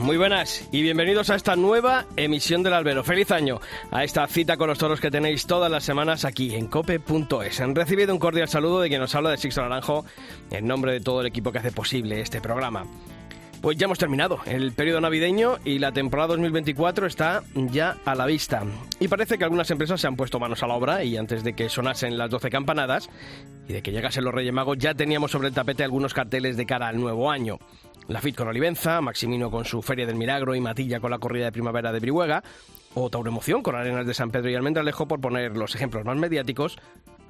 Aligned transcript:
Muy 0.00 0.18
buenas 0.18 0.68
y 0.70 0.82
bienvenidos 0.82 1.30
a 1.30 1.34
esta 1.34 1.56
nueva 1.56 2.04
emisión 2.16 2.62
del 2.62 2.74
Albero. 2.74 3.02
Feliz 3.02 3.30
año 3.30 3.58
a 3.90 4.04
esta 4.04 4.26
cita 4.26 4.58
con 4.58 4.68
los 4.68 4.76
toros 4.76 5.00
que 5.00 5.10
tenéis 5.10 5.46
todas 5.46 5.70
las 5.70 5.82
semanas 5.82 6.26
aquí 6.26 6.54
en 6.54 6.66
cope.es. 6.66 7.60
Han 7.60 7.74
recibido 7.74 8.12
un 8.12 8.18
cordial 8.18 8.48
saludo 8.48 8.82
de 8.82 8.88
quien 8.88 9.00
nos 9.00 9.14
habla 9.14 9.30
de 9.30 9.38
Sixto 9.38 9.62
Naranjo 9.62 10.04
en 10.50 10.66
nombre 10.66 10.92
de 10.92 11.00
todo 11.00 11.22
el 11.22 11.26
equipo 11.26 11.52
que 11.52 11.58
hace 11.58 11.72
posible 11.72 12.20
este 12.20 12.42
programa. 12.42 12.84
Pues 13.62 13.78
ya 13.78 13.86
hemos 13.86 13.98
terminado 13.98 14.40
el 14.44 14.72
periodo 14.72 15.00
navideño 15.00 15.56
y 15.64 15.78
la 15.78 15.90
temporada 15.90 16.28
2024 16.28 17.06
está 17.06 17.42
ya 17.54 17.96
a 18.04 18.14
la 18.14 18.26
vista. 18.26 18.62
Y 19.00 19.08
parece 19.08 19.38
que 19.38 19.44
algunas 19.44 19.70
empresas 19.70 19.98
se 19.98 20.06
han 20.06 20.16
puesto 20.16 20.38
manos 20.38 20.62
a 20.62 20.66
la 20.66 20.74
obra 20.74 21.02
y 21.02 21.16
antes 21.16 21.42
de 21.42 21.54
que 21.54 21.70
sonasen 21.70 22.18
las 22.18 22.28
12 22.28 22.50
campanadas 22.50 23.08
y 23.66 23.72
de 23.72 23.82
que 23.82 23.92
llegasen 23.92 24.24
los 24.24 24.34
Reyes 24.34 24.52
Magos 24.52 24.76
ya 24.76 24.92
teníamos 24.92 25.30
sobre 25.30 25.48
el 25.48 25.54
tapete 25.54 25.82
algunos 25.82 26.12
carteles 26.12 26.58
de 26.58 26.66
cara 26.66 26.88
al 26.88 27.00
nuevo 27.00 27.30
año. 27.30 27.58
La 28.08 28.20
FIT 28.20 28.36
con 28.36 28.46
Olivenza, 28.46 29.00
Maximino 29.00 29.50
con 29.50 29.64
su 29.64 29.82
Feria 29.82 30.06
del 30.06 30.14
Milagro 30.14 30.54
y 30.54 30.60
Matilla 30.60 31.00
con 31.00 31.10
la 31.10 31.18
corrida 31.18 31.46
de 31.46 31.52
primavera 31.52 31.90
de 31.90 31.98
Brihuega, 31.98 32.44
o 32.94 33.10
Tauremoción 33.10 33.62
con 33.62 33.74
Arenas 33.74 34.06
de 34.06 34.14
San 34.14 34.30
Pedro 34.30 34.48
y 34.48 34.54
Almendralejo, 34.54 35.08
por 35.08 35.20
poner 35.20 35.56
los 35.56 35.74
ejemplos 35.74 36.04
más 36.04 36.16
mediáticos, 36.16 36.78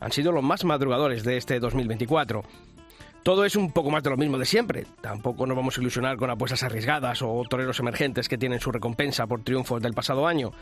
han 0.01 0.13
sido 0.13 0.33
los 0.33 0.45
más 0.45 0.65
madrugadores 0.65 1.25
de 1.25 1.39
este 1.39 1.59
2024. 1.61 2.45
Todo 3.23 3.47
es 3.47 3.57
un 3.57 3.73
poco 3.73 3.91
más 3.91 4.03
de 4.03 4.11
lo 4.11 4.19
mismo 4.19 4.39
de 4.39 4.45
siempre. 4.45 4.87
Tampoco 5.01 5.47
nos 5.47 5.57
vamos 5.57 5.77
a 5.77 5.81
ilusionar 5.81 6.19
con 6.19 6.29
apuestas 6.29 6.63
arriesgadas 6.63 7.23
o 7.23 7.43
toreros 7.49 7.81
emergentes 7.81 8.29
que 8.29 8.39
tienen 8.39 8.61
su 8.61 8.71
recompensa 8.71 9.27
por 9.27 9.43
triunfos 9.43 9.83
del 9.83 9.95
pasado 9.95 10.27
año. 10.27 10.53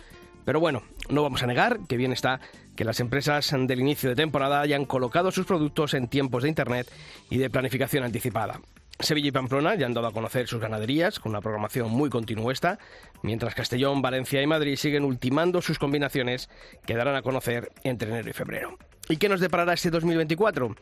Pero 0.44 0.60
bueno, 0.60 0.82
no 1.10 1.22
vamos 1.22 1.42
a 1.42 1.46
negar 1.46 1.80
que 1.88 1.96
bien 1.96 2.12
está 2.12 2.40
que 2.76 2.84
las 2.84 3.00
empresas 3.00 3.52
del 3.52 3.80
inicio 3.80 4.10
de 4.10 4.16
temporada 4.16 4.60
hayan 4.60 4.84
colocado 4.84 5.32
sus 5.32 5.44
productos 5.44 5.92
en 5.94 6.06
tiempos 6.06 6.44
de 6.44 6.50
Internet 6.50 6.90
y 7.30 7.38
de 7.38 7.50
planificación 7.50 8.04
anticipada. 8.04 8.60
Sevilla 9.00 9.28
y 9.28 9.32
Pamplona 9.32 9.74
ya 9.74 9.86
han 9.86 9.94
dado 9.94 10.06
a 10.06 10.12
conocer 10.12 10.46
sus 10.46 10.60
ganaderías 10.60 11.18
con 11.18 11.30
una 11.30 11.40
programación 11.40 11.90
muy 11.90 12.10
continuista, 12.10 12.78
mientras 13.22 13.54
Castellón, 13.54 14.02
Valencia 14.02 14.40
y 14.40 14.46
Madrid 14.46 14.76
siguen 14.76 15.04
ultimando 15.04 15.60
sus 15.62 15.78
combinaciones 15.78 16.48
que 16.86 16.94
darán 16.94 17.16
a 17.16 17.22
conocer 17.22 17.72
entre 17.82 18.10
enero 18.10 18.30
y 18.30 18.32
febrero. 18.32 18.78
¿Y 19.08 19.16
qué 19.16 19.28
nos 19.28 19.40
deparará 19.40 19.74
este 19.74 19.90
2024? 19.90 20.76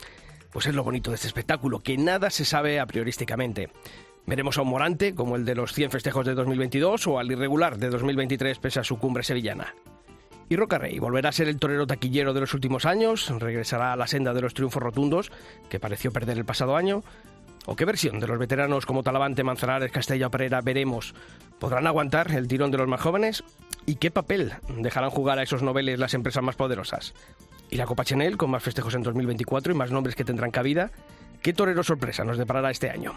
Pues 0.53 0.67
es 0.67 0.75
lo 0.75 0.85
bonito 0.85 1.11
de 1.11 1.17
este 1.17 1.27
espectáculo, 1.27 1.81
que 1.81 1.97
nada 1.97 2.29
se 2.31 2.45
sabe 2.45 2.79
a 2.79 2.87
priorísticamente. 2.87 3.71
Veremos 4.27 4.59
a 4.59 4.63
un 4.63 4.69
Morante, 4.69 5.15
como 5.15 5.37
el 5.37 5.45
de 5.45 5.55
los 5.55 5.73
100 5.73 5.91
festejos 5.91 6.27
de 6.27 6.35
2022, 6.35 7.07
o 7.07 7.19
al 7.19 7.33
irregular 7.33 7.79
de 7.79 7.89
2023 7.89 8.59
pese 8.59 8.81
a 8.81 8.85
su 8.85 8.99
cumbre 8.99 9.25
sevillana. 9.25 9.75
Y 10.49 10.57
Rocarrey 10.57 10.99
volverá 10.99 11.31
a 11.31 11.33
ser 11.33 11.49
el 11.49 11.59
torero 11.59 11.87
taquillero 11.87 12.35
de 12.35 12.41
los 12.41 12.53
últimos 12.53 12.85
años, 12.85 13.33
regresará 13.41 13.93
a 13.93 13.97
la 13.97 14.07
senda 14.07 14.35
de 14.35 14.43
los 14.43 14.53
triunfos 14.53 14.83
rotundos, 14.83 15.33
que 15.71 15.81
pareció 15.81 16.13
perder 16.13 16.37
el 16.37 16.45
pasado 16.45 16.77
año, 16.77 17.03
¿O 17.67 17.77
qué 17.77 17.85
versión 17.85 18.19
de 18.19 18.27
los 18.27 18.39
veteranos 18.39 18.87
como 18.87 19.03
Talavante, 19.03 19.45
Manzanares, 19.45 19.93
Castella 19.93 20.31
Pereira 20.31 20.61
veremos? 20.61 21.15
¿Podrán 21.61 21.87
aguantar 21.87 22.33
el 22.33 22.49
tirón 22.49 22.73
de 22.73 22.79
los 22.79 22.89
más 22.89 23.01
jóvenes? 23.01 23.45
¿Y 23.87 23.97
qué 23.97 24.11
papel 24.11 24.55
dejarán 24.79 25.11
jugar 25.11 25.39
a 25.39 25.45
esos 25.45 25.63
noveles 25.63 25.99
las 25.99 26.15
empresas 26.15 26.43
más 26.43 26.57
poderosas? 26.57 27.15
¿Y 27.71 27.77
la 27.77 27.87
Copa 27.87 28.05
Chanel, 28.05 28.37
con 28.37 28.51
más 28.51 28.63
festejos 28.63 28.95
en 28.95 29.03
2024 29.03 29.73
y 29.73 29.77
más 29.77 29.93
nombres 29.93 30.17
que 30.17 30.25
tendrán 30.25 30.51
cabida? 30.51 30.91
¿Qué 31.41 31.53
torero 31.53 31.83
sorpresa 31.85 32.25
nos 32.25 32.37
deparará 32.37 32.71
este 32.71 32.91
año? 32.91 33.15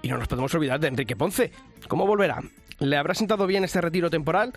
Y 0.00 0.08
no 0.08 0.16
nos 0.16 0.28
podemos 0.28 0.54
olvidar 0.54 0.80
de 0.80 0.88
Enrique 0.88 1.16
Ponce. 1.16 1.52
¿Cómo 1.88 2.06
volverá? 2.06 2.42
¿Le 2.78 2.96
habrá 2.96 3.14
sentado 3.14 3.46
bien 3.46 3.64
este 3.64 3.80
retiro 3.80 4.08
temporal? 4.08 4.52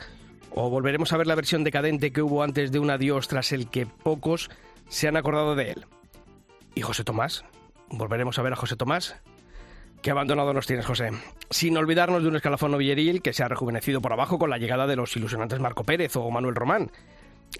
¿O 0.52 0.70
volveremos 0.70 1.12
a 1.12 1.18
ver 1.18 1.28
la 1.28 1.36
versión 1.36 1.64
decadente 1.64 2.12
que 2.12 2.22
hubo 2.22 2.44
antes 2.44 2.72
de 2.72 2.80
un 2.80 2.90
adiós 2.90 3.28
tras 3.28 3.52
el 3.52 3.70
que 3.70 3.86
pocos 3.86 4.50
se 4.90 5.08
han 5.08 5.18
acordado 5.18 5.56
de 5.56 5.72
él? 5.72 5.86
¿Y 6.76 6.82
José 6.82 7.04
Tomás? 7.04 7.44
Volveremos 7.92 8.38
a 8.40 8.42
ver 8.42 8.54
a 8.54 8.56
José 8.56 8.76
Tomás. 8.76 9.16
Qué 10.02 10.10
abandonado 10.10 10.54
nos 10.54 10.66
tienes, 10.66 10.86
José. 10.86 11.12
Sin 11.50 11.78
olvidarnos 11.78 12.24
de 12.24 12.30
un 12.30 12.36
escalafón 12.36 12.72
novilleril 12.72 13.22
que 13.22 13.34
se 13.34 13.44
ha 13.44 13.48
rejuvenecido 13.48 14.02
por 14.02 14.14
abajo 14.14 14.40
con 14.40 14.50
la 14.50 14.58
llegada 14.58 14.88
de 14.88 14.96
los 14.96 15.16
ilusionantes 15.16 15.60
Marco 15.60 15.84
Pérez 15.84 16.16
o 16.16 16.32
Manuel 16.32 16.56
Román. 16.56 16.92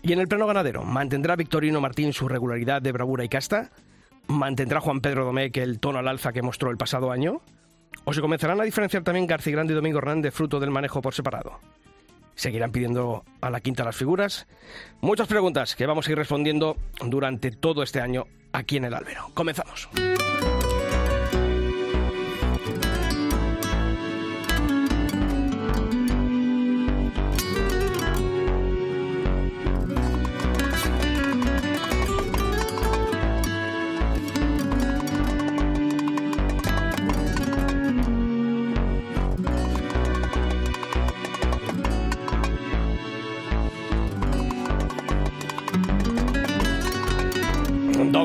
Y 0.02 0.14
en 0.14 0.20
el 0.20 0.28
plano 0.28 0.48
ganadero, 0.48 0.84
¿mantendrá 0.84 1.36
Victorino 1.36 1.82
Martín 1.82 2.14
su 2.14 2.28
regularidad 2.28 2.82
de 2.82 2.92
bravura 2.92 3.24
y 3.24 3.30
casta? 3.30 3.70
¿Mantendrá 4.28 4.80
Juan 4.80 5.02
Pedro 5.02 5.26
Domecq 5.26 5.58
el 5.58 5.80
tono 5.80 6.00
al 6.00 6.08
alza 6.08 6.32
que 6.32 6.42
mostró 6.42 6.72
el 6.72 6.78
pasado 6.78 7.12
año? 7.12 7.42
¿O 8.06 8.14
se 8.14 8.22
comenzarán 8.22 8.60
a 8.60 8.64
diferenciar 8.64 9.04
también 9.04 9.28
García 9.28 9.54
Grande 9.54 9.74
y 9.74 9.76
Domingo 9.76 10.00
Hernández 10.00 10.34
fruto 10.34 10.60
del 10.60 10.72
manejo 10.72 11.02
por 11.02 11.14
separado? 11.14 11.60
¿Seguirán 12.36 12.72
pidiendo 12.72 13.24
a 13.42 13.50
la 13.50 13.60
quinta 13.60 13.84
las 13.84 13.96
figuras? 13.96 14.48
Muchas 15.02 15.28
preguntas 15.28 15.76
que 15.76 15.86
vamos 15.86 16.08
a 16.08 16.12
ir 16.12 16.18
respondiendo 16.18 16.78
durante 17.06 17.52
todo 17.52 17.84
este 17.84 18.02
año 18.02 18.26
aquí 18.52 18.78
en 18.78 18.86
el 18.86 18.94
Albero. 18.94 19.30
Comenzamos. 19.34 19.90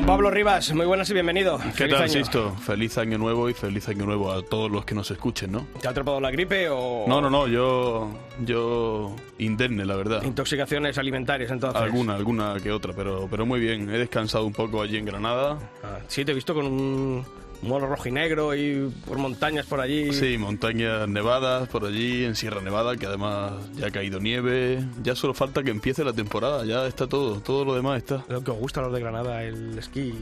Pablo 0.07 0.31
Rivas, 0.31 0.73
muy 0.73 0.85
buenas 0.85 1.09
y 1.09 1.13
bienvenido. 1.13 1.57
¿Qué 1.57 1.71
Feliz 1.71 1.93
tal, 1.95 2.03
año. 2.03 2.13
Sisto? 2.13 2.55
Feliz 2.55 2.97
año 2.97 3.17
nuevo 3.17 3.49
y 3.49 3.53
feliz 3.53 3.89
año 3.89 4.05
nuevo 4.05 4.31
a 4.31 4.41
todos 4.41 4.71
los 4.71 4.85
que 4.85 4.95
nos 4.95 5.11
escuchen, 5.11 5.51
¿no? 5.51 5.67
¿Te 5.81 5.87
ha 5.87 5.91
atrapado 5.91 6.21
la 6.21 6.31
gripe 6.31 6.69
o 6.69 7.03
No, 7.09 7.19
no, 7.19 7.29
no, 7.29 7.45
yo, 7.49 8.09
yo 8.45 9.13
indemne, 9.37 9.85
la 9.85 9.97
verdad. 9.97 10.23
intoxicaciones 10.23 10.97
alimentarias 10.97 11.51
entonces? 11.51 11.81
Alguna, 11.81 12.15
alguna 12.15 12.55
que 12.63 12.71
otra, 12.71 12.93
pero, 12.93 13.27
pero 13.29 13.45
muy 13.45 13.59
bien. 13.59 13.89
He 13.93 13.97
descansado 13.97 14.45
un 14.45 14.53
poco 14.53 14.81
allí 14.81 14.95
en 14.95 15.03
Granada. 15.05 15.59
Ah, 15.83 15.99
sí, 16.07 16.23
te 16.23 16.31
he 16.31 16.35
visto 16.35 16.53
con 16.53 16.65
un 16.67 17.25
mono 17.61 17.87
rojo 17.87 18.07
y 18.07 18.11
negro 18.11 18.55
y 18.55 18.91
por 19.05 19.17
montañas 19.17 19.65
por 19.65 19.79
allí. 19.81 20.13
Sí, 20.13 20.37
montañas 20.37 21.07
nevadas 21.07 21.67
por 21.69 21.85
allí, 21.85 22.23
en 22.25 22.35
Sierra 22.35 22.61
Nevada, 22.61 22.95
que 22.97 23.05
además 23.05 23.53
ya 23.75 23.87
ha 23.87 23.91
caído 23.91 24.19
nieve. 24.19 24.83
Ya 25.03 25.15
solo 25.15 25.33
falta 25.33 25.63
que 25.63 25.71
empiece 25.71 26.03
la 26.03 26.13
temporada, 26.13 26.65
ya 26.65 26.85
está 26.87 27.07
todo, 27.07 27.39
todo 27.41 27.65
lo 27.65 27.75
demás 27.75 27.97
está. 27.97 28.23
Lo 28.29 28.43
que 28.43 28.51
os 28.51 28.57
gusta 28.57 28.79
a 28.79 28.83
los 28.83 28.93
de 28.93 28.99
Granada, 28.99 29.43
el 29.43 29.77
esquí. 29.77 30.13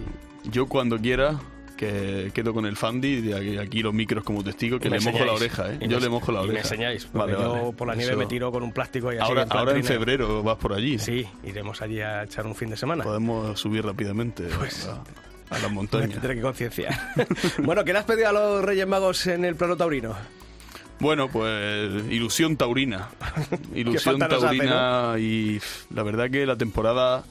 Yo 0.45 0.67
cuando 0.67 0.97
quiera, 0.99 1.39
que 1.77 2.31
quedo 2.33 2.53
con 2.53 2.65
el 2.65 2.77
Fandi, 2.77 3.19
de 3.19 3.59
aquí, 3.59 3.81
los 3.81 3.93
micros 3.93 4.23
como 4.23 4.41
testigo, 4.43 4.79
que 4.79 4.89
le 4.89 4.99
mojo 5.01 5.25
la 5.25 5.33
enseñáis. 5.33 5.41
oreja, 5.59 5.73
¿eh? 5.73 5.77
Yo 5.89 5.97
me- 5.97 6.03
le 6.03 6.09
mojo 6.09 6.31
la 6.31 6.39
y 6.39 6.43
oreja. 6.43 6.53
me 6.53 6.59
enseñáis, 6.61 7.05
porque 7.05 7.33
Vale, 7.33 7.43
yo 7.43 7.51
vale. 7.51 7.73
por 7.73 7.87
la 7.89 7.95
nieve 7.95 8.11
Eso. 8.11 8.19
me 8.19 8.25
tiro 8.27 8.51
con 8.51 8.63
un 8.63 8.71
plástico 8.71 9.11
y 9.11 9.17
así. 9.17 9.25
Ahora, 9.27 9.43
en 9.43 9.51
ahora 9.51 9.75
en 9.75 9.83
febrero 9.83 10.41
vas 10.41 10.57
por 10.57 10.71
allí. 10.71 10.97
Sí, 10.99 11.25
iremos 11.43 11.81
allí 11.81 11.99
a 11.99 12.23
echar 12.23 12.47
un 12.47 12.55
fin 12.55 12.69
de 12.69 12.77
semana. 12.77 13.03
Podemos 13.03 13.59
subir 13.59 13.83
rápidamente 13.83 14.45
Pues- 14.57 14.89
a, 15.49 15.59
las 15.59 15.69
Me 15.69 15.75
montañas. 15.75 16.11
tendré 16.11 16.35
que 16.35 16.41
concienciar. 16.41 17.13
bueno, 17.63 17.83
¿qué 17.83 17.93
le 17.93 17.99
has 17.99 18.05
pedido 18.05 18.29
a 18.29 18.31
los 18.31 18.63
Reyes 18.63 18.87
Magos 18.87 19.27
en 19.27 19.45
el 19.45 19.55
plano 19.55 19.77
taurino? 19.77 20.15
Bueno, 20.99 21.29
pues 21.29 21.91
ilusión 22.09 22.55
taurina. 22.55 23.09
Ilusión 23.75 24.21
hace, 24.23 24.35
taurina 24.35 25.15
y 25.19 25.59
la 25.93 26.03
verdad 26.03 26.29
que 26.29 26.45
la 26.45 26.55
temporada 26.55 27.23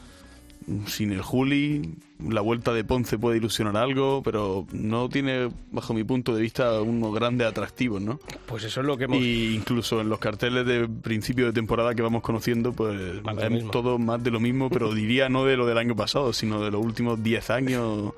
sin 0.86 1.12
el 1.12 1.22
Juli, 1.22 1.94
la 2.28 2.40
vuelta 2.40 2.72
de 2.72 2.84
Ponce 2.84 3.18
puede 3.18 3.38
ilusionar 3.38 3.76
algo, 3.76 4.22
pero 4.22 4.66
no 4.72 5.08
tiene, 5.08 5.50
bajo 5.70 5.94
mi 5.94 6.04
punto 6.04 6.34
de 6.34 6.42
vista, 6.42 6.80
unos 6.80 7.14
grandes 7.14 7.46
atractivos, 7.46 8.00
¿no? 8.00 8.18
Pues 8.46 8.64
eso 8.64 8.80
es 8.80 8.86
lo 8.86 8.96
que 8.96 9.04
hemos... 9.04 9.18
Y 9.18 9.54
incluso 9.54 10.00
en 10.00 10.08
los 10.08 10.18
carteles 10.18 10.66
de 10.66 10.88
principio 10.88 11.46
de 11.46 11.52
temporada 11.52 11.94
que 11.94 12.02
vamos 12.02 12.22
conociendo, 12.22 12.72
pues 12.72 13.22
mismo. 13.50 13.70
todo 13.70 13.98
más 13.98 14.22
de 14.22 14.30
lo 14.30 14.40
mismo, 14.40 14.70
pero 14.70 14.94
diría 14.94 15.28
no 15.28 15.44
de 15.44 15.56
lo 15.56 15.66
del 15.66 15.78
año 15.78 15.94
pasado, 15.96 16.32
sino 16.32 16.62
de 16.62 16.70
los 16.70 16.84
últimos 16.84 17.22
10 17.22 17.50
años. 17.50 18.12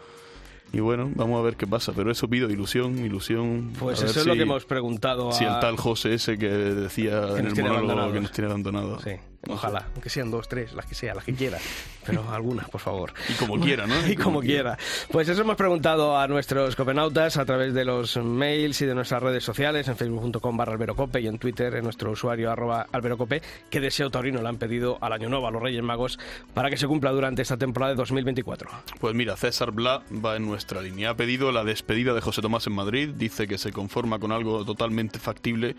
Y 0.73 0.81
bueno, 0.81 1.11
vamos 1.15 1.39
a 1.39 1.43
ver 1.43 1.57
qué 1.57 1.67
pasa, 1.67 1.93
pero 1.95 2.11
eso 2.11 2.29
pido, 2.29 2.51
ilusión, 2.51 2.99
ilusión. 3.05 3.73
Pues 3.79 4.03
eso 4.03 4.21
es 4.21 4.27
lo 4.27 4.35
que 4.35 4.43
hemos 4.43 4.65
preguntado 4.67 5.33
si 5.33 5.45
el 5.45 5.59
tal 5.61 5.77
José 5.77 6.15
ese 6.15 6.37
que 6.37 6.49
decía 6.49 7.29
en 7.37 7.47
nos 7.47 7.59
el 7.59 7.65
monólogo 7.65 8.13
que 8.13 8.21
nos 8.21 8.33
tiene 8.33 8.51
abandonados. 8.51 9.03
Sí, 9.03 9.13
Ojalá, 9.49 9.87
aunque 9.95 10.11
sean 10.11 10.31
dos, 10.31 10.49
tres, 10.49 10.73
las 10.73 10.87
que 10.87 10.95
sea, 10.95 11.15
las 11.15 11.25
que 11.25 11.35
quiera. 11.35 11.59
Pero 12.05 12.31
algunas, 12.33 12.69
por 12.69 12.81
favor. 12.81 13.13
Y 13.29 13.35
como 13.35 13.59
quiera, 13.61 13.87
¿no? 13.87 13.95
y 14.09 14.17
como 14.17 14.41
quiera. 14.41 14.79
Pues 15.11 15.29
eso 15.29 15.43
hemos 15.43 15.57
preguntado 15.57 16.19
a 16.19 16.27
nuestros 16.29 16.77
copenautas 16.77 17.37
a 17.37 17.45
través 17.45 17.75
de 17.75 17.85
los 17.85 18.17
mails 18.17 18.81
y 18.83 18.87
de 18.87 18.95
nuestras 18.95 19.23
redes 19.23 19.45
sociales, 19.45 19.89
en 19.89 19.97
facebook.com 19.97 20.57
barra 20.57 20.73
alberocope 20.73 21.21
y 21.21 21.27
en 21.27 21.39
Twitter, 21.39 21.75
en 21.75 21.85
nuestro 21.85 22.11
usuario 22.11 22.51
arroba 22.51 22.87
alberocope, 22.93 23.43
qué 23.71 23.81
deseo 23.81 24.11
taurino 24.11 24.43
le 24.43 24.49
han 24.49 24.59
pedido 24.59 24.99
al 25.01 25.13
Año 25.13 25.29
Nuevo, 25.29 25.47
a 25.47 25.51
los 25.51 25.63
Reyes 25.63 25.83
Magos, 25.83 26.19
para 26.55 26.71
que 26.71 26.77
se 26.77 26.87
cumpla 26.87 27.13
durante 27.13 27.43
esta 27.43 27.57
temporada 27.57 27.93
de 27.93 27.97
2024. 27.97 28.69
Pues 29.01 29.15
mira, 29.15 29.37
César 29.37 29.71
Bla 29.71 30.03
va 30.25 30.37
en 30.37 30.47
nuestra 30.47 30.83
línea. 30.83 31.11
Ha 31.11 31.17
pedido 31.17 31.53
la 31.53 31.65
despedida 31.65 32.15
de 32.15 32.21
José 32.21 32.43
Tomás 32.43 32.67
en 32.67 32.75
Madrid, 32.75 33.11
dice 33.15 33.47
que 33.47 33.59
se 33.59 33.73
conforma 33.73 34.19
con 34.19 34.33
algo 34.33 34.65
totalmente 34.65 35.19
factible 35.19 35.77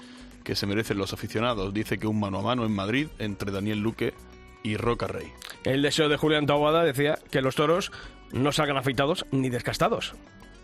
que 0.48 0.56
se 0.56 0.66
merecen 0.66 0.98
los 0.98 1.12
aficionados. 1.12 1.74
Dice 1.74 1.98
que 1.98 2.08
un 2.08 2.22
mano 2.22 2.40
a 2.40 2.42
mano 2.42 2.66
en 2.66 2.72
Madrid 2.72 3.08
entre 3.20 3.52
Daniel 3.58 3.80
Luque 3.80 4.14
y 4.64 4.78
Roca 4.78 5.08
Rey. 5.08 5.28
El 5.64 5.82
deseo 5.82 6.10
de 6.10 6.18
Julián 6.18 6.46
Taboada 6.46 6.84
decía 6.84 7.20
que 7.32 7.42
los 7.42 7.56
toros 7.56 7.92
no 8.32 8.52
salgan 8.52 8.78
afeitados 8.78 9.26
ni 9.32 9.50
descastados. 9.50 10.14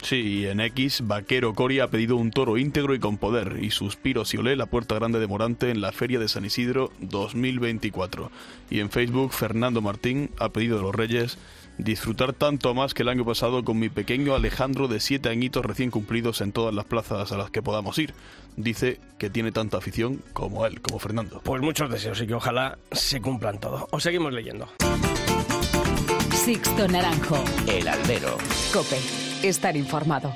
Sí, 0.03 0.15
y 0.15 0.45
en 0.47 0.59
X, 0.59 1.03
Vaquero 1.07 1.53
Coria 1.53 1.85
ha 1.85 1.87
pedido 1.87 2.17
un 2.17 2.31
toro 2.31 2.57
íntegro 2.57 2.93
y 2.93 2.99
con 2.99 3.17
poder, 3.17 3.59
y 3.61 3.71
Suspiro 3.71 4.25
Siolé 4.25 4.57
la 4.57 4.65
puerta 4.65 4.95
grande 4.95 5.17
de 5.17 5.27
Morante 5.27 5.69
en 5.69 5.79
la 5.79 5.93
Feria 5.93 6.19
de 6.19 6.27
San 6.27 6.43
Isidro 6.43 6.91
2024. 6.99 8.29
Y 8.69 8.81
en 8.81 8.89
Facebook, 8.89 9.31
Fernando 9.31 9.81
Martín 9.81 10.29
ha 10.39 10.49
pedido 10.49 10.75
de 10.75 10.83
los 10.83 10.93
Reyes 10.93 11.37
disfrutar 11.77 12.33
tanto 12.33 12.73
más 12.73 12.93
que 12.93 13.03
el 13.03 13.09
año 13.09 13.25
pasado 13.25 13.63
con 13.63 13.79
mi 13.79 13.89
pequeño 13.89 14.35
Alejandro 14.35 14.87
de 14.87 14.99
siete 14.99 15.29
añitos 15.29 15.65
recién 15.65 15.91
cumplidos 15.91 16.41
en 16.41 16.51
todas 16.51 16.73
las 16.73 16.85
plazas 16.85 17.31
a 17.31 17.37
las 17.37 17.49
que 17.49 17.61
podamos 17.61 17.97
ir. 17.97 18.13
Dice 18.55 18.99
que 19.17 19.29
tiene 19.29 19.51
tanta 19.51 19.77
afición 19.77 20.21
como 20.33 20.65
él, 20.65 20.81
como 20.81 20.99
Fernando. 20.99 21.41
Pues 21.43 21.61
muchos 21.61 21.89
deseos 21.89 22.21
y 22.21 22.27
que 22.27 22.35
ojalá 22.35 22.77
se 22.91 23.21
cumplan 23.21 23.59
todos. 23.59 23.85
Os 23.91 24.03
seguimos 24.03 24.33
leyendo. 24.33 24.67
Sixto 26.31 26.87
Naranjo. 26.87 27.43
El 27.67 27.87
albero. 27.87 28.37
Cope. 28.73 28.99
Estar 29.43 29.75
informado. 29.77 30.33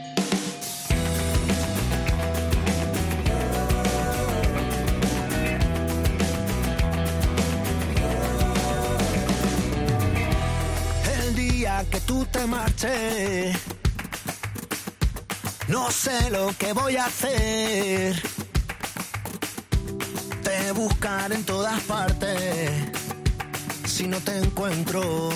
Te 12.31 12.45
marches, 12.47 13.57
no 15.67 15.91
sé 15.91 16.29
lo 16.29 16.53
que 16.57 16.73
voy 16.73 16.95
a 16.97 17.05
hacer. 17.05 18.21
Te 20.43 20.71
buscaré 20.71 21.35
en 21.35 21.43
todas 21.43 21.81
partes. 21.83 22.71
Si 23.85 24.07
no 24.07 24.19
te 24.19 24.37
encuentro, 24.37 25.29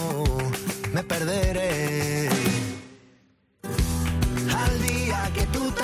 me 0.93 1.03
perderé. 1.03 2.29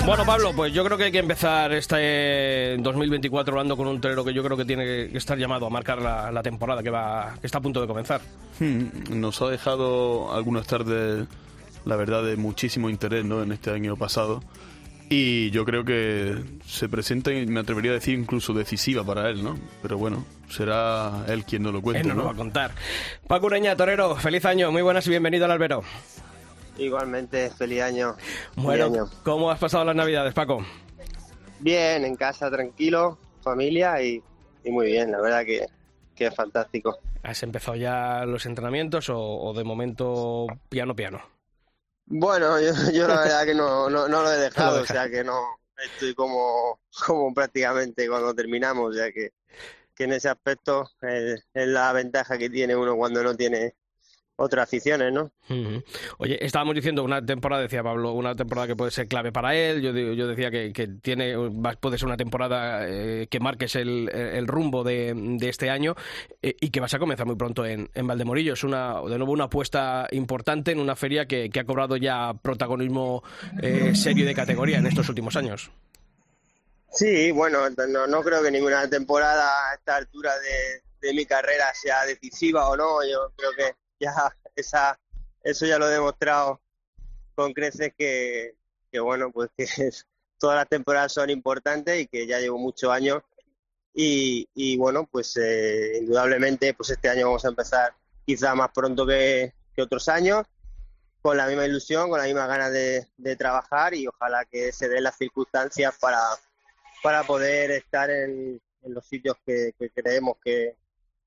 Bueno, 0.06 0.25
Pablo, 0.25 0.54
pues 0.56 0.74
yo 0.74 0.84
creo 0.86 0.98
que 0.98 1.06
hay 1.06 1.12
que 1.12 1.19
empezar 1.19 1.72
este 1.74 2.78
2024 2.80 3.54
hablando 3.54 3.75
con 3.75 3.88
un 3.88 4.00
torero 4.00 4.24
que 4.24 4.34
yo 4.34 4.44
creo 4.44 4.56
que 4.56 4.63
tiene 4.66 4.86
que 4.86 5.18
estar 5.18 5.38
llamado 5.38 5.66
a 5.66 5.69
marcar 5.69 6.01
la, 6.01 6.31
la 6.31 6.42
temporada 6.42 6.81
que 6.81 6.89
va 6.89 7.36
que 7.42 7.48
está 7.48 7.57
a 7.57 7.62
punto 7.62 7.81
de 7.81 7.88
comenzar. 7.88 8.22
Hmm, 8.60 8.86
Nos 9.19 9.42
ha 9.42 9.48
dejado 9.50 10.34
algunas 10.34 10.66
tardes, 10.68 11.28
la 11.86 11.95
verdad, 11.98 12.24
de 12.24 12.38
muchísimo 12.38 12.89
interés 12.89 13.25
¿no? 13.25 13.44
en 13.44 13.51
este 13.51 13.72
año 13.72 13.95
pasado. 13.98 14.42
Y 15.10 15.51
yo 15.51 15.63
creo 15.66 15.86
que 15.86 16.36
se 16.66 16.90
presenta, 16.90 17.31
y 17.31 17.45
me 17.45 17.62
atrevería 17.62 17.92
a 17.92 17.94
decir, 17.95 18.18
incluso 18.19 18.54
decisiva 18.54 19.06
para 19.06 19.30
él, 19.30 19.42
¿no? 19.42 19.57
Pero 19.81 19.98
bueno, 19.98 20.25
será 20.50 21.24
él 21.30 21.45
quien 21.45 21.63
nos 21.63 21.72
lo 21.72 21.81
cuente, 21.81 22.01
Él 22.01 22.07
nos 22.10 22.18
lo 22.18 22.24
¿no? 22.24 22.28
va 22.28 22.33
a 22.33 22.38
contar. 22.38 22.72
Paco 23.25 23.45
Ureña, 23.45 23.74
torero, 23.78 24.18
feliz 24.18 24.44
año, 24.44 24.69
muy 24.69 24.81
buenas 24.81 25.07
y 25.07 25.10
bienvenido 25.12 25.45
al 25.45 25.51
albero. 25.51 25.81
Igualmente, 26.78 27.50
feliz 27.52 27.82
año. 27.82 28.16
Bueno, 28.56 28.86
Feliz 28.86 29.00
año. 29.02 29.12
¿cómo 29.24 29.50
has 29.52 29.60
pasado 29.60 29.86
las 29.86 29.96
navidades, 29.96 30.34
Paco? 30.34 30.66
Bien, 31.60 32.06
en 32.06 32.16
casa, 32.16 32.52
tranquilo, 32.52 33.18
familia 33.42 34.02
y, 34.02 34.22
y 34.64 34.72
muy 34.72 34.88
bien, 34.88 35.12
la 35.12 35.20
verdad 35.20 35.44
que, 35.44 35.66
que 36.16 36.28
es 36.28 36.36
fantástico. 36.36 36.98
¿Has 37.24 37.42
empezado 37.44 37.76
ya 37.76 38.26
los 38.26 38.46
entrenamientos 38.46 39.10
o, 39.10 39.20
o 39.20 39.54
de 39.54 39.64
momento 39.64 40.46
piano 40.70 40.96
piano? 40.96 41.22
Bueno, 42.06 42.60
yo, 42.62 42.72
yo 42.94 43.08
la 43.08 43.20
verdad 43.22 43.46
que 43.46 43.56
no, 43.56 43.90
no, 43.90 44.08
no 44.08 44.22
lo 44.22 44.32
he 44.32 44.36
No 44.38 44.42
dejado, 44.44 44.78
lo 44.78 44.84
o 44.84 44.86
sea 44.86 45.10
que 45.10 45.24
no 45.24 45.42
estoy 45.78 46.14
como, 46.14 46.80
como 47.06 47.34
prácticamente 47.34 48.08
cuando 48.08 48.34
terminamos, 48.34 48.92
o 48.92 48.94
sea 48.94 49.12
que, 49.12 49.32
que 49.96 50.04
en 50.04 50.14
ese 50.14 50.30
aspecto 50.30 50.90
es, 51.02 51.44
es 51.54 51.68
la 51.68 51.92
ventaja 51.94 52.38
que 52.38 52.50
tiene 52.50 52.76
uno 52.76 52.96
cuando 52.96 53.24
no 53.24 53.36
tiene 53.36 53.76
otras 54.38 54.63
aficiones, 54.63 55.12
¿no? 55.12 55.31
Oye, 56.19 56.44
estábamos 56.45 56.75
diciendo 56.75 57.04
una 57.04 57.25
temporada, 57.25 57.63
decía 57.63 57.84
Pablo, 57.84 58.13
una 58.13 58.36
temporada 58.36 58.68
que 58.68 58.75
puede 58.75 58.92
ser 58.92 59.07
clave 59.07 59.31
para 59.31 59.56
él. 59.56 59.81
Yo, 59.81 59.92
yo 59.92 60.28
decía 60.28 60.51
que, 60.51 60.72
que 60.72 60.88
tiene, 60.88 61.36
va- 61.36 61.74
puede 61.74 61.98
ser 61.98 62.06
una 62.07 62.18
temporada 62.18 62.88
eh, 62.88 63.28
que 63.30 63.39
marques 63.39 63.75
el, 63.75 64.10
el 64.10 64.48
rumbo 64.48 64.84
de, 64.84 65.13
de 65.16 65.50
este 65.50 65.69
año 65.69 65.95
eh, 66.42 66.56
y 66.62 66.69
que 66.69 66.80
vas 66.80 66.94
a 66.94 67.00
comenzar 67.00 67.25
muy 67.25 67.36
pronto 67.36 67.66
en, 67.66 67.89
en 67.94 68.07
Valdemorillo. 68.07 68.54
Es 68.54 68.63
una, 68.63 69.01
de 69.01 69.18
nuevo 69.18 69.31
una 69.31 69.45
apuesta 69.45 70.07
importante 70.12 70.72
en 70.72 70.80
una 70.80 70.95
feria 70.95 71.25
que, 71.25 71.50
que 71.50 71.60
ha 71.60 71.66
cobrado 71.66 71.98
ya 71.98 72.33
protagonismo 72.42 73.24
eh, 73.62 73.95
serio 73.95 74.25
de 74.25 74.36
categoría 74.36 74.78
en 74.78 74.86
estos 74.88 75.10
últimos 75.10 75.36
años. 75.36 75.72
Sí, 76.92 77.31
bueno, 77.31 77.69
no, 77.90 78.07
no 78.07 78.22
creo 78.24 78.42
que 78.42 78.50
ninguna 78.51 78.88
temporada 78.90 79.50
a 79.69 79.75
esta 79.75 79.98
altura 79.98 80.31
de, 80.40 81.07
de 81.07 81.13
mi 81.13 81.25
carrera 81.25 81.66
sea 81.74 82.06
decisiva 82.06 82.69
o 82.69 82.78
no. 82.78 83.04
Yo 83.04 83.31
creo 83.36 83.51
que 83.57 83.75
ya 84.00 84.14
esa, 84.56 85.00
eso 85.44 85.66
ya 85.66 85.78
lo 85.78 85.88
he 85.88 85.94
demostrado 85.94 86.62
con 87.36 87.54
creces 87.54 87.94
que, 87.98 88.56
que 88.92 89.00
bueno, 89.00 89.32
pues 89.32 89.50
que 89.56 89.68
todas 90.40 90.58
las 90.58 90.70
temporadas 90.70 91.14
son 91.14 91.30
importantes 91.30 92.02
y 92.02 92.08
que 92.08 92.28
ya 92.28 92.40
llevo 92.40 92.58
muchos 92.58 92.92
años. 92.92 93.24
Y, 93.94 94.48
y 94.54 94.78
bueno, 94.78 95.08
pues 95.12 95.38
eh, 95.38 95.98
indudablemente, 96.00 96.74
pues 96.74 96.92
este 96.92 97.10
año 97.10 97.28
vamos 97.28 97.46
a 97.46 97.50
empezar 97.50 97.96
quizá 98.26 98.54
más 98.54 98.70
pronto 98.72 99.06
que, 99.08 99.54
que 99.76 99.82
otros 99.82 100.08
años, 100.10 100.46
con 101.22 101.38
la 101.38 101.48
misma 101.48 101.66
ilusión, 101.66 102.10
con 102.10 102.20
la 102.20 102.26
misma 102.26 102.46
ganas 102.46 102.72
de, 102.72 103.36
trabajar 103.38 103.96
y 103.96 104.08
ojalá 104.08 104.46
que 104.46 104.72
se 104.72 104.88
den 104.88 105.04
las 105.04 105.18
circunstancias 105.18 105.96
para, 106.00 106.22
para 107.02 107.24
poder 107.24 107.72
estar 107.72 108.10
en, 108.10 108.62
los 108.84 109.06
sitios 109.06 109.36
que 109.46 109.74
creemos 109.94 110.38
que, 110.44 110.78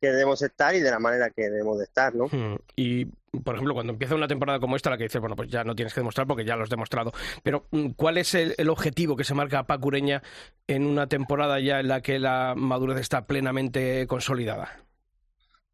que 0.01 0.09
debemos 0.09 0.41
estar 0.43 0.75
y 0.75 0.81
de 0.81 0.91
la 0.91 0.99
manera 0.99 1.31
que 1.31 1.43
debemos 1.43 1.79
de 1.79 1.85
estar, 1.85 2.15
¿no? 2.15 2.27
Mm, 2.27 2.57
Y, 2.77 3.05
por 3.05 3.55
ejemplo, 3.55 3.75
cuando 3.75 3.93
empieza 3.93 4.15
una 4.15 4.29
temporada 4.29 4.59
como 4.59 4.77
esta, 4.77 4.91
la 4.91 4.97
que 4.97 5.05
dices, 5.05 5.21
bueno, 5.21 5.37
pues 5.37 5.49
ya 5.49 5.65
no 5.65 5.75
tienes 5.75 5.95
que 5.95 6.01
demostrar 6.01 6.27
porque 6.27 6.45
ya 6.45 6.57
lo 6.57 6.65
has 6.65 6.71
demostrado. 6.71 7.13
Pero, 7.43 7.67
mm, 7.71 7.91
¿cuál 7.91 8.19
es 8.19 8.35
el, 8.35 8.55
el 8.59 8.69
objetivo 8.71 9.17
que 9.17 9.25
se 9.25 9.35
marca 9.35 9.67
Paco 9.67 9.89
Ureña 9.89 10.23
en 10.67 10.87
una 10.87 11.09
temporada 11.09 11.61
ya 11.61 11.81
en 11.81 11.89
la 11.89 12.01
que 12.01 12.19
la 12.19 12.55
madurez 12.57 12.99
está 12.99 13.27
plenamente 13.27 14.07
consolidada? 14.07 14.85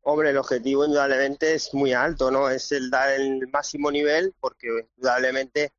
Hombre, 0.03 0.31
el 0.31 0.37
objetivo 0.37 0.85
indudablemente 0.85 1.55
es 1.55 1.75
muy 1.75 1.93
alto, 1.93 2.31
¿no? 2.31 2.49
Es 2.49 2.71
el 2.73 2.91
dar 2.91 3.11
el 3.11 3.49
máximo 3.49 3.91
nivel 3.91 4.35
porque 4.41 4.69
indudablemente 4.97 5.73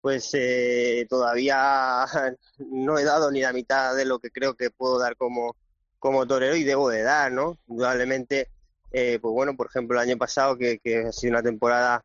pues 0.00 0.30
eh, 0.34 1.06
todavía 1.08 2.04
no 2.58 2.98
he 2.98 3.04
dado 3.04 3.30
ni 3.30 3.40
la 3.40 3.54
mitad 3.54 3.96
de 3.96 4.04
lo 4.04 4.18
que 4.18 4.30
creo 4.30 4.54
que 4.54 4.70
puedo 4.70 4.98
dar 4.98 5.16
como, 5.16 5.56
como 6.04 6.26
torero 6.26 6.54
y 6.54 6.64
debo 6.64 6.90
de 6.90 7.00
dar, 7.00 7.32
¿no? 7.32 7.56
Indudablemente, 7.66 8.50
eh, 8.92 9.18
pues 9.22 9.32
bueno, 9.32 9.56
por 9.56 9.68
ejemplo, 9.68 9.98
el 9.98 10.06
año 10.06 10.18
pasado 10.18 10.54
que, 10.58 10.78
que 10.78 10.98
ha 10.98 11.12
sido 11.12 11.30
una 11.30 11.42
temporada 11.42 12.04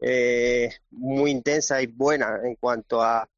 eh, 0.00 0.70
muy 0.92 1.32
intensa 1.32 1.82
y 1.82 1.88
buena 1.88 2.38
en 2.44 2.54
cuanto 2.54 3.02
a, 3.02 3.28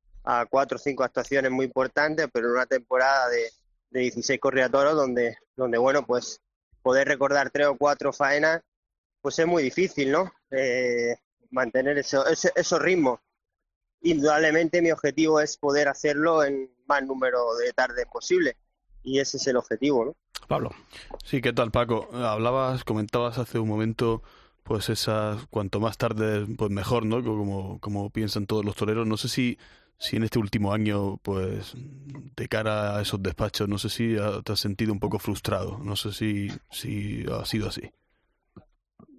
cuatro 0.51 0.77
o 0.77 0.79
cinco 0.79 1.03
actuaciones 1.03 1.51
muy 1.51 1.65
importantes, 1.65 2.29
pero 2.31 2.53
una 2.53 2.67
temporada 2.67 3.31
de, 3.31 3.51
de 3.89 4.01
16 4.01 4.39
correatoros 4.39 4.95
donde, 4.95 5.39
donde, 5.57 5.79
bueno, 5.79 6.05
pues 6.05 6.43
poder 6.83 7.09
recordar 7.09 7.49
tres 7.49 7.69
o 7.69 7.79
cuatro 7.79 8.13
faenas, 8.13 8.61
pues 9.23 9.39
es 9.39 9.47
muy 9.47 9.63
difícil, 9.63 10.13
¿no? 10.13 10.31
Eh, 10.51 11.17
mantener 11.51 11.97
ese, 11.97 12.19
esos 12.55 12.83
ritmos. 12.83 13.19
Indudablemente 14.03 14.83
mi 14.83 14.91
objetivo 14.91 15.41
es 15.41 15.57
poder 15.57 15.89
hacerlo 15.89 16.45
en 16.45 16.71
más 16.85 17.03
número 17.03 17.57
de 17.57 17.73
tardes 17.73 18.05
posible 18.13 18.59
y 19.03 19.19
ese 19.19 19.37
es 19.37 19.47
el 19.47 19.57
objetivo, 19.57 20.05
¿no? 20.05 20.17
Pablo. 20.49 20.71
Sí, 21.25 21.41
¿qué 21.41 21.53
tal, 21.53 21.71
Paco? 21.71 22.09
Hablabas, 22.13 22.85
comentabas 22.85 23.39
hace 23.39 23.59
un 23.59 23.69
momento, 23.69 24.23
pues 24.63 24.89
esas, 24.89 25.47
cuanto 25.49 25.81
más 25.81 25.99
tarde, 25.99 26.47
pues 26.57 26.71
mejor, 26.71 27.07
¿no? 27.07 27.23
Como, 27.23 27.81
como 27.81 28.11
piensan 28.11 28.47
todos 28.47 28.65
los 28.65 28.77
toreros. 28.77 29.07
No 29.07 29.17
sé 29.17 29.29
si, 29.29 29.59
si 29.99 30.17
en 30.17 30.25
este 30.25 30.39
último 30.39 30.73
año, 30.73 31.17
pues, 31.19 31.73
de 31.75 32.49
cara 32.49 32.97
a 32.97 33.03
esos 33.03 33.23
despachos, 33.23 33.69
no 33.69 33.79
sé 33.79 33.89
si 33.89 34.17
te 34.45 34.53
has 34.53 34.61
sentido 34.61 34.93
un 34.93 35.01
poco 35.01 35.19
frustrado. 35.19 35.79
No 35.79 35.97
sé 35.97 36.13
si, 36.13 36.51
si 36.71 37.25
ha 37.31 37.45
sido 37.45 37.69
así. 37.69 37.91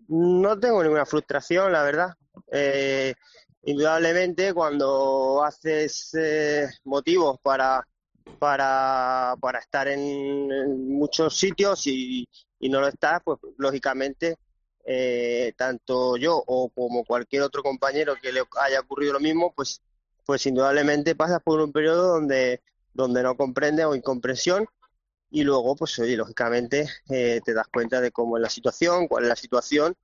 No 0.08 0.60
tengo 0.60 0.84
ninguna 0.84 1.06
frustración, 1.06 1.72
la 1.72 1.84
verdad. 1.84 2.14
Eh, 2.52 3.14
indudablemente, 3.64 4.54
cuando 4.54 5.44
haces 5.44 6.14
eh, 6.14 6.68
motivos 6.84 7.40
para, 7.42 7.88
para, 8.40 9.36
para 9.40 9.60
estar 9.60 9.88
en, 9.88 10.88
muchos 10.90 11.38
sitios 11.38 11.88
y, 11.88 12.28
y, 12.60 12.70
no 12.70 12.80
lo 12.82 12.88
estás, 12.88 13.22
pues 13.24 13.40
lógicamente 13.58 14.38
eh, 14.86 15.54
tanto 15.58 16.18
yo 16.18 16.44
o 16.46 16.70
como 16.70 17.06
cualquier 17.06 17.44
otro 17.44 17.64
compañero 17.64 18.16
que 18.22 18.32
le 18.32 18.42
haya 18.62 18.82
ocurrido 18.82 19.14
lo 19.14 19.20
mismo, 19.20 19.54
pues, 19.56 19.82
pues 20.26 20.46
indudablemente 20.46 21.16
pasas 21.16 21.42
por 21.44 21.62
un 21.62 21.72
periodo 21.72 22.14
donde, 22.16 22.62
donde 22.94 23.24
no 23.24 23.38
comprende 23.38 23.86
o 23.86 23.96
incomprensión 23.96 24.66
y 25.30 25.44
luego, 25.44 25.76
pues 25.76 25.98
oye, 26.00 26.16
lógicamente 26.16 26.88
eh, 27.10 27.42
te 27.44 27.54
das 27.54 27.68
cuenta 27.68 28.02
de 28.02 28.12
cómo 28.12 28.38
es 28.38 28.44
la 28.44 28.50
situación, 28.50 29.08
cuál 29.08 29.24
es 29.24 29.30
la 29.30 29.36
situación 29.36 29.96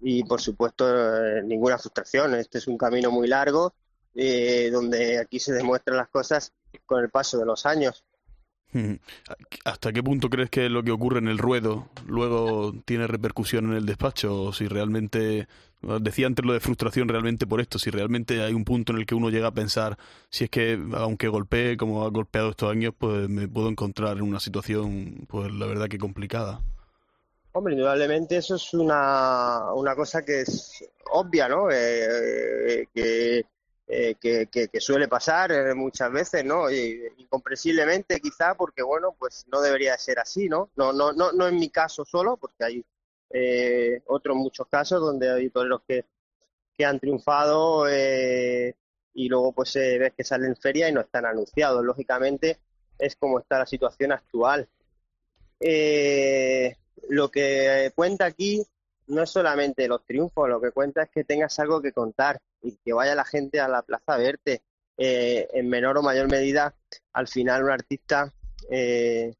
y 0.00 0.24
por 0.24 0.40
supuesto 0.40 0.86
eh, 0.86 1.42
ninguna 1.42 1.78
frustración. 1.78 2.34
Este 2.34 2.58
es 2.58 2.66
un 2.66 2.76
camino 2.76 3.10
muy 3.10 3.28
largo 3.28 3.74
eh, 4.20 4.68
donde 4.72 5.16
aquí 5.18 5.38
se 5.38 5.52
demuestran 5.52 5.96
las 5.96 6.08
cosas 6.08 6.52
con 6.86 7.00
el 7.04 7.08
paso 7.08 7.38
de 7.38 7.46
los 7.46 7.64
años. 7.66 8.04
¿Hasta 9.64 9.92
qué 9.92 10.02
punto 10.02 10.28
crees 10.28 10.50
que 10.50 10.68
lo 10.68 10.82
que 10.82 10.90
ocurre 10.90 11.20
en 11.20 11.28
el 11.28 11.38
ruedo 11.38 11.88
luego 12.04 12.74
tiene 12.84 13.06
repercusión 13.06 13.66
en 13.66 13.74
el 13.74 13.86
despacho? 13.86 14.42
O 14.42 14.52
si 14.52 14.66
realmente, 14.66 15.46
decía 16.00 16.26
antes 16.26 16.44
lo 16.44 16.52
de 16.52 16.58
frustración 16.58 17.08
realmente 17.08 17.46
por 17.46 17.60
esto, 17.60 17.78
si 17.78 17.90
realmente 17.90 18.42
hay 18.42 18.54
un 18.54 18.64
punto 18.64 18.92
en 18.92 18.98
el 18.98 19.06
que 19.06 19.14
uno 19.14 19.30
llega 19.30 19.46
a 19.46 19.54
pensar, 19.54 19.96
si 20.30 20.44
es 20.44 20.50
que 20.50 20.78
aunque 20.94 21.28
golpee 21.28 21.76
como 21.76 22.04
ha 22.04 22.10
golpeado 22.10 22.50
estos 22.50 22.72
años, 22.72 22.94
pues 22.98 23.28
me 23.28 23.46
puedo 23.46 23.68
encontrar 23.68 24.16
en 24.16 24.24
una 24.24 24.40
situación, 24.40 25.26
pues 25.28 25.52
la 25.52 25.66
verdad 25.66 25.86
que 25.86 25.98
complicada. 25.98 26.60
Hombre, 27.52 27.74
indudablemente 27.74 28.36
eso 28.36 28.56
es 28.56 28.74
una, 28.74 29.72
una 29.74 29.94
cosa 29.94 30.24
que 30.24 30.40
es 30.40 30.84
obvia, 31.10 31.48
¿no? 31.48 31.70
Eh, 31.70 32.86
que 32.92 33.46
eh, 33.90 34.16
que, 34.20 34.48
que, 34.48 34.80
suele 34.82 35.08
pasar 35.08 35.50
eh, 35.50 35.74
muchas 35.74 36.12
veces, 36.12 36.44
¿no? 36.44 36.70
incomprensiblemente 36.70 38.20
quizá 38.20 38.54
porque, 38.54 38.82
bueno, 38.82 39.16
pues 39.18 39.46
no 39.50 39.62
debería 39.62 39.96
ser 39.96 40.18
así, 40.18 40.46
¿no? 40.46 40.68
No, 40.76 40.92
no, 40.92 41.14
no, 41.14 41.32
no 41.32 41.48
en 41.48 41.56
mi 41.56 41.70
caso 41.70 42.04
solo, 42.04 42.36
porque 42.36 42.64
hay 42.64 42.84
eh, 43.30 44.02
otros 44.08 44.36
muchos 44.36 44.66
casos 44.68 45.00
donde 45.00 45.30
hay 45.32 45.48
toreros 45.48 45.80
que, 45.88 46.04
que 46.76 46.84
han 46.84 47.00
triunfado 47.00 47.88
eh, 47.88 48.76
y 49.14 49.28
luego 49.30 49.52
pues 49.52 49.72
ves 49.72 50.12
que 50.12 50.22
salen 50.22 50.50
en 50.50 50.56
feria 50.56 50.90
y 50.90 50.92
no 50.92 51.00
están 51.00 51.24
anunciados. 51.24 51.82
Lógicamente 51.82 52.58
es 52.98 53.16
como 53.16 53.38
está 53.38 53.58
la 53.58 53.66
situación 53.66 54.12
actual. 54.12 54.68
lo 57.08 57.30
que 57.30 57.90
cuenta 57.94 58.26
aquí 58.26 58.62
no 59.06 59.22
es 59.22 59.30
solamente 59.30 59.88
los 59.88 60.04
triunfos, 60.04 60.46
lo 60.46 60.60
que 60.60 60.72
cuenta 60.72 61.04
es 61.04 61.08
que 61.08 61.24
tengas 61.24 61.58
algo 61.58 61.80
que 61.80 61.92
contar 61.92 62.38
y 62.62 62.76
que 62.76 62.92
vaya 62.92 63.14
la 63.14 63.24
gente 63.24 63.60
a 63.60 63.68
la 63.68 63.82
plaza 63.82 64.14
a 64.14 64.18
verte. 64.18 64.62
Eh, 64.96 65.46
en 65.52 65.68
menor 65.68 65.96
o 65.98 66.02
mayor 66.02 66.28
medida, 66.28 66.74
al 67.12 67.28
final 67.28 67.62
un 67.62 67.70
artista 67.70 68.32
eh, 68.68 69.32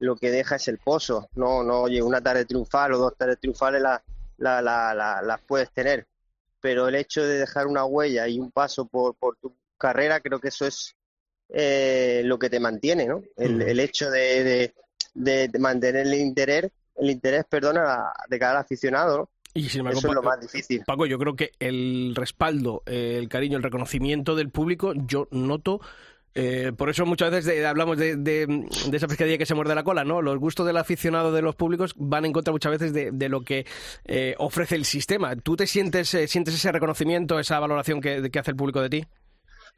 lo 0.00 0.16
que 0.16 0.30
deja 0.30 0.56
es 0.56 0.68
el 0.68 0.78
pozo. 0.78 1.28
No, 1.34 1.62
no, 1.62 1.82
oye, 1.82 2.02
una 2.02 2.20
tarde 2.20 2.44
triunfal 2.44 2.92
o 2.92 2.98
dos 2.98 3.16
tardes 3.16 3.40
triunfales 3.40 3.80
las 3.80 4.02
la, 4.38 4.62
la, 4.62 5.40
puedes 5.46 5.72
tener, 5.72 6.06
pero 6.60 6.88
el 6.88 6.94
hecho 6.94 7.24
de 7.24 7.38
dejar 7.38 7.66
una 7.66 7.84
huella 7.84 8.28
y 8.28 8.38
un 8.38 8.52
paso 8.52 8.86
por, 8.86 9.16
por 9.16 9.36
tu 9.36 9.56
carrera, 9.76 10.20
creo 10.20 10.38
que 10.38 10.48
eso 10.48 10.66
es 10.66 10.94
eh, 11.48 12.22
lo 12.24 12.38
que 12.38 12.50
te 12.50 12.60
mantiene, 12.60 13.06
¿no? 13.06 13.22
El, 13.36 13.56
mm. 13.56 13.62
el 13.62 13.80
hecho 13.80 14.10
de, 14.10 14.72
de, 15.14 15.48
de, 15.48 15.58
mantener 15.58 16.06
el 16.06 16.14
interés, 16.14 16.70
el 16.96 17.10
interés, 17.10 17.44
perdona, 17.48 18.12
de 18.28 18.38
cada 18.38 18.60
aficionado, 18.60 19.18
¿no? 19.18 19.30
Y 19.54 19.68
sin 19.68 19.80
embargo, 19.80 19.98
Eso 19.98 20.08
es 20.08 20.14
lo 20.14 20.22
más 20.22 20.40
difícil. 20.40 20.82
Paco, 20.86 21.06
yo 21.06 21.18
creo 21.18 21.34
que 21.34 21.52
el 21.58 22.14
respaldo, 22.14 22.82
el 22.86 23.28
cariño, 23.28 23.56
el 23.56 23.62
reconocimiento 23.62 24.36
del 24.36 24.50
público, 24.50 24.92
yo 24.94 25.26
noto 25.30 25.80
eh, 26.40 26.72
por 26.76 26.88
eso 26.88 27.04
muchas 27.04 27.32
veces 27.32 27.64
hablamos 27.64 27.98
de, 27.98 28.14
de, 28.14 28.68
esa 28.92 29.08
pescadilla 29.08 29.38
que 29.38 29.44
se 29.44 29.56
muerde 29.56 29.74
la 29.74 29.82
cola, 29.82 30.04
¿no? 30.04 30.22
Los 30.22 30.38
gustos 30.38 30.66
del 30.66 30.76
aficionado 30.76 31.32
de 31.32 31.42
los 31.42 31.56
públicos 31.56 31.94
van 31.96 32.26
en 32.26 32.32
contra 32.32 32.52
muchas 32.52 32.78
veces 32.78 32.92
de, 32.92 33.28
lo 33.28 33.40
que 33.42 33.66
eh, 34.04 34.36
ofrece 34.38 34.76
el 34.76 34.84
sistema. 34.84 35.34
¿Tú 35.34 35.56
te 35.56 35.66
sientes, 35.66 36.14
eh, 36.14 36.28
sientes 36.28 36.54
ese 36.54 36.70
reconocimiento, 36.70 37.40
esa 37.40 37.58
valoración 37.58 38.00
que, 38.00 38.30
hace 38.38 38.50
el 38.52 38.56
público 38.56 38.80
de 38.80 38.88
ti? 38.88 39.04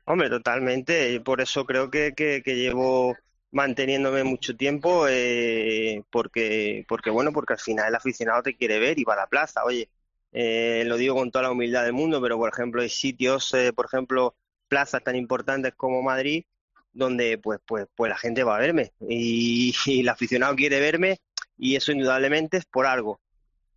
Hombre, 0.04 0.28
totalmente. 0.28 1.18
Por 1.20 1.40
eso 1.40 1.64
creo 1.64 1.90
que, 1.90 2.12
que 2.14 2.42
llevo 2.44 3.16
manteniéndome 3.52 4.24
mucho 4.24 4.56
tiempo 4.56 5.06
eh, 5.08 6.02
porque 6.10 6.84
porque 6.88 7.10
bueno 7.10 7.32
porque 7.32 7.54
al 7.54 7.58
final 7.58 7.88
el 7.88 7.94
aficionado 7.94 8.42
te 8.42 8.56
quiere 8.56 8.78
ver 8.78 8.98
y 8.98 9.04
va 9.04 9.14
a 9.14 9.18
la 9.18 9.26
plaza. 9.26 9.64
Oye 9.64 9.88
eh, 10.32 10.84
lo 10.86 10.96
digo 10.96 11.16
con 11.16 11.30
toda 11.30 11.44
la 11.44 11.50
humildad 11.50 11.84
del 11.84 11.92
mundo 11.92 12.20
pero 12.22 12.38
por 12.38 12.50
ejemplo 12.52 12.82
hay 12.82 12.88
sitios 12.88 13.52
eh, 13.54 13.72
por 13.72 13.86
ejemplo 13.86 14.36
plazas 14.68 15.02
tan 15.02 15.16
importantes 15.16 15.74
como 15.74 16.02
Madrid 16.02 16.44
donde 16.92 17.38
pues 17.38 17.60
pues 17.66 17.86
pues 17.96 18.10
la 18.10 18.18
gente 18.18 18.44
va 18.44 18.56
a 18.56 18.60
verme. 18.60 18.92
Y, 19.08 19.74
el 20.00 20.08
aficionado 20.08 20.54
quiere 20.56 20.80
verme 20.80 21.20
y 21.58 21.76
eso 21.76 21.92
indudablemente 21.92 22.58
es 22.58 22.66
por 22.66 22.86
algo. 22.86 23.20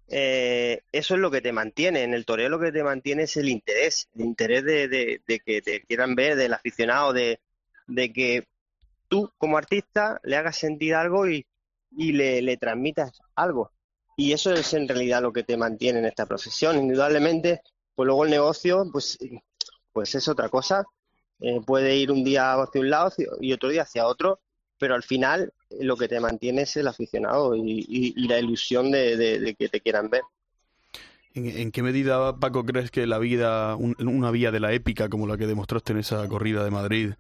Eso 0.07 1.15
es 1.15 1.19
lo 1.19 1.31
que 1.31 1.41
te 1.41 1.51
mantiene 1.53 2.03
en 2.03 2.13
el 2.13 2.25
toreo 2.25 2.49
lo 2.49 2.59
que 2.59 2.71
te 2.71 2.83
mantiene 2.83 3.23
es 3.23 3.35
el 3.37 3.49
interés 3.49 4.09
el 4.15 4.21
interés 4.25 4.63
de, 4.63 4.87
de, 4.87 5.21
de 5.25 5.39
que 5.39 5.61
te 5.61 5.81
quieran 5.81 6.13
ver 6.13 6.35
del 6.35 6.53
aficionado 6.53 7.13
de, 7.13 7.39
de 7.87 8.13
que 8.13 8.43
tú 9.13 9.31
como 9.37 9.59
artista 9.59 10.19
le 10.23 10.37
hagas 10.37 10.57
sentir 10.57 10.95
algo 10.95 11.27
y, 11.27 11.45
le, 11.91 12.41
le, 12.41 12.57
transmitas 12.57 13.21
algo. 13.35 13.71
Y 14.17 14.31
eso 14.31 14.51
es 14.51 14.73
en 14.73 14.87
realidad 14.87 15.21
lo 15.21 15.31
que 15.31 15.43
te 15.43 15.55
mantiene 15.55 15.99
en 15.99 16.05
esta 16.05 16.25
profesión. 16.25 16.79
Indudablemente, 16.79 17.61
pues 17.93 18.07
luego 18.07 18.25
el 18.25 18.31
negocio, 18.31 18.89
pues, 18.91 19.19
pues 19.91 20.15
es 20.15 20.27
otra 20.27 20.49
cosa. 20.49 20.83
Eh, 21.41 21.61
puede 21.63 21.95
ir 21.95 22.11
un 22.11 22.23
día 22.23 22.53
hacia 22.53 22.81
un 22.81 22.89
lado 22.89 23.13
y 23.39 23.53
otro 23.53 23.69
día 23.69 23.83
hacia 23.83 24.07
otro, 24.07 24.39
pero 24.79 24.95
al 24.95 25.03
final 25.03 25.53
eh, 25.69 25.83
lo 25.83 25.95
que 25.95 26.07
te 26.07 26.19
mantiene 26.19 26.63
es 26.63 26.75
el 26.77 26.87
aficionado 26.87 27.55
y, 27.55 28.15
la 28.27 28.39
ilusión 28.39 28.89
de, 28.89 29.55
que 29.59 29.69
te 29.69 29.79
quieran 29.79 30.09
ver. 30.09 30.23
¿En, 31.35 31.71
qué 31.71 31.83
medida, 31.83 32.35
Paco, 32.39 32.65
crees 32.65 32.89
que 32.89 33.05
la 33.05 33.19
vida, 33.19 33.75
una 33.75 34.31
vía 34.31 34.49
de 34.49 34.59
la 34.59 34.73
épica 34.73 35.07
como 35.07 35.27
la 35.27 35.37
que 35.37 35.45
demostraste 35.45 35.93
en 35.93 35.99
esa 35.99 36.27
corrida 36.27 36.63
de 36.63 36.71
Madrid, 36.71 37.13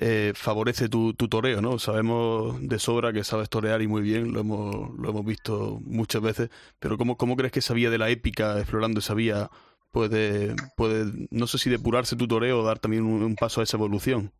eh, 0.00 0.32
favorece 0.36 0.88
tu, 0.88 1.12
tu, 1.14 1.28
toreo, 1.28 1.60
¿no? 1.60 1.80
Sabemos 1.80 2.56
de 2.60 2.78
sobra 2.78 3.12
que 3.12 3.24
sabes 3.24 3.50
torear 3.50 3.82
y 3.82 3.88
muy 3.88 4.00
bien, 4.00 4.32
lo 4.32 4.40
hemos, 4.40 4.96
lo 4.96 5.10
hemos 5.10 5.24
visto 5.24 5.80
muchas 5.82 6.22
veces, 6.22 6.50
pero 6.78 6.96
¿cómo, 6.96 7.16
¿cómo 7.16 7.36
crees 7.36 7.52
que 7.52 7.58
esa 7.58 7.74
vía 7.74 7.90
de 7.90 7.98
la 7.98 8.08
épica, 8.08 8.58
explorando 8.58 9.00
esa 9.00 9.14
vía, 9.14 9.50
puede, 9.90 10.54
puede 10.76 11.26
no 11.30 11.48
sé 11.48 11.58
si 11.58 11.68
depurarse 11.68 12.14
tu 12.14 12.28
toreo 12.28 12.60
o 12.60 12.64
dar 12.64 12.78
también 12.78 13.02
un, 13.02 13.34
paso 13.34 13.60
a 13.60 13.64
esa 13.64 13.76
evolución? 13.76 14.32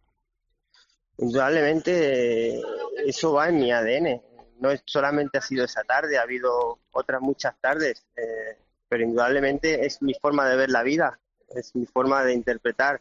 Indudablemente 1.16 2.62
eso 3.04 3.32
va 3.32 3.48
en 3.48 3.58
mi 3.58 3.72
ADN. 3.72 4.22
No 4.60 4.70
solamente 4.84 5.38
ha 5.38 5.42
sido 5.42 5.64
esa 5.64 5.82
tarde, 5.82 6.18
ha 6.18 6.22
habido 6.22 6.78
otras 6.92 7.20
muchas 7.20 7.54
tardes, 7.60 8.06
eh, 8.16 8.56
pero 8.88 9.02
indudablemente 9.02 9.84
es 9.84 10.02
mi 10.02 10.14
forma 10.14 10.48
de 10.48 10.56
ver 10.56 10.70
la 10.70 10.84
vida, 10.84 11.18
es 11.48 11.74
mi 11.74 11.84
forma 11.84 12.22
de 12.22 12.34
interpretar 12.34 13.00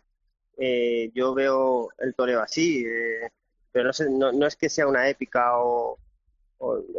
eh, 0.58 1.12
yo 1.14 1.34
veo 1.34 1.90
el 2.00 2.16
toreo 2.16 2.42
así, 2.42 2.84
eh, 2.86 3.32
pero 3.72 3.92
no, 4.10 4.48
es 4.48 4.56
que 4.56 4.70
sea 4.70 4.88
una 4.88 5.08
épica 5.08 5.60
o, 5.60 6.00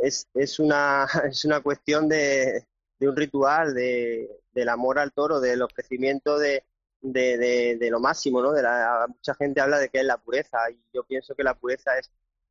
es, 0.02 0.28
es, 0.34 0.58
una, 0.60 1.06
es 1.30 1.44
una 1.44 1.60
cuestión 1.60 2.08
de, 2.08 2.64
un 3.00 3.16
ritual, 3.16 3.74
de, 3.74 4.28
del 4.52 4.68
amor 4.68 4.98
al 4.98 5.12
toro, 5.12 5.40
del 5.40 5.62
ofrecimiento 5.62 6.38
de, 6.38 6.64
de, 7.00 7.76
de, 7.78 7.90
lo 7.90 8.00
máximo, 8.00 8.40
¿no? 8.42 8.52
De 8.52 8.62
la, 8.62 9.06
mucha 9.08 9.34
gente 9.34 9.60
habla 9.60 9.78
de 9.78 9.88
que 9.88 9.98
es 9.98 10.04
la 10.04 10.18
pureza 10.18 10.58
y 10.70 10.80
yo 10.94 11.04
pienso 11.04 11.34
que 11.34 11.42
la 11.42 11.54
pureza 11.54 11.98
es 11.98 12.10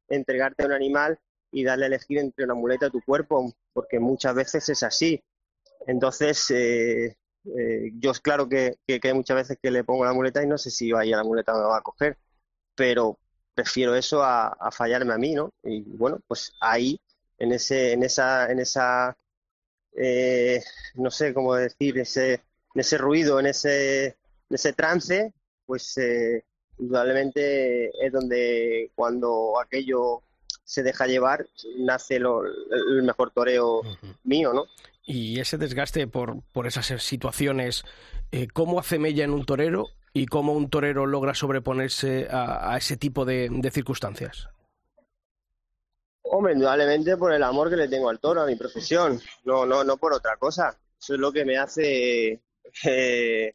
entregarte 0.10 0.64
a 0.64 0.68
un 0.68 0.74
animal 0.74 1.20
y 1.52 1.64
darle 1.64 1.86
a 1.86 1.88
elegir 1.88 2.20
entre 2.20 2.46
una 2.46 2.54
muleta 2.54 2.88
a 2.88 2.90
tu 2.90 3.02
cuerpo, 3.02 3.54
porque 3.74 4.00
muchas 4.00 4.36
veces 4.36 4.68
es 4.70 4.84
así. 4.84 5.24
Entonces, 5.86 6.52
eh, 6.52 7.18
eh, 7.58 7.92
yo 8.00 8.12
es 8.12 8.20
claro 8.20 8.50
que, 8.50 8.78
que, 8.88 9.00
hay 9.02 9.14
muchas 9.14 9.38
veces 9.38 9.58
que 9.62 9.72
le 9.72 9.84
pongo 9.84 10.06
la 10.06 10.14
muleta 10.14 10.44
y 10.44 10.48
no 10.48 10.58
sé 10.58 10.72
si 10.72 10.92
vaya 10.92 11.18
la 11.18 11.24
muleta 11.24 11.54
me 11.54 11.62
va 11.62 11.78
a 11.78 11.82
coger, 11.82 12.18
pero 12.76 13.20
prefiero 13.54 13.96
eso 13.96 14.24
a, 14.24 14.56
fallarme 14.72 15.14
a 15.14 15.18
mí, 15.18 15.34
¿no? 15.34 15.54
Y 15.64 15.82
bueno, 15.82 16.20
pues 16.28 16.54
ahí, 16.62 17.00
en 17.40 17.52
ese, 17.54 17.94
en 17.94 18.04
esa, 18.04 18.52
en 18.52 18.60
esa, 18.60 19.18
eh, 19.96 20.62
no 20.96 21.10
sé 21.12 21.34
cómo 21.34 21.56
decir, 21.56 21.98
ese, 22.00 22.34
en 22.34 22.82
ese 22.82 22.98
ruido, 22.98 23.40
en 23.40 23.48
ese, 23.48 24.06
en 24.08 24.16
ese 24.52 24.74
trance, 24.74 25.34
pues 25.66 25.98
eh, 25.98 26.46
indudablemente 26.78 27.90
es 28.06 28.12
donde 28.12 28.92
cuando 28.96 29.60
aquello 29.60 30.22
se 30.64 30.84
deja 30.84 31.08
llevar 31.08 31.48
nace 31.80 32.20
lo, 32.20 32.46
el 32.46 33.04
mejor 33.04 33.32
toreo 33.32 33.82
mío, 34.24 34.54
¿no? 34.54 34.66
Y 35.10 35.40
ese 35.40 35.58
desgaste 35.58 36.06
por, 36.06 36.44
por 36.52 36.68
esas 36.68 36.86
situaciones, 37.02 37.86
eh, 38.34 38.48
¿cómo 38.50 38.78
hace 38.78 39.00
mella 39.00 39.24
en 39.24 39.32
un 39.32 39.46
torero 39.46 39.88
y 40.12 40.26
cómo 40.26 40.52
un 40.52 40.70
torero 40.70 41.06
logra 41.06 41.34
sobreponerse 41.34 42.28
a, 42.30 42.76
ese 42.78 42.98
tipo 42.98 43.24
de, 43.24 43.50
circunstancias? 43.72 44.50
Hombre, 46.24 46.54
indudablemente 46.54 47.16
por 47.16 47.32
el 47.32 47.42
amor 47.42 47.70
que 47.70 47.78
le 47.78 47.88
tengo 47.88 48.10
al 48.10 48.20
toro, 48.20 48.42
a 48.42 48.46
mi 48.46 48.58
profesión, 48.58 49.18
no, 49.46 49.66
no, 49.66 49.86
no 49.86 49.96
por 49.96 50.12
otra 50.12 50.36
cosa. 50.36 50.78
Eso 51.00 51.14
es 51.14 51.20
lo 51.22 51.32
que 51.32 51.46
me 51.46 51.58
hace 51.58 52.42
eh, 52.84 53.54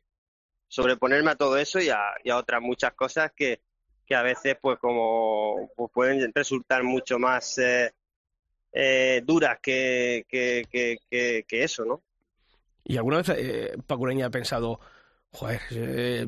sobreponerme 0.68 1.32
a 1.32 1.36
todo 1.36 1.58
eso 1.58 1.80
y 1.80 1.90
a, 1.90 2.14
otras 2.34 2.62
muchas 2.62 2.94
cosas 2.94 3.30
que, 3.36 3.60
que 4.06 4.14
a 4.14 4.22
veces 4.22 4.56
pues 4.58 4.78
como 4.78 5.70
pues 5.76 5.90
pueden 5.92 6.32
resultar 6.34 6.82
mucho 6.82 7.18
más 7.18 7.58
eh, 7.58 7.92
eh, 8.72 9.22
duras 9.24 9.58
que, 9.62 10.24
que, 10.28 10.66
que, 10.70 11.64
eso, 11.64 11.84
¿no? 11.84 12.02
¿Y 12.84 12.96
alguna 12.96 13.18
vez 13.18 13.28
eh, 13.36 13.76
Pacureña 13.86 14.26
ha 14.26 14.30
pensado, 14.30 14.80
joder, 15.30 15.60
eh, 15.70 16.26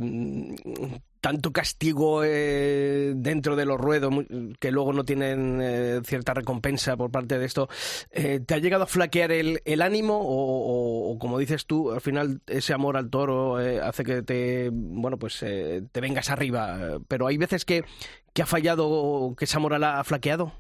tanto 1.21 1.53
castigo 1.53 2.23
eh, 2.23 3.15
dentro 3.17 3.57
de 3.57 3.65
los 3.65 3.81
ruedos 3.81 4.13
que 4.61 4.71
luego 4.71 4.93
no 4.93 5.05
tienen 5.05 5.59
eh, 5.63 6.01
cierta 6.05 6.35
recompensa 6.35 6.97
por 6.99 7.11
parte 7.11 7.39
de 7.39 7.47
esto, 7.47 7.69
¿te 8.11 8.55
ha 8.55 8.59
llegado 8.59 8.85
a 8.85 8.87
flaquear 8.87 9.33
el, 9.33 9.63
el 9.65 9.81
ánimo 9.81 10.21
o, 10.23 11.19
como 11.19 11.39
dices 11.39 11.65
tú, 11.65 11.93
al 11.93 12.03
final 12.03 12.43
ese 12.47 12.75
amor 12.75 12.99
al 12.99 13.09
toro 13.09 13.57
hace 13.57 14.05
que 14.05 14.23
te, 14.23 14.69
bueno, 14.71 15.19
pues 15.19 15.39
te 15.39 16.01
vengas 16.01 16.29
arriba? 16.29 16.99
Pero 17.09 17.27
hay 17.27 17.39
veces 17.39 17.65
que, 17.65 17.85
que 18.35 18.43
ha 18.43 18.47
fallado, 18.47 19.35
que 19.39 19.47
esa 19.47 19.59
moral 19.59 19.85
ha 19.85 20.05
flaqueado. 20.05 20.53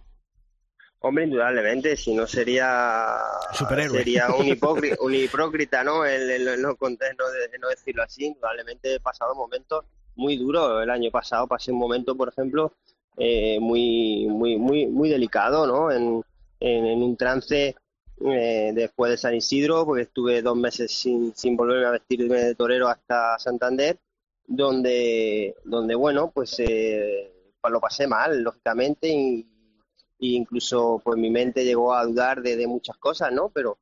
Hombre, 1.06 1.24
indudablemente, 1.24 1.98
si 1.98 2.14
no 2.14 2.26
sería 2.26 3.18
Superhéroe. 3.52 3.98
sería 3.98 4.28
un, 4.34 4.46
hipócrita, 4.46 4.96
un 5.00 5.14
hipócrita, 5.14 5.84
¿no? 5.84 6.06
El, 6.06 6.30
el, 6.30 6.48
el 6.48 6.62
no, 6.62 6.78
de, 6.80 7.58
no 7.58 7.68
decirlo 7.68 8.02
así. 8.02 8.24
Indudablemente 8.24 8.94
he 8.94 9.00
pasado 9.00 9.34
momentos 9.34 9.84
muy 10.16 10.38
duros. 10.38 10.82
El 10.82 10.88
año 10.88 11.10
pasado 11.10 11.46
pasé 11.46 11.72
un 11.72 11.78
momento, 11.78 12.16
por 12.16 12.30
ejemplo, 12.30 12.72
eh, 13.18 13.58
muy, 13.60 14.26
muy, 14.30 14.56
muy, 14.56 14.86
muy 14.86 15.10
delicado, 15.10 15.66
¿no? 15.66 15.92
En, 15.92 16.24
en, 16.60 16.86
en 16.86 17.02
un 17.02 17.18
trance 17.18 17.76
eh, 18.24 18.72
después 18.74 19.10
de 19.10 19.18
San 19.18 19.34
Isidro, 19.34 19.84
porque 19.84 20.04
estuve 20.04 20.40
dos 20.40 20.56
meses 20.56 20.90
sin, 20.90 21.36
sin 21.36 21.54
volverme 21.54 21.86
a 21.86 21.90
vestirme 21.90 22.38
de 22.38 22.54
torero 22.54 22.88
hasta 22.88 23.38
Santander, 23.38 23.98
donde, 24.46 25.54
donde 25.64 25.94
bueno, 25.94 26.30
pues, 26.30 26.58
eh, 26.60 27.30
pues 27.60 27.70
lo 27.70 27.78
pasé 27.78 28.06
mal, 28.06 28.42
lógicamente, 28.42 29.08
y, 29.08 29.53
y 30.24 30.36
incluso 30.36 31.02
pues 31.04 31.18
mi 31.18 31.28
mente 31.28 31.66
llegó 31.66 31.94
a 31.94 32.06
dudar 32.06 32.40
de, 32.40 32.56
de 32.56 32.66
muchas 32.66 32.96
cosas, 32.96 33.30
¿no? 33.30 33.50
Pero, 33.50 33.76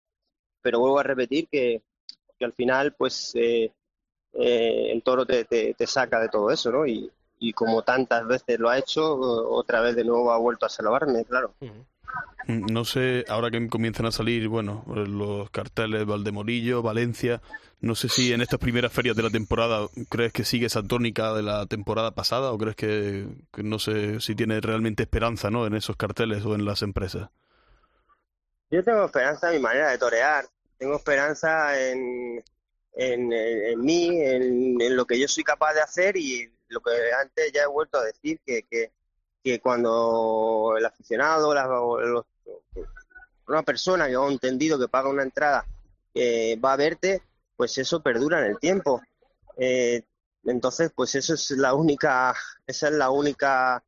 pero 0.61 0.81
vuelvo 0.81 0.99
a 0.99 1.05
repetir 1.05 1.47
que, 1.49 1.83
que 2.37 2.45
al 2.45 2.53
final, 2.53 2.95
pues 2.95 3.33
eh, 3.37 3.73
eh, 4.33 4.89
el 4.91 5.05
toro 5.05 5.25
te, 5.25 5.45
te, 5.45 5.87
saca 5.87 6.19
de 6.19 6.29
todo 6.29 6.51
eso, 6.51 6.73
¿no? 6.73 6.85
Y, 6.85 7.09
y, 7.39 7.53
como 7.53 7.83
tantas 7.83 8.27
veces 8.27 8.59
lo 8.59 8.71
ha 8.71 8.79
hecho, 8.79 9.15
otra 9.15 9.83
vez 9.83 9.95
de 9.95 10.03
nuevo 10.03 10.33
ha 10.33 10.39
vuelto 10.39 10.67
a 10.67 10.69
salvarme, 10.69 11.25
claro. 11.25 11.55
No 12.49 12.85
sé, 12.85 13.25
ahora 13.29 13.51
que 13.51 13.69
comienzan 13.69 14.07
a 14.07 14.13
salir, 14.13 14.49
bueno, 14.49 14.85
los 14.87 15.49
carteles 15.51 16.05
Valdemorillo, 16.05 16.83
Valencia, 16.83 17.41
no 17.83 17.97
sé 17.97 18.09
si 18.09 18.33
en 18.33 18.41
estas 18.41 18.61
primeras 18.61 18.93
ferias 18.93 19.17
de 19.17 19.25
la 19.25 19.31
temporada 19.31 19.89
crees 20.09 20.33
que 20.33 20.45
sigue 20.45 20.67
esa 20.67 20.85
tónica 20.85 21.33
de 21.35 21.43
la 21.43 21.67
temporada 21.67 22.13
pasada 22.13 22.53
o 22.53 22.59
crees 22.59 22.77
que, 22.77 23.27
no 23.57 23.81
sé 23.81 24.21
si 24.21 24.37
tiene 24.37 24.61
realmente 24.61 25.03
esperanza, 25.03 25.51
¿no? 25.51 25.67
En 25.67 25.75
esos 25.75 25.97
carteles 25.97 26.45
o 26.45 26.55
en 26.55 26.65
las 26.65 26.83
empresas. 26.83 27.31
Yo 28.71 28.85
tengo 28.85 29.05
esperanza 29.05 29.49
en 29.49 29.57
mi 29.57 29.63
manera 29.63 29.91
de 29.91 29.99
torear, 29.99 30.47
tengo 30.79 30.97
esperanza 30.97 31.77
en, 31.77 32.43
en, 32.95 33.33
en 33.33 33.81
mí, 33.81 34.21
en, 34.21 34.81
en, 34.81 34.97
lo 34.97 35.05
que 35.05 35.19
yo 35.19 35.27
soy 35.27 35.43
capaz 35.43 35.75
de 35.75 35.83
hacer 35.83 36.17
y 36.17 36.51
lo 36.69 36.81
que 36.81 36.91
antes 37.21 37.53
ya 37.53 37.63
he 37.63 37.67
vuelto 37.67 37.99
a 37.99 38.05
decir, 38.05 38.41
que, 38.47 38.63
que, 38.63 38.93
que 39.43 39.61
cuando 39.61 40.75
el 40.79 40.85
aficionado, 40.85 41.55
la, 41.55 41.67
los, 41.67 42.25
una 43.49 43.63
persona 43.63 44.09
que 44.09 44.17
ha 44.17 44.29
entendido 44.29 44.79
que 44.79 44.89
paga 44.89 45.09
una 45.09 45.23
entrada 45.23 45.67
eh, 46.15 46.59
va 46.63 46.75
a 46.75 46.77
verte, 46.77 47.23
pues 47.57 47.77
eso 47.79 48.03
perdura 48.03 48.41
en 48.41 48.53
el 48.53 48.59
tiempo. 48.59 49.03
Eh, 49.57 50.03
entonces, 50.45 50.91
pues 50.95 51.15
eso 51.15 51.35
es 51.35 51.51
la 51.53 51.75
única, 51.75 52.35
esa 52.67 52.89
es 52.89 52.95
la 52.95 53.11
única 53.11 53.83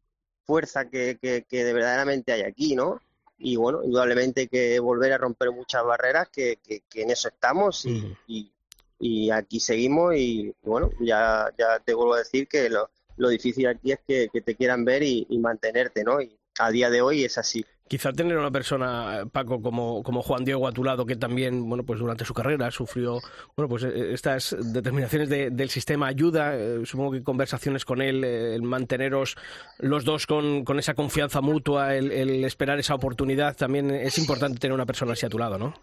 fuerza 0.45 0.89
que, 0.89 1.19
que, 1.21 1.45
que 1.49 1.65
de 1.65 1.73
verdaderamente 1.73 2.33
hay 2.33 2.43
aquí, 2.43 2.77
¿no? 2.77 3.01
Y 3.39 3.57
bueno, 3.57 3.83
indudablemente 3.83 4.47
que 4.49 4.79
volver 4.79 5.13
a 5.13 5.19
romper 5.19 5.51
muchas 5.51 5.85
barreras, 5.85 6.29
que, 6.29 6.59
que, 6.63 6.83
que 6.89 7.03
en 7.03 7.11
eso 7.11 7.29
estamos 7.29 7.85
y, 7.85 7.91
mm. 7.91 8.17
y, 8.29 8.53
y 9.01 9.31
aquí 9.31 9.59
seguimos 9.59 10.15
y, 10.15 10.55
bueno, 10.63 10.91
ya, 11.01 11.51
ya 11.59 11.81
te 11.81 11.95
vuelvo 11.95 12.15
a 12.15 12.19
decir 12.19 12.47
que 12.47 12.69
lo, 12.71 12.89
lo 13.17 13.29
difícil 13.29 13.67
aquí 13.67 13.93
es 13.93 14.01
que, 14.07 14.29
te 14.41 14.55
quieran 14.55 14.85
ver 14.85 15.03
y, 15.03 15.27
mantenerte, 15.39 16.05
¿no? 16.05 16.21
Y 16.21 16.37
a 16.59 16.71
día 16.71 16.91
de 16.91 17.03
hoy 17.03 17.25
es 17.25 17.39
así. 17.39 17.65
Quizá 17.87 18.13
tener 18.13 18.39
una 18.39 18.51
persona, 18.51 19.25
Paco, 19.31 19.61
como, 19.61 20.03
Juan 20.03 20.45
Diego 20.45 20.67
a 20.67 20.73
tu 20.73 20.85
lado, 20.85 21.05
que 21.05 21.17
también, 21.17 21.69
bueno, 21.69 21.85
pues 21.85 22.01
durante 22.01 22.25
su 22.25 22.33
carrera 22.33 22.71
sufrió, 22.71 23.21
bueno, 23.57 23.69
pues 23.69 23.85
estas 23.85 24.57
determinaciones 24.73 25.29
de, 25.29 25.51
del 25.51 25.69
sistema 25.69 26.07
ayuda, 26.07 26.57
eh, 26.57 26.81
supongo 26.87 27.13
que 27.13 27.23
conversaciones 27.23 27.85
con 27.85 28.01
él, 28.01 28.25
eh, 28.25 28.55
el 28.55 28.63
manteneros 28.63 29.37
los 29.79 30.05
dos 30.05 30.27
con, 30.27 30.65
con 30.65 30.79
esa 30.79 30.95
confianza 30.95 31.43
mutua, 31.43 31.95
el, 31.95 32.11
el 32.11 32.45
esperar 32.45 32.79
esa 32.79 32.95
oportunidad, 32.95 33.55
también 33.55 33.91
es 33.91 34.17
importante 34.17 34.59
tener 34.59 34.75
una 34.75 34.87
persona 34.87 35.13
así 35.13 35.27
a 35.27 35.29
tu 35.31 35.39
lado, 35.39 35.59
¿no? 35.59 35.75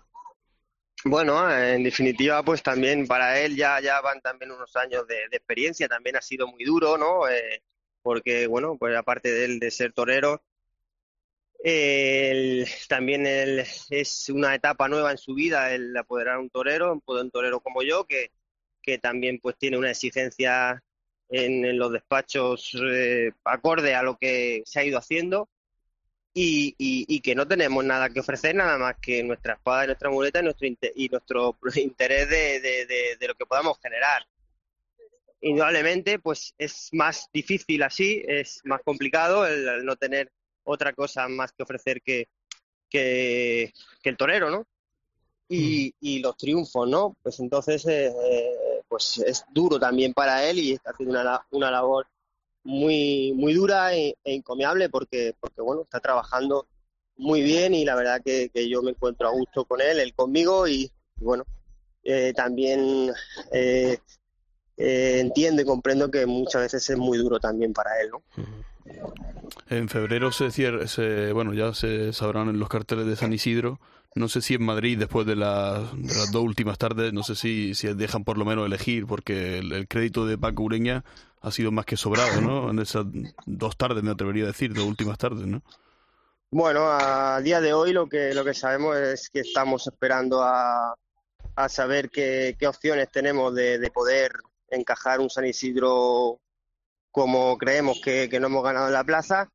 Bueno, 1.04 1.50
en 1.52 1.84
definitiva, 1.84 2.44
pues 2.44 2.62
también 2.62 3.08
para 3.08 3.40
él 3.40 3.56
ya, 3.56 3.80
ya 3.82 4.02
van 4.02 4.22
también 4.22 4.52
unos 4.52 4.76
años 4.76 5.08
de, 5.08 5.16
de 5.30 5.38
experiencia, 5.38 5.88
también 5.88 6.16
ha 6.16 6.22
sido 6.22 6.48
muy 6.48 6.64
duro, 6.64 6.98
¿no? 6.98 7.28
Eh, 7.28 7.64
porque, 8.04 8.48
bueno, 8.48 8.78
pues 8.78 8.96
aparte 8.96 9.32
de 9.32 9.46
él 9.46 9.60
de 9.60 9.72
ser 9.72 9.94
torero, 9.94 10.44
también 12.88 13.26
es 13.26 14.30
una 14.30 14.56
etapa 14.56 14.88
nueva 14.88 15.12
en 15.12 15.18
su 15.18 15.34
vida 15.34 15.74
el 15.74 15.96
apoderar 15.96 16.38
un 16.40 16.50
torero, 16.50 17.00
un 17.06 17.32
torero 17.32 17.60
como 17.62 17.84
yo, 17.84 18.06
que, 18.06 18.32
que 18.82 18.98
también 18.98 19.40
pues 19.40 19.58
tiene 19.58 19.78
una 19.78 19.92
exigencia 19.92 20.84
en, 21.30 21.66
en 21.66 21.78
los 21.78 21.92
despachos 21.92 22.76
eh, 22.84 23.32
acorde 23.44 23.96
a 23.96 24.04
lo 24.04 24.18
que 24.18 24.64
se 24.66 24.80
ha 24.80 24.86
ido 24.86 24.98
haciendo 24.98 25.50
y, 26.34 26.76
y, 26.78 27.06
y, 27.08 27.20
que 27.20 27.36
no 27.36 27.46
tenemos 27.48 27.84
nada 27.84 28.10
que 28.10 28.22
ofrecer, 28.22 28.56
nada 28.56 28.78
más 28.78 28.96
que 29.02 29.22
nuestra 29.24 29.56
espada 29.56 29.84
y 29.84 29.88
nuestra 29.88 30.10
muleta 30.10 30.40
y 30.40 30.44
nuestro, 30.44 30.68
inter 30.68 30.92
y 30.96 31.10
nuestro 31.10 31.58
interés 31.76 32.30
de, 32.30 32.62
de, 32.62 32.86
de, 32.86 33.18
de, 33.20 33.28
lo 33.28 33.36
que 33.36 33.46
podamos 33.46 33.78
generar. 33.82 34.26
Indudablemente, 35.42 36.20
pues 36.20 36.54
es 36.58 36.90
más 36.94 37.28
difícil 37.34 37.84
así, 37.84 38.24
es 38.28 38.62
más 38.64 38.82
complicado 38.84 39.46
el, 39.46 39.68
el 39.68 39.86
no 39.86 39.96
tener 39.96 40.32
otra 40.64 40.94
cosa 40.94 41.28
más 41.28 41.52
que 41.52 41.64
ofrecer 41.64 42.02
que, 42.02 42.30
que, 42.90 43.74
que 44.02 44.10
el 44.10 44.18
torero, 44.18 44.50
¿no? 44.50 44.66
Y, 45.50 45.94
y, 46.00 46.20
los 46.20 46.38
triunfos, 46.38 46.88
¿no? 46.88 47.18
Pues 47.22 47.42
entonces, 47.42 47.86
eh, 47.88 48.14
pues 48.88 49.18
es 49.18 49.44
duro 49.52 49.78
también 49.78 50.14
para 50.14 50.50
él 50.50 50.60
y 50.60 50.74
está 50.74 50.92
haciendo 50.92 51.20
una, 51.20 51.46
una 51.52 51.70
labor 51.70 52.08
muy, 52.64 53.34
muy 53.34 53.54
dura 53.54 53.94
e, 53.96 54.18
e, 54.24 54.36
encomiable 54.36 54.90
porque, 54.90 55.36
porque, 55.40 55.62
bueno, 55.62 55.84
está 55.84 56.00
trabajando 56.00 56.68
muy 57.18 57.42
bien 57.42 57.74
y 57.74 57.86
la 57.86 57.96
verdad 57.96 58.22
que, 58.24 58.50
yo 58.70 58.82
me 58.82 58.92
encuentro 58.92 59.28
a 59.28 59.32
gusto 59.32 59.66
con 59.66 59.82
él, 59.82 60.00
él 60.00 60.14
conmigo 60.14 60.68
y, 60.68 60.92
y 61.20 61.24
bueno, 61.24 61.46
eh, 62.04 62.34
también 62.36 63.12
eh, 63.52 63.98
eh, 64.78 65.20
entiendo 65.20 65.62
y 65.62 65.66
comprendo 65.66 66.10
que 66.10 66.26
muchas 66.26 66.64
veces 66.64 66.90
es 66.90 66.98
muy 66.98 67.18
duro 67.18 67.40
también 67.40 67.74
para 67.74 67.92
él, 68.02 68.10
¿no? 68.10 68.24
En 69.70 69.88
febrero 69.88 70.32
se 70.32 70.52
cierra, 70.52 70.88
se, 70.88 71.32
bueno, 71.32 71.54
ya 71.54 71.74
se 71.74 72.12
sabrán 72.14 72.50
en 72.50 72.60
los 72.60 72.70
carteles 72.70 73.06
de 73.06 73.16
San 73.16 73.34
Isidro. 73.34 73.80
No 74.14 74.28
sé 74.28 74.42
si 74.42 74.56
en 74.56 74.64
Madrid, 74.64 75.00
después 75.00 75.26
de, 75.26 75.38
la, 75.38 75.80
de 75.94 76.14
las 76.14 76.32
dos 76.32 76.44
últimas 76.44 76.78
tardes, 76.78 77.14
no 77.14 77.24
sé 77.24 77.36
si, 77.36 77.76
si 77.76 77.94
dejan 77.94 78.26
por 78.26 78.38
lo 78.38 78.44
menos 78.44 78.66
elegir, 78.66 79.08
porque 79.08 79.60
el, 79.60 79.88
crédito 79.88 80.26
de 80.26 80.38
Paco 80.38 80.64
Ureña 80.64 81.06
ha 81.40 81.52
sido 81.52 81.72
más 81.72 81.86
que 81.86 81.96
sobrado, 81.96 82.42
¿no? 82.42 82.70
En 82.72 82.80
esas 82.80 83.06
dos 83.46 83.78
tardes, 83.78 84.04
me 84.04 84.12
atrevería 84.12 84.44
a 84.44 84.48
decir, 84.48 84.74
dos 84.74 84.86
últimas 84.86 85.18
tardes, 85.18 85.48
¿no? 85.48 85.62
Bueno, 86.52 86.88
a 86.92 87.40
día 87.42 87.62
de 87.62 87.72
hoy 87.72 87.94
lo 87.94 88.10
que, 88.10 88.34
lo 88.34 88.44
que 88.44 88.54
sabemos 88.54 88.98
es 88.98 89.30
que 89.30 89.40
estamos 89.40 89.88
esperando 89.88 90.44
a, 90.44 90.94
a 91.56 91.70
saber 91.70 92.10
qué, 92.10 92.58
qué 92.60 92.68
opciones 92.68 93.10
tenemos 93.10 93.56
de, 93.56 93.80
de 93.80 93.92
poder 93.92 94.34
encajar 94.70 95.22
un 95.22 95.30
San 95.30 95.46
Isidro 95.46 96.42
como 97.12 97.58
creemos 97.58 98.02
que, 98.02 98.28
que 98.30 98.40
no 98.40 98.48
hemos 98.48 98.64
ganado 98.64 98.88
en 98.88 98.94
la 98.94 99.06
plaza, 99.06 99.50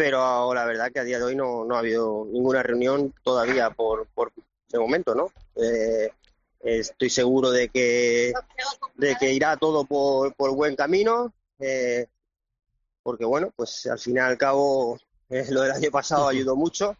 pero 0.00 0.54
la 0.54 0.64
verdad 0.64 0.90
que 0.90 1.00
a 1.00 1.04
día 1.04 1.18
de 1.18 1.24
hoy 1.24 1.36
no, 1.36 1.62
no 1.66 1.76
ha 1.76 1.80
habido 1.80 2.26
ninguna 2.32 2.62
reunión 2.62 3.12
todavía 3.22 3.68
por, 3.68 4.06
por 4.06 4.32
de 4.70 4.78
momento, 4.78 5.14
¿no? 5.14 5.30
Eh, 5.56 6.10
estoy 6.60 7.10
seguro 7.10 7.50
de 7.50 7.68
que, 7.68 8.32
de 8.94 9.16
que 9.16 9.30
irá 9.30 9.58
todo 9.58 9.84
por, 9.84 10.34
por 10.36 10.54
buen 10.54 10.74
camino, 10.74 11.34
eh, 11.58 12.06
porque 13.02 13.26
bueno, 13.26 13.52
pues 13.54 13.86
al 13.88 13.98
fin 13.98 14.16
y 14.16 14.20
al 14.20 14.38
cabo 14.38 14.98
eh, 15.28 15.44
lo 15.50 15.60
del 15.60 15.72
año 15.72 15.90
pasado 15.90 16.28
ayudó 16.28 16.56
mucho 16.56 16.96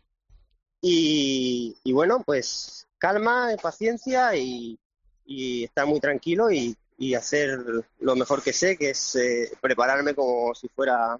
y, 0.82 1.74
y 1.82 1.92
bueno, 1.94 2.22
pues 2.22 2.86
calma, 2.98 3.48
paciencia 3.62 4.36
y, 4.36 4.78
y 5.24 5.64
estar 5.64 5.86
muy 5.86 6.00
tranquilo 6.00 6.50
y, 6.50 6.76
y 6.98 7.14
hacer 7.14 7.60
lo 7.98 8.14
mejor 8.14 8.42
que 8.42 8.52
sé, 8.52 8.76
que 8.76 8.90
es 8.90 9.16
eh, 9.16 9.50
prepararme 9.58 10.14
como 10.14 10.54
si 10.54 10.68
fuera 10.68 11.18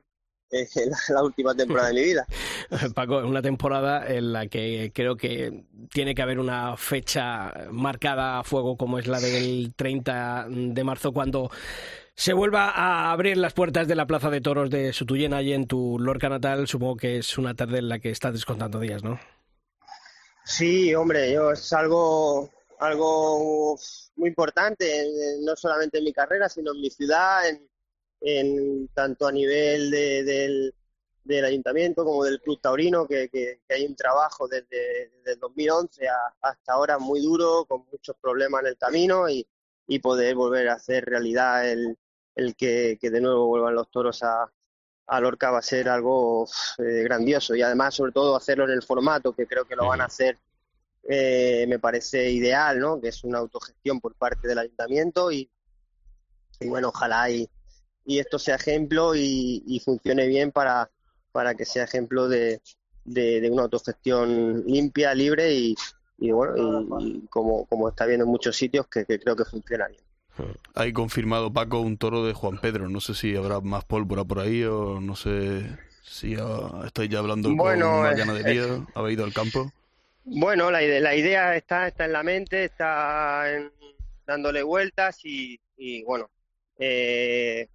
eh, 0.52 0.68
la, 1.08 1.22
última 1.22 1.54
temporada 1.54 1.88
de 1.88 1.94
mi 1.94 2.02
vida. 2.02 2.26
Paco, 2.94 3.18
una 3.18 3.42
temporada 3.42 4.06
en 4.08 4.32
la 4.32 4.48
que 4.48 4.90
creo 4.94 5.16
que 5.16 5.64
tiene 5.92 6.14
que 6.14 6.22
haber 6.22 6.38
una 6.38 6.76
fecha 6.76 7.52
marcada 7.70 8.40
a 8.40 8.44
fuego 8.44 8.76
como 8.76 8.98
es 8.98 9.06
la 9.06 9.20
del 9.20 9.72
30 9.76 10.46
de 10.48 10.84
marzo, 10.84 11.12
cuando 11.12 11.50
Se 12.14 12.32
vuelva 12.32 12.70
a 12.70 13.12
abrir 13.12 13.36
las 13.36 13.54
puertas 13.54 13.86
de 13.88 13.94
la 13.94 14.06
Plaza 14.06 14.28
de 14.30 14.40
Toros 14.40 14.70
de 14.70 14.92
Sutuyena 14.92 15.40
y 15.42 15.52
en 15.52 15.66
tu 15.66 15.98
Lorca 15.98 16.28
natal. 16.28 16.66
Supongo 16.66 16.96
que 16.96 17.18
es 17.18 17.38
una 17.38 17.54
tarde 17.54 17.78
en 17.78 17.88
la 17.88 17.98
que 17.98 18.10
estás 18.10 18.32
descontando 18.32 18.80
días, 18.80 19.02
¿no? 19.02 19.18
Sí, 20.44 20.94
hombre, 20.94 21.32
yo 21.32 21.52
es 21.52 21.72
algo, 21.72 22.50
algo 22.80 23.78
muy 24.16 24.28
importante, 24.28 25.06
no 25.42 25.54
solamente 25.54 25.98
en 25.98 26.04
mi 26.04 26.12
carrera, 26.12 26.48
sino 26.48 26.72
en 26.72 26.80
mi 26.80 26.90
ciudad, 26.90 27.48
en, 27.48 27.69
tanto 28.94 29.26
a 29.26 29.32
nivel 29.32 29.90
del, 29.90 30.74
ayuntamiento 31.44 32.04
como 32.04 32.24
del 32.24 32.40
club 32.40 32.60
taurino, 32.60 33.06
que, 33.06 33.60
hay 33.68 33.86
un 33.86 33.96
trabajo 33.96 34.48
desde, 34.48 35.10
el 35.24 35.38
2011 35.38 36.06
hasta 36.40 36.72
ahora 36.72 36.98
muy 36.98 37.20
duro, 37.20 37.64
con 37.66 37.84
muchos 37.90 38.16
problemas 38.20 38.62
en 38.62 38.68
el 38.68 38.76
camino 38.76 39.28
y, 39.28 39.46
poder 40.02 40.36
volver 40.36 40.68
a 40.68 40.74
hacer 40.74 41.04
realidad 41.04 41.68
el, 41.68 41.98
el 42.36 42.54
que, 42.54 42.96
de 43.00 43.20
nuevo 43.20 43.48
vuelvan 43.48 43.74
los 43.74 43.90
toros 43.90 44.22
a, 44.22 44.48
a 45.08 45.20
Lorca 45.20 45.50
va 45.50 45.58
a 45.58 45.62
ser 45.62 45.88
algo 45.88 46.46
eh, 46.78 47.02
grandioso 47.02 47.56
y 47.56 47.62
además 47.62 47.96
sobre 47.96 48.12
todo 48.12 48.36
hacerlo 48.36 48.66
en 48.66 48.70
el 48.70 48.84
formato 48.84 49.34
que 49.34 49.48
creo 49.48 49.64
que 49.64 49.74
lo 49.74 49.88
van 49.88 50.00
a 50.00 50.04
hacer 50.04 50.38
eh, 51.08 51.66
me 51.66 51.78
parece 51.78 52.30
ideal, 52.30 52.78
¿no? 52.78 53.00
Que 53.00 53.08
es 53.08 53.24
una 53.24 53.38
autogestión 53.38 54.00
por 54.00 54.14
parte 54.14 54.46
del 54.46 54.58
ayuntamiento 54.58 55.32
y, 55.32 55.50
y 56.60 56.68
bueno, 56.68 56.88
ojalá 56.88 57.30
y, 57.30 57.48
y, 58.04 58.18
esto 58.18 58.38
sea 58.38 58.56
ejemplo 58.56 59.14
y, 59.14 59.80
funcione 59.84 60.26
bien 60.26 60.52
para, 60.52 60.90
para 61.32 61.54
que 61.54 61.64
sea 61.64 61.84
ejemplo 61.84 62.28
de, 62.28 62.60
de, 63.04 63.48
una 63.50 63.62
autogestión 63.62 64.64
limpia, 64.66 65.14
libre 65.14 65.54
y, 65.54 65.74
y 66.18 66.30
bueno, 66.32 67.00
y, 67.00 67.26
como, 67.28 67.66
como 67.66 67.88
está 67.88 68.06
viendo 68.06 68.24
en 68.24 68.30
muchos 68.30 68.56
sitios 68.56 68.86
que, 68.88 69.04
creo 69.04 69.36
que 69.36 69.44
funciona 69.44 69.88
bien. 69.88 70.02
Hay 70.74 70.92
confirmado, 70.92 71.52
Paco, 71.52 71.80
un 71.80 71.98
toro 71.98 72.24
de 72.24 72.32
Juan 72.32 72.58
Pedro. 72.58 72.88
No 72.88 73.00
sé 73.00 73.14
si 73.14 73.36
habrá 73.36 73.60
más 73.60 73.84
pólvora 73.84 74.24
por 74.24 74.38
ahí 74.38 74.64
o 74.64 75.00
no 75.00 75.14
sé 75.14 75.66
si 76.02 76.36
estáis 76.84 77.10
ya 77.10 77.18
hablando 77.18 77.54
bueno, 77.54 77.90
con 77.90 78.00
una 78.00 78.14
ganadería. 78.14 78.86
¿Habéis 78.94 79.16
ido 79.16 79.24
al 79.24 79.34
campo? 79.34 79.70
Bueno, 80.24 80.70
la, 80.70 80.82
idea, 80.82 81.00
la 81.00 81.14
idea 81.14 81.56
está, 81.56 81.88
está 81.88 82.04
en 82.04 82.12
la 82.12 82.22
mente, 82.22 82.64
está 82.64 83.44
dándole 84.26 84.62
vueltas 84.62 85.18
y, 85.24 85.58
bueno, 86.04 86.30
eh, 86.78 87.62
eh, 87.62 87.68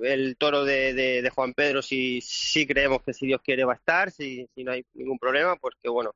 el 0.00 0.36
toro 0.36 0.64
de, 0.64 1.30
Juan 1.34 1.54
Pedro 1.54 1.82
sí, 1.82 2.20
sí 2.20 2.66
creemos 2.66 3.02
que 3.02 3.12
si 3.12 3.26
Dios 3.26 3.40
quiere 3.42 3.64
va 3.64 3.74
a 3.74 3.76
estar, 3.76 4.10
si, 4.10 4.48
si 4.54 4.64
no 4.64 4.72
hay 4.72 4.84
ningún 4.94 5.18
problema, 5.18 5.56
porque 5.56 5.88
bueno, 5.88 6.14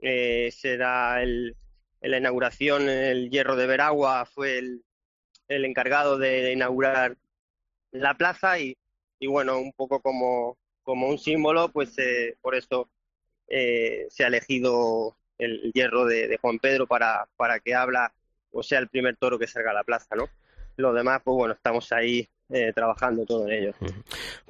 eh, 0.00 0.50
será 0.52 1.22
el, 1.22 1.56
en 2.00 2.10
la 2.10 2.18
inauguración, 2.18 2.88
el 2.88 3.30
Hierro 3.30 3.56
de 3.56 3.66
Veragua 3.66 4.26
fue 4.26 4.58
el, 4.58 4.84
el 5.48 5.64
encargado 5.64 6.18
de 6.18 6.52
inaugurar 6.52 7.16
la 7.92 8.14
plaza 8.14 8.58
y, 8.58 8.76
y 9.18 9.26
bueno, 9.26 9.58
un 9.58 9.72
poco 9.72 10.00
como, 10.00 10.58
como 10.82 11.08
un 11.08 11.18
símbolo, 11.18 11.70
pues 11.70 11.96
por 12.40 12.54
eso 12.54 12.88
eh, 13.48 14.06
se 14.10 14.24
ha 14.24 14.28
elegido 14.28 15.16
el 15.38 15.72
hierro 15.72 16.04
de, 16.04 16.38
Juan 16.40 16.58
Pedro 16.58 16.86
para, 16.86 17.28
para 17.36 17.60
que 17.60 17.74
habla 17.74 18.12
o 18.50 18.62
sea 18.62 18.78
el 18.78 18.88
primer 18.88 19.16
toro 19.16 19.38
que 19.38 19.46
salga 19.46 19.70
a 19.70 19.74
la 19.74 19.84
plaza, 19.84 20.16
¿no? 20.16 20.28
Los 20.76 20.94
demás, 20.94 21.20
pues 21.24 21.34
bueno, 21.36 21.54
estamos 21.54 21.92
ahí 21.92 22.28
eh, 22.48 22.72
trabajando 22.74 23.24
todo 23.24 23.48
en 23.48 23.52
ello. 23.52 23.74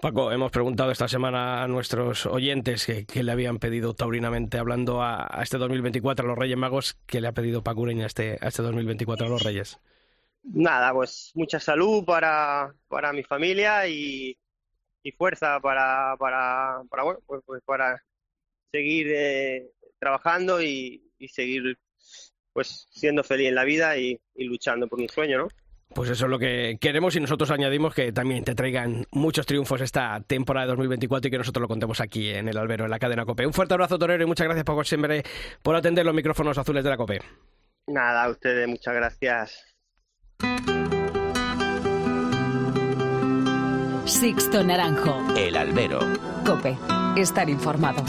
Paco, 0.00 0.30
hemos 0.32 0.50
preguntado 0.50 0.90
esta 0.90 1.09
semana 1.09 1.62
a 1.62 1.68
nuestros 1.68 2.26
oyentes 2.26 2.87
que, 2.87 3.22
le 3.22 3.32
habían 3.32 3.59
pedido 3.59 3.94
taurinamente, 3.94 4.59
hablando 4.59 5.02
a, 5.02 5.40
este 5.42 5.59
2024 5.59 6.24
a 6.24 6.28
los 6.28 6.38
Reyes 6.38 6.56
Magos, 6.56 6.98
que 7.06 7.20
le 7.20 7.28
ha 7.28 7.32
pedido 7.32 7.62
Paco 7.62 7.82
Ureña 7.82 8.04
a 8.04 8.06
este, 8.06 8.38
a 8.40 8.48
este 8.48 8.62
2024 8.62 9.26
a 9.26 9.30
los 9.30 9.42
Reyes. 9.42 9.80
Nada, 10.42 10.92
pues 10.92 11.32
mucha 11.35 11.59
salud 11.59 12.04
para, 12.04 12.72
para 12.88 13.12
mi 13.12 13.24
familia 13.24 13.88
y, 13.88 14.38
y 15.02 15.12
fuerza 15.12 15.61
para, 15.61 16.16
para, 16.18 16.82
para, 16.88 17.02
bueno, 17.02 17.20
pues, 17.26 17.42
pues 17.46 17.62
para 17.64 18.02
seguir 18.72 19.06
eh, 19.11 19.70
trabajando 19.98 20.61
y, 20.61 21.02
seguir 21.28 21.78
pues 22.52 22.87
siendo 22.90 23.24
feliz 23.24 23.48
en 23.48 23.54
la 23.54 23.64
vida 23.64 23.96
y, 23.98 24.20
luchando 24.37 24.88
por 24.88 25.00
un 25.00 25.09
sueño, 25.09 25.38
¿no? 25.38 25.48
Pues 25.96 26.11
eso 26.11 26.26
es 26.26 26.30
lo 26.30 26.38
que 26.38 26.76
queremos 26.78 27.16
y 27.16 27.20
nosotros 27.20 27.50
añadimos 27.50 27.94
que 27.94 28.12
también 28.12 28.44
te 28.44 28.54
traigan 28.54 29.06
muchos 29.12 29.46
triunfos 29.46 29.80
esta 29.80 30.20
temporada 30.20 30.66
de 30.66 30.72
2024 30.72 31.28
y 31.28 31.30
que 31.30 31.38
nosotros 31.38 31.62
lo 31.62 31.68
contemos 31.68 32.02
aquí 32.02 32.28
en 32.28 32.48
el 32.48 32.59
albero, 32.59 32.85
en 32.85 32.90
la 32.90 32.98
cadena 32.98 33.24
COPE. 33.24 33.46
Un 33.46 33.54
fuerte 33.54 33.72
abrazo, 33.72 33.98
Torero, 33.98 34.22
y 34.22 34.26
muchas 34.26 34.44
gracias, 34.44 34.66
Paco, 34.66 34.85
siempre 34.85 35.22
por 35.62 35.74
atender 35.74 36.04
los 36.04 36.14
micrófonos 36.14 36.59
azules 36.59 36.85
de 36.85 36.90
la 36.90 36.98
COPE. 36.98 37.20
Nada, 37.87 38.24
a 38.24 38.28
ustedes, 38.28 38.68
muchas 38.68 38.94
gracias. 38.94 39.64
Sixto 44.04 44.62
Naranjo. 44.62 45.35
El 45.35 45.56
albero. 45.56 46.00
COPE. 46.44 46.76
Estar 47.16 47.48
informado. 47.48 48.04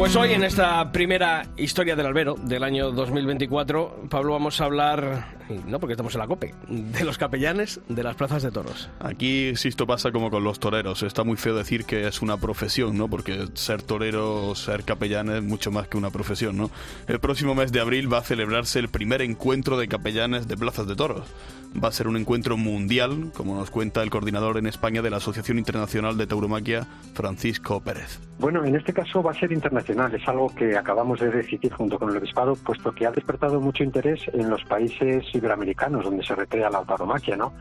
Pues 0.00 0.16
hoy 0.16 0.32
en 0.32 0.42
esta 0.44 0.90
primera 0.92 1.44
historia 1.58 1.94
del 1.94 2.06
albero 2.06 2.34
del 2.34 2.64
año 2.64 2.90
2024, 2.90 4.04
Pablo, 4.08 4.32
vamos 4.32 4.58
a 4.58 4.64
hablar, 4.64 5.26
no 5.66 5.80
porque 5.80 5.94
estamos 5.94 6.14
en 6.14 6.20
la 6.20 6.26
COPE, 6.26 6.54
de 6.68 7.04
los 7.04 7.18
capellanes 7.18 7.80
de 7.88 8.02
las 8.02 8.16
plazas 8.16 8.42
de 8.42 8.50
toros. 8.50 8.88
Aquí, 9.00 9.56
si 9.56 9.68
esto 9.68 9.86
pasa 9.86 10.12
como 10.12 10.30
con 10.30 10.44
los 10.44 10.60
toreros, 10.60 11.02
está 11.02 11.24
muy 11.24 11.36
feo 11.36 11.54
decir 11.54 11.84
que 11.84 12.06
es 12.06 12.22
una 12.22 12.36
profesión, 12.36 12.96
¿no? 12.96 13.08
Porque 13.08 13.46
ser 13.54 13.82
torero 13.82 14.54
ser 14.54 14.84
capellán 14.84 15.30
es 15.30 15.42
mucho 15.42 15.70
más 15.70 15.88
que 15.88 15.96
una 15.96 16.10
profesión, 16.10 16.56
¿no? 16.56 16.70
El 17.06 17.20
próximo 17.20 17.54
mes 17.54 17.72
de 17.72 17.80
abril 17.80 18.12
va 18.12 18.18
a 18.18 18.22
celebrarse 18.22 18.78
el 18.78 18.88
primer 18.88 19.22
encuentro 19.22 19.78
de 19.78 19.88
capellanes 19.88 20.48
de 20.48 20.56
plazas 20.56 20.86
de 20.86 20.96
toros 20.96 21.26
va 21.72 21.88
a 21.88 21.92
ser 21.92 22.08
un 22.08 22.16
encuentro 22.16 22.56
mundial, 22.56 23.30
como 23.34 23.54
nos 23.54 23.70
cuenta 23.70 24.02
el 24.02 24.10
coordinador 24.10 24.58
en 24.58 24.66
España 24.66 25.02
de 25.02 25.10
la 25.10 25.18
Asociación 25.18 25.58
Internacional 25.58 26.16
de 26.16 26.26
Tauromaquia, 26.26 26.86
Francisco 27.14 27.80
Pérez. 27.80 28.18
Bueno, 28.38 28.64
en 28.64 28.74
este 28.76 28.92
caso 28.92 29.22
va 29.22 29.32
a 29.32 29.34
ser 29.34 29.52
internacional, 29.52 30.14
es 30.14 30.26
algo 30.26 30.52
que 30.54 30.76
acabamos 30.76 31.20
de 31.20 31.30
decidir 31.30 31.72
junto 31.72 31.98
con 31.98 32.10
el 32.10 32.16
obispado, 32.16 32.54
puesto 32.56 32.92
que 32.92 33.06
ha 33.06 33.10
despertado 33.10 33.60
mucho 33.60 33.84
interés 33.84 34.20
en 34.32 34.50
los 34.50 34.64
países 34.64 35.24
iberoamericanos 35.40 36.04
donde 36.04 36.24
se 36.24 36.34
recrea 36.34 36.70
la 36.70 36.82
tauromaquia, 36.84 37.36
¿no? 37.36 37.52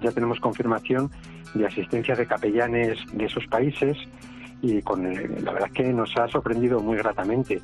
Ya 0.00 0.10
tenemos 0.10 0.40
confirmación 0.40 1.10
de 1.54 1.66
asistencia 1.66 2.14
de 2.14 2.26
capellanes 2.26 2.98
de 3.12 3.24
esos 3.24 3.46
países 3.46 3.96
y 4.62 4.82
con 4.82 5.06
eh, 5.06 5.28
la 5.42 5.52
verdad 5.52 5.70
que 5.70 5.84
nos 5.92 6.16
ha 6.16 6.28
sorprendido 6.28 6.80
muy 6.80 6.96
gratamente. 6.96 7.60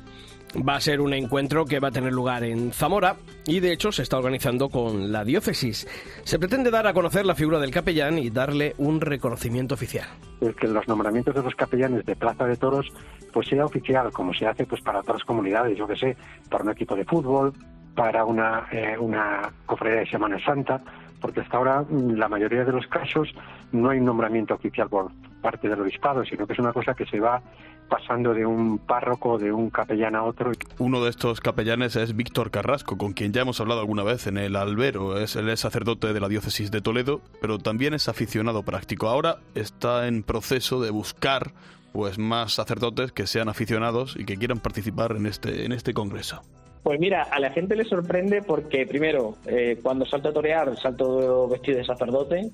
Va 0.55 0.75
a 0.75 0.81
ser 0.81 1.01
un 1.01 1.13
encuentro 1.13 1.65
que 1.65 1.79
va 1.79 1.87
a 1.87 1.91
tener 1.91 2.13
lugar 2.13 2.43
en 2.43 2.71
Zamora 2.71 3.15
y 3.47 3.59
de 3.59 3.73
hecho 3.73 3.91
se 3.91 4.03
está 4.03 4.17
organizando 4.17 4.69
con 4.69 5.11
la 5.11 5.23
diócesis. 5.23 5.87
Se 6.23 6.37
pretende 6.37 6.69
dar 6.69 6.85
a 6.85 6.93
conocer 6.93 7.25
la 7.25 7.33
figura 7.33 7.59
del 7.59 7.71
capellán 7.71 8.19
y 8.19 8.29
darle 8.29 8.75
un 8.77 9.01
reconocimiento 9.01 9.73
oficial. 9.73 10.07
Es 10.41 10.55
que 10.55 10.67
los 10.67 10.87
nombramientos 10.87 11.33
de 11.33 11.41
los 11.41 11.55
capellanes 11.55 12.05
de 12.05 12.15
Plaza 12.15 12.45
de 12.45 12.55
Toros 12.55 12.85
pues 13.31 13.47
sea 13.47 13.65
oficial, 13.65 14.11
como 14.11 14.31
se 14.33 14.45
hace 14.45 14.65
pues 14.67 14.81
para 14.81 14.99
otras 14.99 15.23
comunidades, 15.23 15.75
yo 15.75 15.87
que 15.87 15.95
sé, 15.95 16.15
para 16.51 16.63
un 16.63 16.69
equipo 16.69 16.95
de 16.95 17.05
fútbol, 17.05 17.51
para 17.95 18.25
una, 18.25 18.67
eh, 18.71 18.97
una 18.97 19.51
cofradía 19.65 19.99
de 19.99 20.07
Semana 20.07 20.43
Santa, 20.43 20.81
porque 21.21 21.41
hasta 21.41 21.57
ahora 21.57 21.81
mm, 21.81 22.15
la 22.15 22.27
mayoría 22.27 22.65
de 22.65 22.71
los 22.71 22.87
casos 22.87 23.33
no 23.71 23.89
hay 23.89 23.99
nombramiento 23.99 24.53
oficial 24.53 24.89
por 24.89 25.11
parte 25.41 25.69
del 25.69 25.81
obispado, 25.81 26.23
sino 26.25 26.47
que 26.47 26.53
es 26.53 26.59
una 26.59 26.73
cosa 26.73 26.93
que 26.93 27.05
se 27.05 27.19
va 27.19 27.41
pasando 27.89 28.33
de 28.33 28.45
un 28.45 28.79
párroco, 28.79 29.37
de 29.37 29.51
un 29.51 29.69
capellán 29.69 30.15
a 30.15 30.23
otro. 30.23 30.51
Uno 30.79 31.03
de 31.03 31.09
estos 31.09 31.41
capellanes 31.41 31.95
es 31.95 32.15
Víctor 32.15 32.49
Carrasco, 32.49 32.97
con 32.97 33.13
quien 33.13 33.33
ya 33.33 33.41
hemos 33.41 33.59
hablado 33.61 33.81
alguna 33.81 34.03
vez 34.03 34.25
en 34.25 34.37
el 34.37 34.55
albero. 34.55 35.19
Es, 35.19 35.35
él 35.35 35.49
es 35.49 35.59
sacerdote 35.59 36.13
de 36.13 36.19
la 36.19 36.29
diócesis 36.29 36.71
de 36.71 36.81
Toledo, 36.81 37.21
pero 37.41 37.59
también 37.59 37.93
es 37.93 38.09
aficionado 38.09 38.63
práctico. 38.63 39.09
Ahora 39.09 39.37
está 39.53 40.07
en 40.07 40.23
proceso 40.23 40.81
de 40.81 40.89
buscar 40.89 41.51
pues 41.91 42.17
más 42.17 42.53
sacerdotes 42.53 43.11
que 43.11 43.27
sean 43.27 43.49
aficionados 43.49 44.15
y 44.17 44.25
que 44.25 44.37
quieran 44.37 44.59
participar 44.59 45.15
en 45.15 45.27
este, 45.27 45.65
en 45.65 45.71
este 45.71 45.93
congreso. 45.93 46.41
Pues 46.83 46.99
mira, 46.99 47.23
a 47.23 47.39
la 47.39 47.49
gente 47.51 47.77
le 47.77 47.85
sorprende 47.85 48.41
porque 48.41 48.85
primero, 48.85 49.35
eh, 49.45 49.79
cuando 49.81 50.05
salto 50.05 50.29
a 50.29 50.33
torear, 50.33 50.77
salto 50.77 51.47
vestido 51.47 51.77
de 51.77 51.85
sacerdote, 51.85 52.49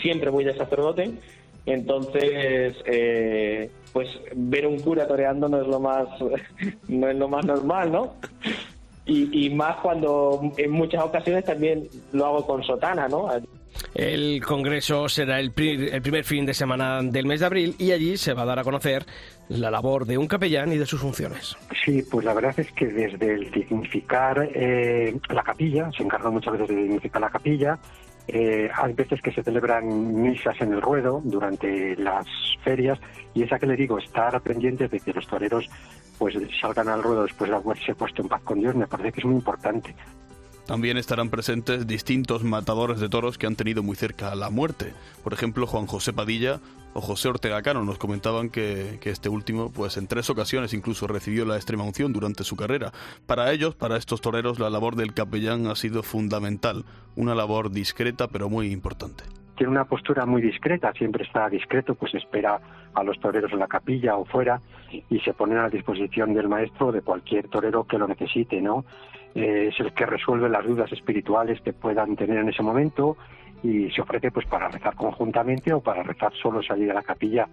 siempre 0.00 0.30
voy 0.30 0.44
de 0.44 0.56
sacerdote, 0.56 1.12
entonces, 1.66 2.76
eh, 2.86 3.70
pues 3.92 4.08
ver 4.34 4.66
un 4.66 4.80
cura 4.80 5.06
toreando 5.06 5.48
no 5.48 5.60
es 5.60 5.66
lo 5.66 5.80
más, 5.80 6.08
no 6.88 7.08
es 7.08 7.16
lo 7.16 7.28
más 7.28 7.44
normal, 7.44 7.92
¿no? 7.92 8.14
Y, 9.06 9.50
más 9.50 9.76
cuando 9.82 10.40
en 10.56 10.70
muchas 10.70 11.04
ocasiones 11.04 11.44
también 11.44 11.86
lo 12.12 12.24
hago 12.24 12.46
con 12.46 12.62
sotana, 12.62 13.06
¿no? 13.06 13.28
El 13.94 14.42
congreso 14.44 15.08
será 15.08 15.38
el, 15.38 15.52
primer 15.52 16.24
fin 16.24 16.46
de 16.46 16.54
semana 16.54 17.00
del 17.02 17.26
mes 17.26 17.40
de 17.40 17.46
abril 17.46 17.74
y 17.78 17.92
allí 17.92 18.16
se 18.16 18.34
va 18.34 18.42
a 18.42 18.46
dar 18.46 18.58
a 18.58 18.64
conocer 18.64 19.04
la 19.48 19.70
labor 19.70 20.06
de 20.06 20.18
un 20.18 20.26
capellán 20.26 20.72
y 20.72 20.78
de 20.78 20.86
sus 20.86 21.00
funciones. 21.00 21.56
Sí, 21.84 22.02
pues 22.10 22.24
la 22.24 22.34
verdad 22.34 22.58
es 22.58 22.72
que 22.72 22.86
desde 22.86 23.34
el 23.34 23.50
dignificar 23.50 24.48
eh, 24.54 25.14
la 25.28 25.42
capilla, 25.42 25.90
se 25.96 26.02
encarga 26.02 26.30
muchas 26.30 26.54
veces 26.54 26.68
de 26.68 26.76
dignificar 26.76 27.20
la 27.20 27.30
capilla, 27.30 27.78
eh, 28.26 28.70
hay 28.74 28.92
veces 28.94 29.20
que 29.20 29.32
se 29.32 29.42
celebran 29.42 30.22
misas 30.22 30.58
en 30.60 30.72
el 30.72 30.80
ruedo 30.80 31.20
durante 31.24 31.94
las 31.96 32.26
ferias 32.62 32.98
y 33.34 33.42
esa 33.42 33.58
que 33.58 33.66
le 33.66 33.76
digo, 33.76 33.98
estar 33.98 34.40
pendientes 34.40 34.90
de 34.90 34.98
que 34.98 35.12
los 35.12 35.26
toreros 35.26 35.68
pues 36.18 36.34
salgan 36.60 36.88
al 36.88 37.02
ruedo 37.02 37.24
después 37.24 37.50
de 37.50 37.56
haberse 37.56 37.94
puesto 37.94 38.22
en 38.22 38.28
paz 38.28 38.40
con 38.42 38.60
Dios, 38.60 38.74
me 38.74 38.86
parece 38.86 39.12
que 39.12 39.20
es 39.20 39.26
muy 39.26 39.34
importante. 39.34 39.94
También 40.66 40.96
estarán 40.96 41.28
presentes 41.28 41.86
distintos 41.86 42.42
matadores 42.42 42.98
de 42.98 43.10
toros 43.10 43.36
que 43.36 43.46
han 43.46 43.54
tenido 43.54 43.82
muy 43.82 43.96
cerca 43.96 44.34
la 44.34 44.48
muerte. 44.48 44.94
Por 45.22 45.34
ejemplo, 45.34 45.66
Juan 45.66 45.86
José 45.86 46.14
Padilla 46.14 46.58
o 46.94 47.02
José 47.02 47.28
Ortega 47.28 47.60
Cano 47.60 47.84
nos 47.84 47.98
comentaban 47.98 48.48
que, 48.48 48.98
este 49.02 49.28
último, 49.28 49.70
pues 49.70 49.98
en 49.98 50.06
tres 50.06 50.30
ocasiones 50.30 50.72
incluso 50.72 51.06
recibió 51.06 51.44
la 51.44 51.56
extrema 51.56 51.84
unción 51.84 52.14
durante 52.14 52.44
su 52.44 52.56
carrera. 52.56 52.92
Para 53.26 53.52
ellos, 53.52 53.74
para 53.74 53.98
estos 53.98 54.22
toreros, 54.22 54.58
la 54.58 54.70
labor 54.70 54.96
del 54.96 55.12
capellán 55.12 55.66
ha 55.66 55.74
sido 55.74 56.02
fundamental, 56.02 56.84
una 57.14 57.34
labor 57.34 57.70
discreta 57.70 58.28
pero 58.28 58.48
muy 58.48 58.72
importante. 58.72 59.24
Tiene 59.56 59.70
una 59.70 59.84
postura 59.84 60.24
muy 60.24 60.40
discreta, 60.40 60.92
siempre 60.94 61.24
está 61.24 61.48
discreto, 61.50 61.94
pues 61.94 62.14
espera 62.14 62.58
a 62.94 63.04
los 63.04 63.20
toreros 63.20 63.52
en 63.52 63.58
la 63.58 63.68
capilla 63.68 64.16
o 64.16 64.24
fuera 64.24 64.60
y 65.10 65.20
se 65.20 65.34
pone 65.34 65.58
a 65.58 65.68
disposición 65.68 66.32
del 66.32 66.48
maestro 66.48 66.90
de 66.90 67.02
cualquier 67.02 67.48
torero 67.48 67.84
que 67.84 67.98
lo 67.98 68.08
necesite, 68.08 68.60
¿no? 68.60 68.84
Eh, 69.34 69.70
es 69.72 69.80
el 69.80 69.92
que 69.92 70.06
resuelve 70.06 70.48
las 70.48 70.64
dudas 70.64 70.92
espirituales 70.92 71.60
que 71.60 71.72
puedan 71.72 72.14
tener 72.16 72.38
en 72.38 72.48
ese 72.48 72.62
momento 72.62 73.16
y 73.64 73.90
se 73.90 74.02
ofrece 74.02 74.30
pues 74.30 74.46
para 74.46 74.68
rezar 74.68 74.94
conjuntamente 74.94 75.72
o 75.72 75.80
para 75.80 76.02
rezar 76.02 76.32
solo 76.40 76.62
salir 76.62 76.90
a 76.90 76.94
la 76.94 77.02
capilla. 77.02 77.48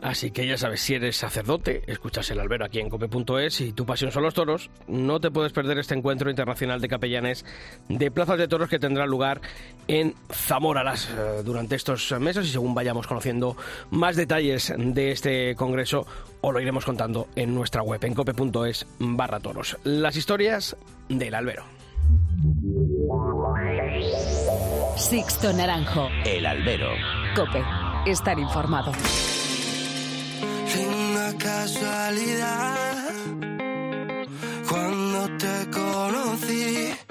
Así 0.00 0.30
que 0.30 0.46
ya 0.46 0.56
sabes, 0.56 0.80
si 0.80 0.94
eres 0.94 1.16
sacerdote, 1.16 1.82
escuchas 1.86 2.30
el 2.30 2.40
albero 2.40 2.64
aquí 2.64 2.80
en 2.80 2.88
cope.es 2.88 3.60
y 3.60 3.72
tu 3.72 3.84
pasión 3.84 4.10
son 4.10 4.22
los 4.22 4.32
toros, 4.32 4.70
no 4.88 5.20
te 5.20 5.30
puedes 5.30 5.52
perder 5.52 5.78
este 5.78 5.94
encuentro 5.94 6.30
internacional 6.30 6.80
de 6.80 6.88
capellanes 6.88 7.44
de 7.88 8.10
plazas 8.10 8.38
de 8.38 8.48
toros 8.48 8.70
que 8.70 8.78
tendrá 8.78 9.06
lugar 9.06 9.42
en 9.86 10.14
Zamora 10.32 10.82
las, 10.82 11.10
eh, 11.10 11.42
durante 11.44 11.76
estos 11.76 12.10
meses 12.18 12.46
y 12.46 12.50
según 12.50 12.74
vayamos 12.74 13.06
conociendo 13.06 13.56
más 13.90 14.16
detalles 14.16 14.72
de 14.78 15.12
este 15.12 15.54
congreso, 15.56 16.06
os 16.40 16.52
lo 16.54 16.60
iremos 16.60 16.86
contando 16.86 17.28
en 17.36 17.54
nuestra 17.54 17.82
web 17.82 18.02
en 18.02 18.14
cope.es 18.14 18.86
barra 18.98 19.40
toros. 19.40 19.76
Las 19.84 20.16
historias 20.16 20.74
del 21.10 21.34
albero. 21.34 21.64
Sixto 25.00 25.50
Naranjo. 25.54 26.10
El 26.26 26.44
albero. 26.44 26.90
Cope. 27.34 27.64
Estar 28.04 28.38
informado. 28.38 28.92
Linda 30.76 31.32
casualidad. 31.38 33.08
Cuando 34.68 35.38
te 35.38 35.70
conocí. 35.70 37.09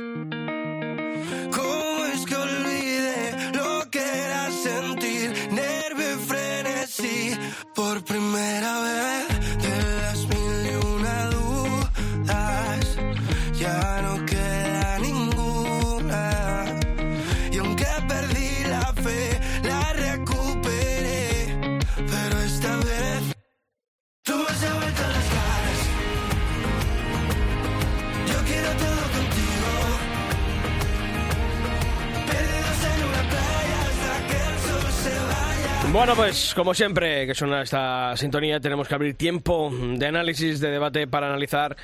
Bueno, 36.00 36.16
pues 36.16 36.54
como 36.56 36.74
siempre 36.74 37.28
que 37.28 37.36
suena 37.36 37.62
esta 37.62 38.16
sintonía, 38.16 38.62
tenemos 38.62 38.88
que 38.88 38.96
abrir 38.96 39.16
tiempo 39.16 39.70
de 39.70 40.06
análisis, 40.08 40.62
de 40.62 40.72
debate 40.72 41.08
para 41.08 41.28
analizar 41.28 41.76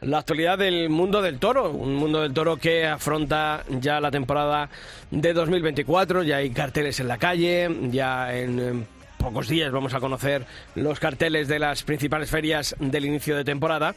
la 0.00 0.18
actualidad 0.18 0.58
del 0.58 0.90
mundo 0.90 1.22
del 1.22 1.38
toro, 1.38 1.70
un 1.70 1.94
mundo 1.94 2.20
del 2.20 2.34
toro 2.34 2.56
que 2.56 2.84
afronta 2.84 3.62
ya 3.68 4.00
la 4.00 4.10
temporada 4.10 4.68
de 5.12 5.32
2024, 5.32 6.24
ya 6.24 6.38
hay 6.38 6.50
carteles 6.50 6.98
en 6.98 7.06
la 7.06 7.18
calle, 7.18 7.70
ya 7.92 8.34
en, 8.36 8.58
en 8.58 8.86
pocos 9.20 9.48
días 9.48 9.70
vamos 9.70 9.94
a 9.94 10.00
conocer 10.00 10.46
los 10.74 10.98
carteles 10.98 11.46
de 11.46 11.58
las 11.58 11.82
principales 11.82 12.30
ferias 12.30 12.74
del 12.78 13.04
inicio 13.04 13.36
de 13.36 13.44
temporada 13.44 13.94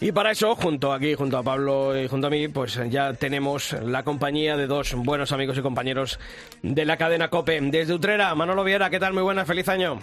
y 0.00 0.12
para 0.12 0.30
eso, 0.30 0.54
junto 0.54 0.92
aquí, 0.92 1.14
junto 1.14 1.36
a 1.36 1.42
Pablo 1.42 2.00
y 2.00 2.06
junto 2.08 2.28
a 2.28 2.30
mí, 2.30 2.48
pues 2.48 2.80
ya 2.88 3.12
tenemos 3.14 3.72
la 3.82 4.04
compañía 4.04 4.56
de 4.56 4.66
dos 4.66 4.94
buenos 4.94 5.32
amigos 5.32 5.58
y 5.58 5.62
compañeros 5.62 6.20
de 6.62 6.84
la 6.84 6.96
cadena 6.96 7.28
COPE. 7.28 7.60
Desde 7.62 7.94
Utrera, 7.94 8.34
Manolo 8.34 8.64
Viera, 8.64 8.90
¿qué 8.90 9.00
tal? 9.00 9.12
Muy 9.12 9.22
buenas, 9.22 9.46
feliz 9.46 9.68
año. 9.68 9.98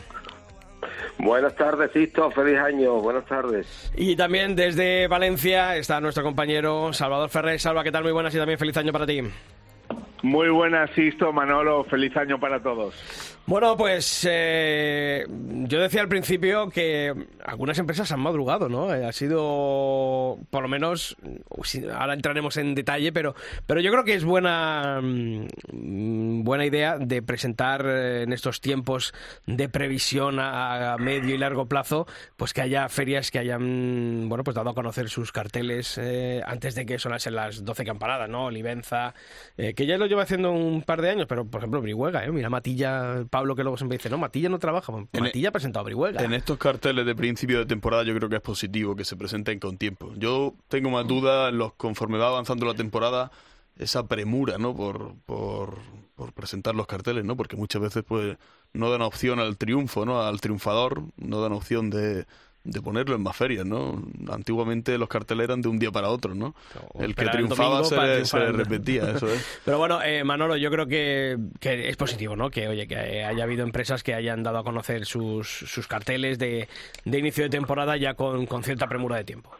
Buenas 1.18 1.56
tardes, 1.56 1.92
Sisto. 1.92 2.30
Feliz 2.32 2.60
año. 2.60 2.94
Buenas 3.02 3.26
tardes. 3.26 3.92
Y 3.96 4.16
también 4.16 4.56
desde 4.56 5.08
Valencia 5.08 5.76
está 5.76 6.00
nuestro 6.00 6.24
compañero 6.24 6.94
Salvador 6.94 7.30
Ferrer. 7.30 7.60
Salva, 7.60 7.84
¿qué 7.84 7.92
tal? 7.92 8.04
Muy 8.04 8.12
buenas 8.12 8.36
y 8.36 8.38
también 8.38 8.60
feliz 8.60 8.78
año 8.78 8.92
para 8.92 9.08
ti. 9.08 9.22
Muy 10.22 10.50
buenas, 10.50 10.92
Sisto, 10.92 11.32
Manolo. 11.32 11.84
Feliz 11.86 12.16
año 12.18 12.40
para 12.40 12.62
todos. 12.62 13.37
Bueno, 13.50 13.78
pues 13.78 14.28
eh, 14.30 15.26
yo 15.30 15.80
decía 15.80 16.02
al 16.02 16.10
principio 16.10 16.70
que 16.70 17.14
algunas 17.46 17.80
empresas 17.80 18.12
han 18.12 18.20
madrugado, 18.20 18.68
¿no? 18.68 18.94
Eh, 18.94 19.06
ha 19.06 19.14
sido, 19.14 20.38
por 20.50 20.64
lo 20.64 20.68
menos, 20.68 21.16
ahora 21.98 22.14
entraremos 22.14 22.58
en 22.58 22.76
detalle, 22.76 23.14
pero, 23.14 23.36
pero 23.66 23.80
yo 23.80 23.90
creo 23.90 24.04
que 24.04 24.16
es 24.16 24.26
buena, 24.26 25.00
mm, 25.02 26.44
buena 26.44 26.66
idea 26.66 26.98
de 26.98 27.22
presentar 27.22 27.86
eh, 27.88 28.24
en 28.24 28.34
estos 28.34 28.60
tiempos 28.60 29.14
de 29.46 29.70
previsión 29.70 30.40
a, 30.42 30.98
medio 31.00 31.34
y 31.34 31.38
largo 31.38 31.68
plazo, 31.68 32.06
pues 32.36 32.54
que 32.54 32.62
haya 32.62 32.90
ferias 32.90 33.32
que 33.32 33.40
hayan, 33.40 34.28
bueno, 34.28 34.44
pues 34.44 34.56
dado 34.56 34.72
a 34.72 34.76
conocer 34.76 35.08
sus 35.08 35.32
carteles 35.32 35.98
eh, 35.98 36.42
antes 36.46 36.76
de 36.76 36.86
que 36.86 37.00
sonasen 37.00 37.36
las 37.36 37.64
12 37.64 37.86
campanadas, 37.86 38.30
¿no? 38.30 38.48
Olivenza, 38.48 39.14
que 39.56 39.86
ya 39.86 39.98
lo 39.98 40.06
lleva 40.06 40.24
haciendo 40.24 40.52
un 40.52 40.82
par 40.82 41.02
de 41.02 41.12
años, 41.12 41.28
pero 41.30 41.46
por 41.46 41.62
ejemplo 41.62 41.82
Brihuega, 41.82 42.26
¿eh? 42.26 42.32
Mira 42.32 42.50
Matilla, 42.50 43.24
Pablo 43.38 43.56
que 43.56 43.64
luego 43.64 43.78
siempre 43.78 43.98
dice, 43.98 44.10
no, 44.10 44.18
Matilla 44.18 44.50
no 44.50 44.58
trabaja, 44.60 44.92
En- 45.14 45.24
Matilla 45.24 45.50
ha 45.50 45.52
presentado 45.52 45.82
a 45.82 45.84
Brihuega. 45.86 46.24
En 46.24 46.34
estos 46.34 46.58
carteles 46.58 47.06
de 47.06 47.14
principio 47.16 47.60
de 47.60 47.66
temporada 47.66 48.04
yo 48.04 48.16
creo 48.16 48.30
que 48.30 48.36
es 48.38 48.42
positivo 48.42 48.96
que 48.96 49.06
se 49.06 49.16
presenten 49.16 49.60
con 49.60 49.78
tiempo. 49.78 50.12
Yo 50.18 50.56
tengo 50.70 50.90
más 50.90 51.08
dudas 51.08 51.54
los 51.54 51.74
conforme 51.74 52.18
va 52.18 52.30
avanzando 52.30 52.66
la 52.66 52.74
temporada 52.74 53.32
esa 53.78 54.08
premura, 54.08 54.58
¿no? 54.58 54.76
Por, 54.76 55.14
por, 55.28 55.76
por 56.16 56.34
presentar 56.34 56.74
los 56.74 56.88
carteles, 56.88 57.24
¿no? 57.26 57.38
Porque 57.38 57.56
muchas 57.56 57.80
veces 57.80 58.04
pues 58.08 58.38
no 58.74 58.90
dan 58.90 59.04
opción 59.04 59.40
al 59.40 59.56
triunfo, 59.58 60.04
¿no? 60.04 60.22
Al 60.24 60.42
triunfador, 60.42 61.04
no 61.18 61.42
dan 61.42 61.52
opción 61.52 61.92
de, 61.92 62.26
de 62.68 62.82
ponerlo 62.82 63.16
en 63.16 63.24
más 63.24 63.36
ferias, 63.36 63.66
¿no? 63.66 64.04
Antiguamente 64.30 64.98
los 64.98 65.08
carteles 65.08 65.46
eran 65.46 65.62
de 65.62 65.70
un 65.70 65.80
día 65.80 65.90
para 65.90 66.10
otro, 66.10 66.36
¿no? 66.36 66.54
O 66.94 67.02
El 67.02 67.16
que 67.16 67.24
el 67.24 67.32
triunfaba 67.32 67.84
se 67.84 67.98
le, 67.98 68.26
se 68.26 68.52
repetía, 68.52 69.12
eso 69.12 69.28
es. 69.28 69.62
Pero 69.66 69.78
bueno, 69.78 70.02
eh, 70.04 70.24
Manolo, 70.24 70.58
yo 70.58 70.70
creo 70.70 70.86
que, 70.86 71.38
que 71.60 71.88
es 71.88 71.96
positivo, 71.96 72.36
¿no? 72.36 72.50
Que, 72.50 72.68
oye, 72.68 72.88
que 72.88 73.24
haya 73.24 73.44
habido 73.44 73.64
empresas 73.64 74.04
que 74.04 74.14
hayan 74.14 74.44
dado 74.44 74.58
a 74.58 74.64
conocer 74.64 75.06
sus, 75.06 75.48
sus 75.48 75.88
carteles 75.88 76.38
de, 76.38 76.68
de 77.06 77.18
inicio 77.18 77.46
de 77.46 77.50
temporada 77.50 77.96
ya 77.96 78.16
con, 78.16 78.46
con 78.46 78.64
cierta 78.64 78.88
premura 78.88 79.16
de 79.16 79.24
tiempo. 79.24 79.56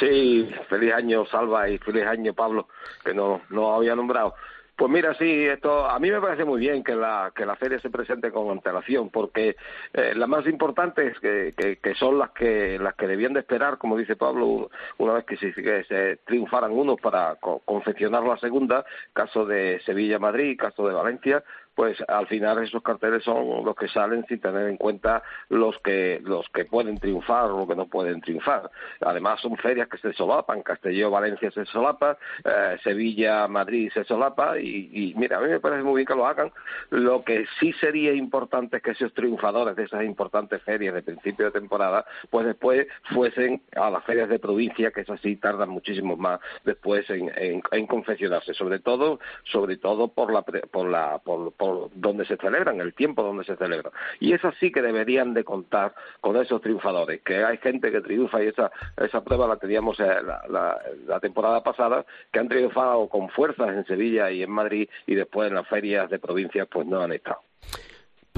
Sí, 0.00 0.48
feliz 0.68 0.94
año, 0.94 1.26
Salva, 1.26 1.68
y 1.68 1.78
feliz 1.78 2.04
año, 2.06 2.32
Pablo, 2.32 2.68
que 3.04 3.12
no, 3.12 3.42
no 3.50 3.74
había 3.74 3.94
nombrado. 3.94 4.34
Pues 4.74 4.90
mira, 4.90 5.14
sí, 5.14 5.44
esto 5.44 5.86
a 5.86 5.98
mí 6.00 6.10
me 6.10 6.20
parece 6.20 6.44
muy 6.44 6.58
bien 6.58 6.82
que 6.82 6.94
la 6.96 7.30
que 7.36 7.46
la 7.46 7.56
feria 7.56 7.78
se 7.78 7.90
presente 7.90 8.32
con 8.32 8.50
antelación, 8.50 9.10
porque 9.10 9.54
eh, 9.92 10.12
las 10.16 10.28
más 10.28 10.46
importantes 10.46 11.18
que, 11.20 11.54
que, 11.80 11.94
son 11.94 12.18
las 12.18 12.30
que 12.30 12.78
las 12.80 12.94
que 12.94 13.06
debían 13.06 13.34
de 13.34 13.40
esperar, 13.40 13.78
como 13.78 13.96
dice 13.98 14.16
Pablo, 14.16 14.70
una 14.98 15.12
vez 15.12 15.24
que 15.24 15.36
se, 15.36 15.52
que 15.52 15.84
se 15.84 16.16
triunfaran 16.24 16.72
unos 16.72 16.98
para 17.00 17.36
co- 17.36 17.60
confeccionar 17.64 18.24
la 18.24 18.38
segunda, 18.38 18.84
caso 19.12 19.44
de 19.44 19.78
Sevilla-Madrid, 19.84 20.58
caso 20.58 20.88
de 20.88 20.94
Valencia, 20.94 21.44
pues 21.74 21.98
al 22.08 22.26
final 22.26 22.62
esos 22.62 22.82
carteles 22.82 23.24
son 23.24 23.64
los 23.64 23.74
que 23.76 23.88
salen 23.88 24.24
sin 24.26 24.40
tener 24.40 24.68
en 24.68 24.76
cuenta 24.76 25.22
los 25.48 25.78
que 25.80 26.20
los 26.22 26.48
que 26.50 26.64
pueden 26.64 26.98
triunfar 26.98 27.50
o 27.50 27.58
los 27.58 27.68
que 27.68 27.76
no 27.76 27.86
pueden 27.86 28.20
triunfar. 28.20 28.70
Además 29.00 29.40
son 29.40 29.56
ferias 29.56 29.88
que 29.88 29.98
se 29.98 30.12
solapan, 30.12 30.62
Castelló, 30.62 31.10
Valencia 31.10 31.50
se 31.50 31.64
solapa, 31.66 32.18
eh, 32.44 32.76
Sevilla, 32.82 33.48
Madrid 33.48 33.90
se 33.92 34.04
solapa 34.04 34.58
y, 34.58 34.90
y, 34.92 35.14
mira, 35.14 35.38
a 35.38 35.40
mí 35.40 35.48
me 35.48 35.60
parece 35.60 35.82
muy 35.82 35.96
bien 35.96 36.06
que 36.06 36.14
lo 36.14 36.26
hagan. 36.26 36.52
Lo 36.90 37.24
que 37.24 37.46
sí 37.58 37.72
sería 37.74 38.12
importante 38.12 38.78
es 38.78 38.82
que 38.82 38.90
esos 38.92 39.12
triunfadores 39.14 39.76
de 39.76 39.84
esas 39.84 40.04
importantes 40.04 40.62
ferias 40.62 40.94
de 40.94 41.02
principio 41.02 41.46
de 41.46 41.52
temporada, 41.52 42.04
pues 42.30 42.46
después 42.46 42.86
fuesen 43.12 43.62
a 43.76 43.90
las 43.90 44.04
ferias 44.04 44.28
de 44.28 44.38
provincia, 44.38 44.90
que 44.90 45.02
esas 45.02 45.20
sí 45.20 45.36
tardan 45.36 45.70
muchísimo 45.70 46.16
más 46.16 46.40
después 46.64 47.08
en, 47.10 47.32
en, 47.36 47.86
confeccionarse, 47.86 48.54
sobre 48.54 48.78
todo, 48.80 49.18
sobre 49.44 49.76
todo 49.76 50.08
por 50.08 50.32
la 50.32 50.42
por 50.42 50.88
la 50.88 51.18
por, 51.18 51.52
por 51.62 51.90
donde 51.94 52.24
se 52.24 52.36
celebran, 52.38 52.80
el 52.80 52.92
tiempo 52.92 53.22
donde 53.22 53.44
se 53.44 53.54
celebran. 53.54 53.92
Y 54.18 54.32
esas 54.32 54.52
sí 54.58 54.72
que 54.72 54.82
deberían 54.82 55.32
de 55.32 55.44
contar 55.44 55.94
con 56.20 56.36
esos 56.36 56.60
triunfadores, 56.60 57.22
que 57.22 57.44
hay 57.44 57.56
gente 57.58 57.92
que 57.92 58.00
triunfa 58.00 58.42
y 58.42 58.48
esa 58.48 58.72
esa 58.96 59.22
prueba 59.22 59.46
la 59.46 59.58
teníamos 59.58 60.00
eh, 60.00 60.06
la, 60.48 60.80
la, 61.06 61.20
temporada 61.20 61.62
pasada, 61.62 62.04
que 62.32 62.40
han 62.40 62.48
triunfado 62.48 63.08
con 63.08 63.28
fuerzas 63.28 63.68
en 63.68 63.86
Sevilla 63.86 64.28
y 64.32 64.42
en 64.42 64.50
Madrid 64.50 64.88
y 65.06 65.14
después 65.14 65.50
en 65.50 65.54
las 65.54 65.68
ferias 65.68 66.10
de 66.10 66.18
provincias 66.18 66.66
pues 66.66 66.84
no 66.84 67.00
han 67.00 67.12
estado. 67.12 67.42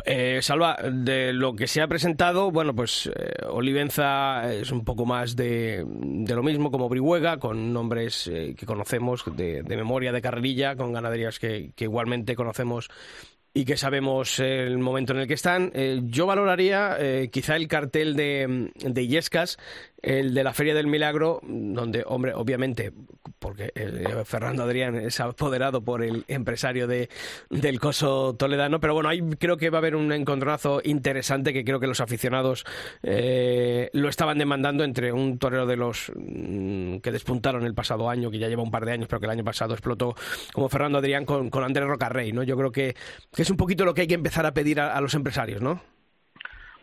Eh, 0.07 0.40
Salva, 0.43 0.77
de 0.93 1.33
lo 1.33 1.57
que 1.57 1.67
se 1.67 1.81
ha 1.81 1.88
presentado, 1.88 2.51
bueno, 2.51 2.75
pues 2.75 3.07
eh, 3.07 3.37
Olivenza 3.49 4.53
es 4.53 4.71
un 4.71 4.85
poco 4.85 5.07
más 5.07 5.35
de, 5.35 5.83
lo 5.83 6.43
mismo, 6.43 6.71
como 6.71 6.90
Brihuega, 6.90 7.38
con 7.38 7.73
nombres 7.73 8.27
eh, 8.27 8.55
que 8.55 8.67
conocemos 8.67 9.25
de, 9.35 9.62
memoria, 9.62 10.12
de 10.12 10.21
carrerilla, 10.21 10.77
con 10.77 10.93
ganaderías 10.93 11.38
que, 11.38 11.73
igualmente 11.79 12.37
conocemos 12.37 12.90
y 13.55 13.64
que 13.64 13.79
sabemos 13.79 14.40
el 14.40 14.77
momento 14.77 15.14
en 15.14 15.21
el 15.21 15.27
que 15.27 15.35
están. 15.35 15.73
yo 16.11 16.27
valoraría 16.27 16.99
quizá 17.31 17.55
el 17.57 17.69
cartel 17.69 18.17
de, 18.17 18.73
de 18.75 19.03
Illescas, 19.03 19.59
el 20.05 20.35
de 20.35 20.45
la 20.45 20.53
Feria 20.53 20.75
del 20.75 20.87
Milagro, 20.87 21.40
donde, 21.43 22.05
hombre, 22.07 22.35
obviamente, 22.35 22.93
porque 23.38 23.73
Fernando 24.27 24.62
Adrián 24.62 24.97
es 24.97 25.19
apoderado 25.21 25.83
por 25.83 26.03
el 26.03 26.25
empresario 26.29 26.87
de, 26.87 27.09
del 27.49 27.81
coso 27.81 28.35
toledano, 28.37 28.81
pero 28.81 28.95
bueno, 28.95 29.09
ahí 29.09 29.23
creo 29.38 29.57
que 29.57 29.71
va 29.71 29.79
a 29.79 29.81
haber 29.81 29.97
un 29.97 30.12
encontronazo 30.12 30.81
interesante 30.85 31.53
que 31.53 31.64
creo 31.64 31.81
que 31.81 31.87
los 31.87 32.01
aficionados 32.01 32.64
eh, 33.03 33.90
lo 33.93 34.09
estaban 34.09 34.38
demandando 34.38 34.85
entre 34.85 35.12
un 35.12 35.38
torero 35.38 35.67
de 35.67 35.77
los 35.77 36.12
mm, 36.14 36.99
que 36.99 37.11
despuntaron 37.11 37.64
el 37.64 37.75
pasado 37.75 38.11
año, 38.11 38.31
que 38.31 38.38
ya 38.38 38.49
lleva 38.49 38.62
un 38.62 38.71
par 38.71 38.85
de 38.85 38.93
años, 38.93 39.09
pero 39.09 39.21
que 39.21 39.27
el 39.27 39.33
año 39.33 39.45
pasado 39.45 39.73
explotó, 39.73 40.14
como 40.53 40.69
Fernando 40.69 40.99
Adrián 40.99 41.25
con, 41.25 41.49
con 41.49 41.64
Andrés 41.64 41.88
Rocarrey, 41.88 42.33
¿no? 42.33 42.43
Yo 42.43 42.57
creo 42.57 42.73
que, 42.73 42.95
es 43.37 43.51
un 43.51 43.57
poquito 43.57 43.85
lo 43.85 43.95
que 43.95 44.03
hay 44.03 44.07
que 44.07 44.14
empezar 44.14 44.45
a 44.45 44.53
pedir 44.53 44.81
a 44.81 45.01
los 45.01 45.14
empresarios, 45.14 45.62
¿no? 45.62 45.81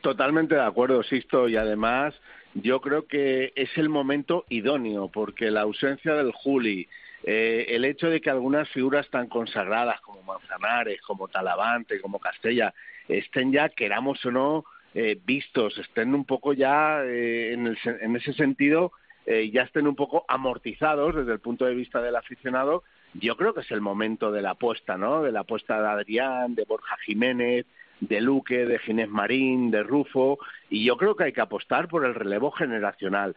Totalmente 0.01 0.55
de 0.55 0.61
acuerdo, 0.61 1.03
Sisto, 1.03 1.47
y 1.47 1.55
además 1.55 2.15
yo 2.53 2.81
creo 2.81 3.07
que 3.07 3.53
es 3.55 3.69
el 3.77 3.89
momento 3.89 4.45
idóneo, 4.49 5.09
porque 5.09 5.51
la 5.51 5.61
ausencia 5.61 6.13
del 6.15 6.31
Juli, 6.31 6.87
eh, 7.23 7.65
el 7.69 7.85
hecho 7.85 8.09
de 8.09 8.19
que 8.19 8.29
algunas 8.29 8.69
figuras 8.69 9.09
tan 9.09 9.27
consagradas 9.27 10.01
como 10.01 10.23
Manzanares, 10.23 11.01
como 11.01 11.27
Talavante, 11.27 12.01
como 12.01 12.19
Castella, 12.19 12.73
estén 13.07 13.51
ya, 13.51 13.69
queramos 13.69 14.25
o 14.25 14.31
no, 14.31 14.65
eh, 14.93 15.17
vistos, 15.23 15.77
estén 15.77 16.13
un 16.13 16.25
poco 16.25 16.53
ya 16.53 17.03
eh, 17.03 17.53
en, 17.53 17.77
en, 17.85 18.15
ese 18.15 18.33
sentido, 18.33 18.91
ya 19.25 19.61
estén 19.61 19.87
un 19.87 19.95
poco 19.95 20.25
amortizados 20.27 21.15
desde 21.15 21.31
el 21.31 21.39
punto 21.39 21.63
de 21.65 21.75
vista 21.75 22.01
del 22.01 22.17
aficionado, 22.17 22.83
yo 23.13 23.37
creo 23.37 23.53
que 23.53 23.61
es 23.61 23.71
el 23.71 23.79
momento 23.79 24.31
de 24.31 24.41
la 24.41 24.51
apuesta, 24.51 24.97
¿no? 24.97 25.21
De 25.21 25.31
la 25.31 25.41
apuesta 25.41 25.81
de 25.81 25.87
Adrián, 25.87 26.55
de 26.55 26.65
Borja 26.65 26.97
Jiménez, 27.05 27.65
de 28.01 28.19
Luque, 28.19 28.65
de 28.65 28.79
Ginés 28.79 29.09
Marín, 29.09 29.71
de 29.71 29.83
Rufo, 29.83 30.39
y 30.69 30.83
yo 30.83 30.97
creo 30.97 31.15
que 31.15 31.25
hay 31.25 31.33
que 31.33 31.41
apostar 31.41 31.87
por 31.87 32.03
el 32.03 32.15
relevo 32.15 32.51
generacional, 32.51 33.35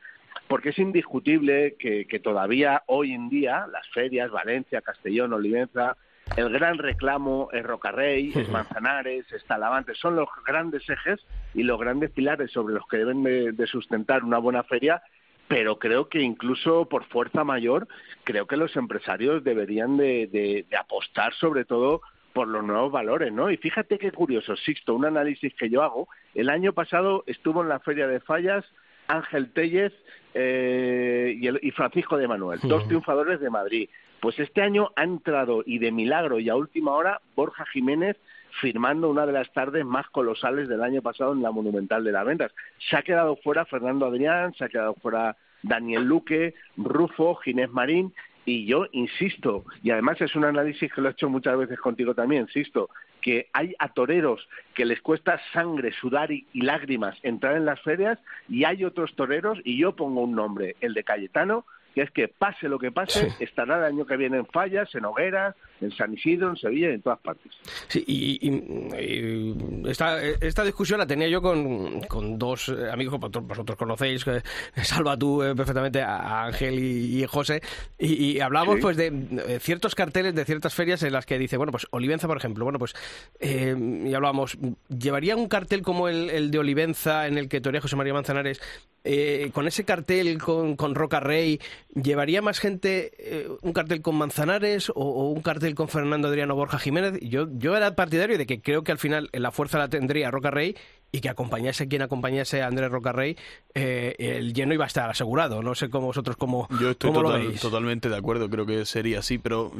porque 0.49 0.71
es 0.71 0.79
indiscutible 0.79 1.77
que, 1.79 2.21
todavía 2.21 2.83
hoy 2.87 3.13
en 3.13 3.29
día 3.29 3.67
las 3.71 3.87
ferias, 3.91 4.31
Valencia, 4.31 4.81
Castellón, 4.81 5.35
Olivenza, 5.35 5.97
el 6.37 6.49
gran 6.49 6.79
reclamo 6.79 7.51
es 7.53 7.63
Rocarrey, 7.63 8.33
es 8.35 8.49
Manzanares, 8.51 9.31
es 9.31 9.45
Talavante, 9.45 9.95
son 9.95 10.17
los 10.17 10.29
grandes 10.47 10.89
ejes 10.89 11.21
y 11.53 11.63
los 11.63 11.79
grandes 11.79 12.11
pilares 12.11 12.51
sobre 12.51 12.75
los 12.75 12.87
que 12.89 12.97
deben 12.97 13.23
de, 13.23 13.67
sustentar 13.67 14.25
una 14.25 14.39
buena 14.39 14.63
feria, 14.63 15.03
pero 15.47 15.79
creo 15.79 16.09
que 16.09 16.23
incluso 16.23 16.89
por 16.89 17.05
fuerza 17.05 17.45
mayor, 17.45 17.87
creo 18.25 18.47
que 18.47 18.57
los 18.57 18.75
empresarios 18.77 19.45
deberían 19.45 19.99
de 19.99 20.67
apostar 20.79 21.35
sobre 21.35 21.67
todo 21.67 22.01
por 22.35 22.49
los 22.49 22.65
nuevos 22.65 22.93
valores, 22.93 23.33
¿no? 23.33 23.51
Y 23.51 23.57
fíjate 23.57 23.97
qué 23.97 24.11
curioso, 24.11 24.57
Sixto, 24.57 24.95
un 24.95 25.07
análisis 25.07 25.55
que 25.55 25.71
yo 25.71 25.83
hago. 25.83 26.09
El 26.35 26.51
año 26.51 26.73
pasado 26.73 27.23
estuvo 27.27 27.63
en 27.63 27.69
la 27.69 27.79
Feria 27.79 28.09
de 28.09 28.21
Fallas 28.21 28.65
Ángel 29.07 29.53
Tellez 29.53 29.93
eh, 30.35 31.39
y, 31.63 31.71
Francisco 31.71 32.17
de 32.17 32.27
Manuel, 32.27 32.59
dos 32.65 32.87
triunfadores 32.89 33.41
de 33.41 33.51
Madrid. 33.51 33.89
Pues 34.21 34.39
este 34.41 34.63
año 34.63 34.91
ha 34.97 35.05
entrado 35.05 35.63
y 35.65 35.79
de 35.79 35.93
milagro 35.93 36.41
y 36.41 36.49
a 36.49 36.57
última 36.57 36.93
hora 36.93 37.21
Borja 37.37 37.67
Jiménez 37.67 38.17
firmando 38.61 39.11
una 39.11 39.27
de 39.27 39.33
las 39.33 39.53
tardes 39.53 39.85
más 39.85 40.09
colosales 40.09 40.69
del 40.69 40.83
año 40.83 41.03
pasado 41.03 41.35
en 41.35 41.43
la 41.43 41.53
Monumental 41.53 42.03
de 42.03 42.13
las 42.13 42.27
Ventas. 42.27 42.53
Se 42.91 42.97
ha 42.97 43.03
quedado 43.03 43.37
fuera 43.37 43.65
Fernando 43.65 44.07
Adrián, 44.07 44.55
se 44.55 44.65
ha 44.65 44.69
quedado 44.69 44.95
fuera 44.95 45.37
Daniel 45.63 46.05
Luque, 46.05 46.55
Rufo, 46.77 47.37
Ginés 47.37 47.71
Marín 47.71 48.13
y 48.45 48.67
yo 48.67 48.87
insisto, 48.93 49.65
y 49.83 49.91
además 49.91 50.21
es 50.21 50.35
un 50.35 50.45
análisis 50.45 50.93
que 50.93 51.01
lo 51.01 51.09
he 51.09 51.13
hecho 51.13 51.29
muchas 51.29 51.57
veces 51.57 51.79
contigo 51.79 52.15
también, 52.15 52.43
insisto, 52.43 52.91
que 53.21 53.49
hay 53.53 53.75
a 53.79 53.89
toreros 53.89 54.47
que 54.75 54.85
les 54.85 55.01
cuesta 55.01 55.41
sangre, 55.53 55.93
sudar 55.93 56.31
y, 56.31 56.47
lágrimas 56.53 57.19
entrar 57.23 57.57
en 57.57 57.65
las 57.65 57.81
ferias 57.81 58.19
y 58.49 58.65
hay 58.65 58.85
otros 58.85 59.15
toreros, 59.17 59.59
y 59.65 59.79
yo 59.79 59.97
pongo 59.97 60.23
un 60.23 60.35
nombre, 60.35 60.77
el 60.81 60.93
de 60.95 61.05
Cayetano, 61.05 61.65
que 61.95 62.03
es 62.03 62.11
que 62.11 62.29
pase 62.29 62.69
lo 62.69 62.79
que 62.79 62.93
pase, 62.93 63.29
estará 63.39 63.79
el 63.79 63.85
año 63.85 64.07
que 64.07 64.17
viene 64.17 64.37
en 64.39 64.47
Fallas, 64.47 64.95
en 64.95 65.05
Hogueras, 65.05 65.55
en 65.81 65.91
San 65.93 66.15
Isidro, 66.15 66.51
en 66.51 66.57
Sevilla 66.57 66.91
y 66.91 66.95
en 66.95 67.03
todas 67.03 67.19
partes. 67.21 67.53
Sí, 67.89 68.05
y, 68.07 69.89
esta, 69.89 70.23
esta, 70.23 70.65
discusión 70.65 70.99
la 70.99 71.07
tenía 71.07 71.29
yo 71.29 71.43
con, 71.43 72.01
con 72.03 72.39
dos 72.39 72.69
amigos 72.69 73.19
que 73.21 73.41
vosotros 73.41 73.77
conocéis, 73.77 74.25
salva 74.83 75.17
tú 75.17 75.43
eh, 75.43 75.55
perfectamente 75.55 76.01
a 76.03 76.45
Ángel 76.45 76.79
y, 76.79 77.23
y 77.23 77.27
José, 77.27 77.63
y, 77.99 78.41
hablamos 78.41 78.79
pues 78.81 78.97
de 78.97 79.59
ciertos 79.61 79.95
carteles 79.95 80.35
de 80.35 80.45
ciertas 80.45 80.75
ferias 80.75 81.03
en 81.03 81.13
las 81.13 81.27
que 81.27 81.39
dice, 81.39 81.57
bueno, 81.57 81.73
pues 81.73 81.87
Olivenza, 81.91 82.27
por 82.27 82.37
ejemplo, 82.37 82.65
bueno, 82.65 82.79
pues, 82.79 82.95
eh, 83.41 83.75
y 84.05 84.15
hablábamos, 84.15 84.59
¿llevaría 84.89 85.37
un 85.37 85.49
cartel 85.49 85.83
como 85.83 86.09
el, 86.09 86.31
el 86.31 86.51
de 86.51 86.59
Olivenza 86.59 87.27
en 87.27 87.39
el 87.39 87.49
que 87.49 87.61
Torea 87.61 87.81
José 87.81 87.97
María 87.97 88.15
Manzanares 88.15 88.61
eh, 89.07 89.51
con 89.53 89.69
ese 89.69 89.85
cartel 89.85 90.39
con, 90.39 90.77
con 90.77 90.95
Roca 90.95 91.21
Rey, 91.21 91.61
¿llevaría 91.95 92.41
más 92.41 92.59
gente 92.59 93.13
eh, 93.19 93.49
un 93.61 93.75
cartel 93.75 94.01
con 94.01 94.17
Manzanares 94.17 94.91
o, 94.95 95.29
un 95.29 95.43
cartel 95.43 95.64
con 95.73 95.89
Fernando 95.89 96.29
Adriano 96.29 96.55
Borja 96.55 96.79
Jiménez? 96.79 97.19
Yo, 97.23 97.47
yo 97.53 97.77
era 97.77 97.95
partidario 97.97 98.37
de 98.37 98.47
que 98.47 98.61
creo 98.61 98.85
que 98.85 98.93
al 98.93 98.99
final 98.99 99.31
la 99.33 99.51
fuerza 99.51 99.79
la 99.79 99.89
tendría 99.89 100.31
Roca 100.31 100.51
Rey 100.51 100.77
y 101.13 101.21
que 101.21 101.29
acompañase 101.29 101.89
quien 101.89 102.03
acompañase 102.03 102.61
a 102.61 102.67
Andrés 102.67 102.91
Roca 102.91 103.13
Rey, 103.13 103.37
eh, 103.75 104.17
el 104.19 104.53
lleno 104.53 104.75
iba 104.75 104.85
a 104.85 104.89
estar 104.89 105.09
asegurado. 105.09 105.63
No 105.63 105.75
sé 105.75 105.89
cómo 105.89 106.09
vosotros 106.09 106.37
cómo, 106.37 106.69
yo 106.81 106.91
estoy 106.91 107.13
lo 107.13 107.33
veis. 107.33 107.61
totalmente 107.61 108.09
de 108.09 108.17
acuerdo, 108.17 108.51
creo 108.51 108.67
que 108.67 108.85
sería 108.85 109.21
así, 109.21 109.39
pero 109.39 109.73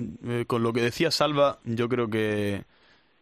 con 0.47 0.63
lo 0.63 0.73
que 0.73 0.81
decía 0.81 1.11
Salva, 1.11 1.59
yo 1.65 1.89
creo 1.89 2.09
que, 2.09 2.65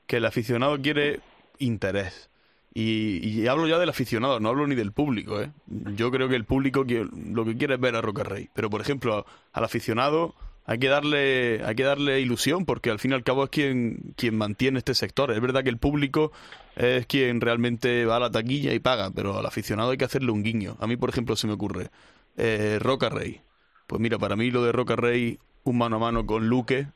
que 0.06 0.18
el 0.18 0.26
aficionado 0.26 0.80
quiere 0.80 1.20
interés 1.58 2.28
y, 2.74 3.46
hablo 3.48 3.66
ya 3.66 3.78
del 3.78 3.90
aficionado, 3.90 4.40
no 4.40 4.48
hablo 4.48 4.66
ni 4.66 4.74
del 4.74 4.92
público. 4.92 5.40
¿eh? 5.40 5.50
Yo 5.66 6.10
creo 6.10 6.28
que 6.28 6.36
el 6.36 6.44
público 6.44 6.84
lo 6.84 7.44
que 7.44 7.56
quiere 7.56 7.74
es 7.74 7.80
ver 7.80 7.96
a 7.96 8.00
Roca 8.00 8.24
Rey. 8.24 8.48
Pero, 8.54 8.70
por 8.70 8.80
ejemplo, 8.80 9.26
al 9.52 9.64
aficionado 9.64 10.34
hay 10.64 10.78
que 10.78 10.88
darle 10.88 11.62
hay 11.64 11.74
que 11.74 11.82
darle 11.82 12.20
ilusión 12.20 12.64
porque 12.64 12.90
al 12.90 12.98
fin 12.98 13.10
y 13.12 13.14
al 13.14 13.24
cabo 13.24 13.44
es 13.44 13.50
quien, 13.50 14.14
quien 14.16 14.36
mantiene 14.36 14.78
este 14.78 14.94
sector. 14.94 15.30
Es 15.32 15.40
verdad 15.40 15.62
que 15.64 15.70
el 15.70 15.78
público 15.78 16.32
es 16.76 17.06
quien 17.06 17.40
realmente 17.40 18.04
va 18.04 18.16
a 18.16 18.20
la 18.20 18.30
taquilla 18.30 18.72
y 18.72 18.78
paga, 18.78 19.10
pero 19.10 19.38
al 19.38 19.46
aficionado 19.46 19.90
hay 19.90 19.98
que 19.98 20.04
hacerle 20.04 20.32
un 20.32 20.42
guiño. 20.42 20.76
A 20.80 20.86
mí, 20.86 20.96
por 20.96 21.10
ejemplo, 21.10 21.36
se 21.36 21.46
me 21.46 21.54
ocurre 21.54 21.90
eh, 22.36 22.78
Roca 22.80 23.08
Rey. 23.08 23.40
Pues 23.86 24.00
mira, 24.00 24.18
para 24.18 24.36
mí 24.36 24.50
lo 24.50 24.64
de 24.64 24.72
Roca 24.72 24.96
Rey, 24.96 25.38
un 25.64 25.78
mano 25.78 25.96
a 25.96 25.98
mano 25.98 26.26
con 26.26 26.48
Luque, 26.48 26.86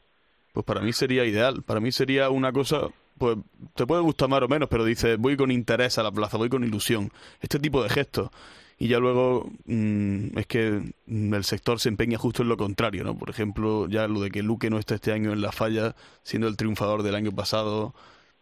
pues 0.52 0.64
para 0.64 0.80
mí 0.80 0.92
sería 0.92 1.24
ideal. 1.24 1.62
Para 1.62 1.80
mí 1.80 1.92
sería 1.92 2.30
una 2.30 2.52
cosa 2.52 2.88
pues 3.18 3.38
te 3.74 3.86
puede 3.86 4.02
gustar 4.02 4.28
más 4.28 4.42
o 4.42 4.48
menos, 4.48 4.68
pero 4.68 4.84
dices, 4.84 5.18
voy 5.18 5.36
con 5.36 5.50
interés 5.50 5.98
a 5.98 6.02
la 6.02 6.12
plaza, 6.12 6.36
voy 6.36 6.48
con 6.48 6.64
ilusión. 6.64 7.10
Este 7.40 7.58
tipo 7.58 7.82
de 7.82 7.88
gestos. 7.88 8.30
Y 8.78 8.88
ya 8.88 8.98
luego 8.98 9.50
mm, 9.64 10.38
es 10.38 10.46
que 10.46 10.82
el 11.06 11.44
sector 11.44 11.80
se 11.80 11.88
empeña 11.88 12.18
justo 12.18 12.42
en 12.42 12.48
lo 12.48 12.56
contrario, 12.56 13.04
¿no? 13.04 13.16
Por 13.16 13.30
ejemplo, 13.30 13.88
ya 13.88 14.06
lo 14.06 14.20
de 14.20 14.30
que 14.30 14.42
Luque 14.42 14.68
no 14.70 14.78
esté 14.78 14.96
este 14.96 15.12
año 15.12 15.32
en 15.32 15.40
la 15.40 15.52
falla, 15.52 15.96
siendo 16.24 16.48
el 16.48 16.56
triunfador 16.56 17.02
del 17.02 17.14
año 17.14 17.32
pasado, 17.32 17.94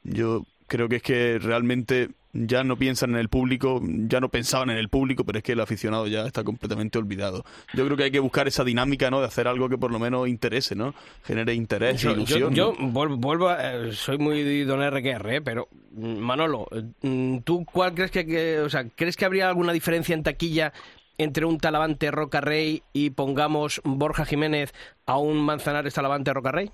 yo 0.02 0.44
creo 0.66 0.88
que 0.88 0.96
es 0.96 1.02
que 1.02 1.38
realmente 1.38 2.10
ya 2.34 2.64
no 2.64 2.76
piensan 2.76 3.10
en 3.10 3.16
el 3.16 3.28
público, 3.28 3.80
ya 3.82 4.20
no 4.20 4.28
pensaban 4.28 4.68
en 4.70 4.76
el 4.76 4.88
público, 4.88 5.24
pero 5.24 5.38
es 5.38 5.44
que 5.44 5.52
el 5.52 5.60
aficionado 5.60 6.06
ya 6.08 6.26
está 6.26 6.44
completamente 6.44 6.98
olvidado. 6.98 7.44
Yo 7.74 7.84
creo 7.86 7.96
que 7.96 8.02
hay 8.04 8.10
que 8.10 8.18
buscar 8.20 8.48
esa 8.48 8.64
dinámica, 8.64 9.10
¿no? 9.10 9.20
De 9.20 9.26
hacer 9.26 9.46
algo 9.48 9.68
que 9.68 9.78
por 9.78 9.90
lo 9.92 9.98
menos 9.98 10.28
interese, 10.28 10.74
¿no? 10.74 10.94
Genere 11.24 11.54
interés 11.54 12.02
e 12.02 12.08
Yo, 12.08 12.12
ilusión. 12.12 12.40
yo- 12.54 12.74
yo 12.74 12.74
¿no? 12.78 12.88
vuelvo, 12.90 13.16
vuelvo 13.16 13.48
a- 13.48 13.74
eh, 13.74 13.92
soy 13.92 14.18
muy 14.18 14.64
don 14.64 14.82
RQR, 14.82 15.36
¿eh? 15.36 15.40
pero 15.40 15.68
mm, 15.92 16.16
Manolo, 16.18 16.66
mm, 17.02 17.38
¿tú 17.44 17.64
cuál 17.64 17.94
crees 17.94 18.10
que, 18.10 18.26
que- 18.26 18.58
o 18.60 18.68
sea, 18.68 18.84
crees 18.88 19.16
que 19.16 19.24
habría 19.24 19.48
alguna 19.48 19.72
diferencia 19.72 20.14
en 20.14 20.22
taquilla 20.24 20.72
entre 21.16 21.44
un 21.44 21.58
Talavante 21.58 22.10
Roca 22.10 22.40
Rey 22.40 22.82
y 22.92 23.10
pongamos 23.10 23.80
Borja 23.84 24.24
Jiménez 24.24 24.74
a 25.06 25.16
un 25.18 25.38
Manzanares 25.38 25.94
Talavante 25.94 26.32
Roca 26.32 26.50
Rey? 26.50 26.70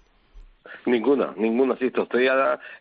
Ninguna, 0.86 1.32
ninguna, 1.36 1.76
Sisto. 1.76 2.02
Estoy, 2.02 2.28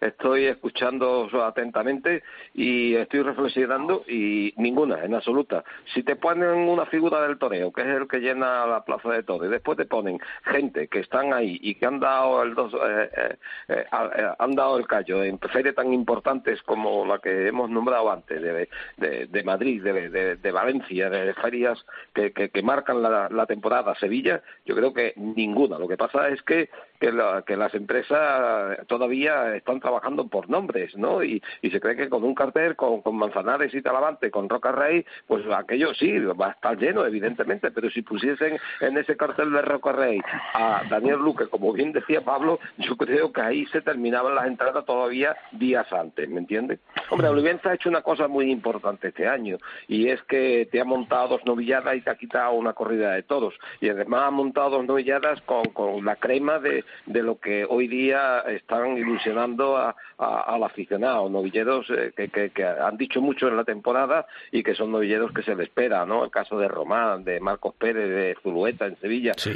estoy 0.01 0.45
escuchando 0.45 1.27
atentamente 1.43 2.23
y 2.53 2.95
estoy 2.95 3.21
reflexionando 3.23 4.03
y 4.07 4.53
ninguna, 4.57 5.03
en 5.03 5.15
absoluta. 5.15 5.63
Si 5.93 6.03
te 6.03 6.15
ponen 6.15 6.49
una 6.49 6.85
figura 6.85 7.21
del 7.21 7.37
toreo, 7.37 7.71
que 7.71 7.81
es 7.81 7.87
el 7.87 8.07
que 8.07 8.19
llena 8.19 8.65
la 8.65 8.83
plaza 8.85 9.09
de 9.11 9.23
todo, 9.23 9.45
y 9.45 9.49
después 9.49 9.77
te 9.77 9.85
ponen 9.85 10.19
gente 10.45 10.87
que 10.87 10.99
están 10.99 11.33
ahí 11.33 11.57
y 11.61 11.75
que 11.75 11.85
han 11.85 11.99
dado 11.99 12.43
el 12.43 12.55
dos, 12.55 12.73
eh, 12.73 13.09
eh, 13.17 13.35
eh, 13.69 13.85
eh, 13.91 14.27
han 14.37 14.55
dado 14.55 14.77
el 14.77 14.87
callo 14.87 15.23
en 15.23 15.39
ferias 15.39 15.75
tan 15.75 15.93
importantes 15.93 16.61
como 16.63 17.05
la 17.05 17.19
que 17.19 17.47
hemos 17.47 17.69
nombrado 17.69 18.11
antes, 18.11 18.41
de, 18.41 19.27
de, 19.27 19.43
Madrid, 19.43 19.83
de, 19.83 20.09
de- 20.09 20.35
de 20.37 20.51
Valencia, 20.51 21.09
de 21.09 21.33
ferias 21.35 21.83
que, 22.13 22.31
que, 22.31 22.49
que 22.49 22.61
marcan 22.61 23.01
la, 23.01 23.27
la 23.29 23.45
temporada, 23.45 23.95
Sevilla, 23.95 24.41
yo 24.65 24.75
creo 24.75 24.93
que 24.93 25.13
ninguna. 25.15 25.77
Lo 25.77 25.87
que 25.87 25.97
pasa 25.97 26.29
es 26.29 26.41
que 26.43 26.69
que, 26.99 27.13
la- 27.13 27.43
que 27.47 27.55
las 27.55 27.73
empresas 27.79 28.85
todavía 28.87 29.55
están 29.55 29.79
trabajando 29.79 30.27
por 30.27 30.49
nombres, 30.49 30.95
¿no? 30.95 31.23
Y, 31.23 31.41
y 31.61 31.71
se 31.71 31.79
cree 31.79 31.95
que 31.95 32.09
con 32.09 32.23
un 32.23 32.35
cartel, 32.35 32.75
con, 32.75 33.01
con 33.01 33.15
Manzanares 33.15 33.73
y 33.73 33.81
Talavante, 33.81 34.29
con 34.29 34.49
Roca 34.49 34.71
Rey, 34.71 35.05
pues 35.27 35.43
aquello 35.51 35.93
sí, 35.93 36.19
va 36.19 36.47
a 36.47 36.51
estar 36.51 36.77
lleno, 36.77 37.05
evidentemente, 37.05 37.71
pero 37.71 37.89
si 37.89 38.01
pusiesen 38.01 38.59
en 38.81 38.97
ese 38.97 39.17
cartel 39.17 39.51
de 39.51 39.61
Roca 39.61 39.91
Rey 39.91 40.19
a 40.53 40.83
Daniel 40.89 41.19
Luque, 41.19 41.47
como 41.47 41.73
bien 41.73 41.91
decía 41.91 42.21
Pablo, 42.21 42.59
yo 42.77 42.95
creo 42.97 43.31
que 43.31 43.41
ahí 43.41 43.65
se 43.67 43.81
terminaban 43.81 44.35
las 44.35 44.47
entradas 44.47 44.85
todavía 44.85 45.35
días 45.51 45.91
antes, 45.91 46.29
¿me 46.29 46.39
entiendes? 46.39 46.79
Hombre, 47.09 47.29
Olivenza 47.29 47.69
ha 47.69 47.75
hecho 47.75 47.89
una 47.89 48.01
cosa 48.01 48.27
muy 48.27 48.51
importante 48.51 49.07
este 49.09 49.27
año, 49.27 49.57
y 49.87 50.09
es 50.09 50.21
que 50.23 50.67
te 50.71 50.81
ha 50.81 50.85
montado 50.85 51.29
dos 51.29 51.45
novilladas 51.45 51.95
y 51.95 52.01
te 52.01 52.09
ha 52.09 52.15
quitado 52.15 52.53
una 52.53 52.73
corrida 52.73 53.13
de 53.13 53.23
toros, 53.23 53.53
y 53.79 53.89
además 53.89 54.23
ha 54.25 54.31
montado 54.31 54.71
dos 54.71 54.85
novilladas 54.85 55.41
con, 55.41 55.63
con 55.65 56.03
la 56.05 56.15
crema 56.17 56.59
de, 56.59 56.83
de 57.05 57.23
lo 57.23 57.39
que 57.39 57.65
hoy 57.69 57.87
día 57.87 58.39
están 58.41 58.97
ilusionando 58.97 59.77
a, 59.77 59.95
a- 60.17 60.41
al 60.55 60.63
aficionado, 60.63 61.29
novilleros 61.29 61.87
eh, 61.89 62.11
que, 62.15 62.27
que- 62.29 62.49
que 62.49 62.65
han 62.65 62.97
dicho 62.97 63.21
mucho 63.21 63.47
en 63.47 63.55
la 63.57 63.63
temporada 63.63 64.25
y 64.51 64.63
que 64.63 64.75
son 64.75 64.91
novilleros 64.91 65.31
que 65.31 65.43
se 65.43 65.55
le 65.55 65.63
espera, 65.63 66.05
¿no? 66.05 66.23
El 66.25 66.31
caso 66.31 66.57
de 66.59 66.67
Román, 66.67 67.23
de 67.23 67.39
Marcos 67.39 67.73
Pérez, 67.77 68.09
de 68.09 68.35
Zulueta 68.43 68.85
en 68.87 68.97
Sevilla. 68.99 69.31
O 69.37 69.39
sea, 69.39 69.53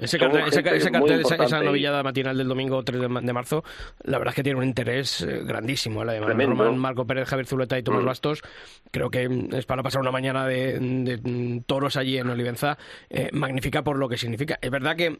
Ese 0.00 0.18
cartel, 0.18 0.42
muy 0.42 0.50
cartel, 0.90 1.20
esa, 1.20 1.34
esa 1.44 1.60
novillada 1.62 2.02
matinal 2.02 2.36
del 2.38 2.48
domingo 2.48 2.82
3 2.82 3.00
de, 3.00 3.08
de 3.08 3.32
marzo, 3.32 3.64
la 4.04 4.18
verdad 4.18 4.32
es 4.32 4.36
que 4.36 4.42
tiene 4.42 4.58
un 4.58 4.64
interés 4.64 5.22
eh, 5.22 5.42
grandísimo. 5.44 6.04
La 6.04 6.12
de. 6.14 6.20
Román, 6.20 6.78
Marco 6.78 7.06
Pérez, 7.06 7.28
Javier 7.28 7.46
Zuleta 7.46 7.78
y 7.78 7.82
Tomás 7.82 8.02
Mm. 8.02 8.06
Bastos. 8.06 8.42
Creo 8.90 9.10
que 9.10 9.28
mm, 9.28 9.54
es 9.54 9.66
para 9.66 9.82
pasar 9.82 10.00
una 10.00 10.10
mañana 10.12 10.46
de, 10.46 10.78
de, 10.78 11.16
mm, 11.22 11.62
toros 11.66 11.96
allí 11.96 12.18
en 12.18 12.28
Olivenza, 12.30 12.78
eh, 13.10 13.30
magnífica 13.32 13.82
por 13.82 13.98
lo 13.98 14.08
que 14.08 14.16
significa. 14.16 14.58
Es 14.60 14.70
verdad 14.70 14.96
que 14.96 15.18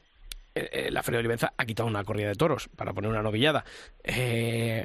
eh, 0.57 0.69
eh, 0.73 0.91
la 0.91 1.03
Feria 1.03 1.19
de 1.19 1.21
Olivenza 1.21 1.53
ha 1.57 1.65
quitado 1.67 1.89
una 1.89 2.03
corrida 2.05 2.29
de 2.29 2.35
toros 2.35 2.69
para 2.75 2.93
poner 2.93 3.11
una 3.11 3.23
novillada. 3.23 3.65
Eh, 4.03 4.85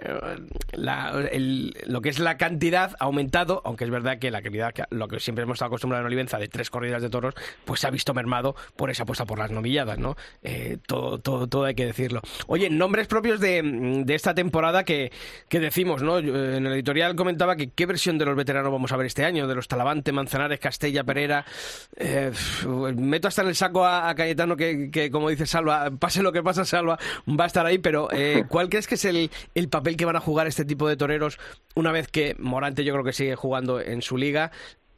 lo 0.74 2.02
que 2.02 2.10
es 2.10 2.20
la 2.20 2.38
cantidad 2.38 2.96
ha 3.00 3.06
aumentado, 3.06 3.62
aunque 3.66 3.86
es 3.86 3.90
verdad 3.90 4.20
que 4.20 4.32
la 4.32 4.42
calidad, 4.42 4.74
lo 4.90 5.08
que 5.08 5.20
siempre 5.20 5.44
hemos 5.44 5.56
estado 5.56 5.68
acostumbrados 5.68 6.04
en 6.04 6.08
Olivenza 6.08 6.38
de 6.38 6.48
tres 6.48 6.70
corridas 6.70 7.02
de 7.02 7.10
toros, 7.10 7.34
pues 7.66 7.80
se 7.80 7.88
ha 7.88 7.90
visto 7.90 8.14
mermado 8.14 8.56
por 8.76 8.90
esa 8.90 9.04
apuesta 9.04 9.26
por 9.26 9.40
las 9.40 9.52
novilladas, 9.52 9.98
¿no? 9.98 10.16
Eh, 10.44 10.78
todo, 10.86 11.20
todo, 11.20 11.48
todo 11.48 11.64
hay 11.66 11.76
que 11.76 11.86
decirlo. 11.86 12.22
Oye, 12.48 12.70
nombres 12.70 13.08
propios 13.08 13.40
de, 13.40 13.62
de 14.06 14.16
esta 14.16 14.34
temporada 14.34 14.84
que, 14.84 15.12
que 15.48 15.60
decimos, 15.60 16.02
¿no? 16.02 16.20
En 16.20 16.66
el 16.66 16.74
editorial 16.74 17.16
comentaba 17.16 17.56
que 17.56 17.72
qué 17.72 17.86
versión 17.86 18.18
de 18.18 18.26
los 18.26 18.36
veteranos 18.36 18.72
vamos 18.72 18.92
a 18.92 18.98
ver 18.98 19.08
este 19.08 19.24
año, 19.24 19.48
de 19.48 19.56
los 19.56 19.68
Talavante, 19.68 20.12
Manzanares, 20.12 20.60
Castella, 20.60 21.04
Pereira. 21.04 21.46
Meto 22.98 23.28
hasta 23.28 23.42
en 23.42 23.48
el 23.48 23.56
saco 23.56 23.86
a, 23.86 24.10
a 24.10 24.16
Cayetano 24.16 24.58
que, 24.58 25.10
como 25.12 25.30
dice 25.30 25.46
Salva, 25.62 25.92
pase 26.00 26.24
lo 26.24 26.32
que 26.32 26.44
pase, 26.44 26.66
Salva, 26.66 26.98
va 27.28 27.44
a 27.44 27.48
estar 27.48 27.66
ahí, 27.66 27.78
pero 27.78 28.08
eh, 28.12 28.44
¿cuál 28.50 28.70
crees 28.70 28.88
que 28.88 28.96
es 28.96 29.06
el, 29.06 29.30
el 29.56 29.70
papel 29.70 29.98
que 29.98 30.06
van 30.06 30.16
a 30.16 30.20
jugar 30.20 30.48
este 30.48 30.66
tipo 30.66 30.88
de 30.88 30.98
toreros 30.98 31.40
una 31.76 31.92
vez 31.92 32.08
que 32.08 32.36
Morante 32.40 32.84
yo 32.84 32.94
creo 32.94 33.06
que 33.06 33.14
sigue 33.14 33.36
jugando 33.36 33.80
en 33.80 34.02
su 34.02 34.18
liga? 34.18 34.52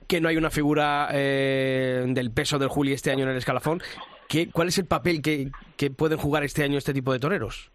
que 0.07 0.21
no 0.21 0.27
hay 0.27 0.37
una 0.37 0.49
figura 0.49 1.09
eh, 1.11 2.03
del 2.07 2.31
peso 2.31 2.59
del 2.59 2.69
Juli 2.69 2.93
este 2.93 3.09
año 3.09 3.23
en 3.23 3.29
el 3.29 3.37
escalafón. 3.37 3.81
¿Qué, 4.27 4.49
¿Cuál 4.49 4.67
es 4.67 4.77
el 4.77 4.85
papel 4.85 5.21
que, 5.21 5.49
que 5.77 5.91
pueden 5.91 6.17
jugar 6.17 6.43
este 6.43 6.63
año 6.63 6.77
este 6.77 6.93
tipo 6.93 7.13
de 7.13 7.19
toreros? 7.19 7.71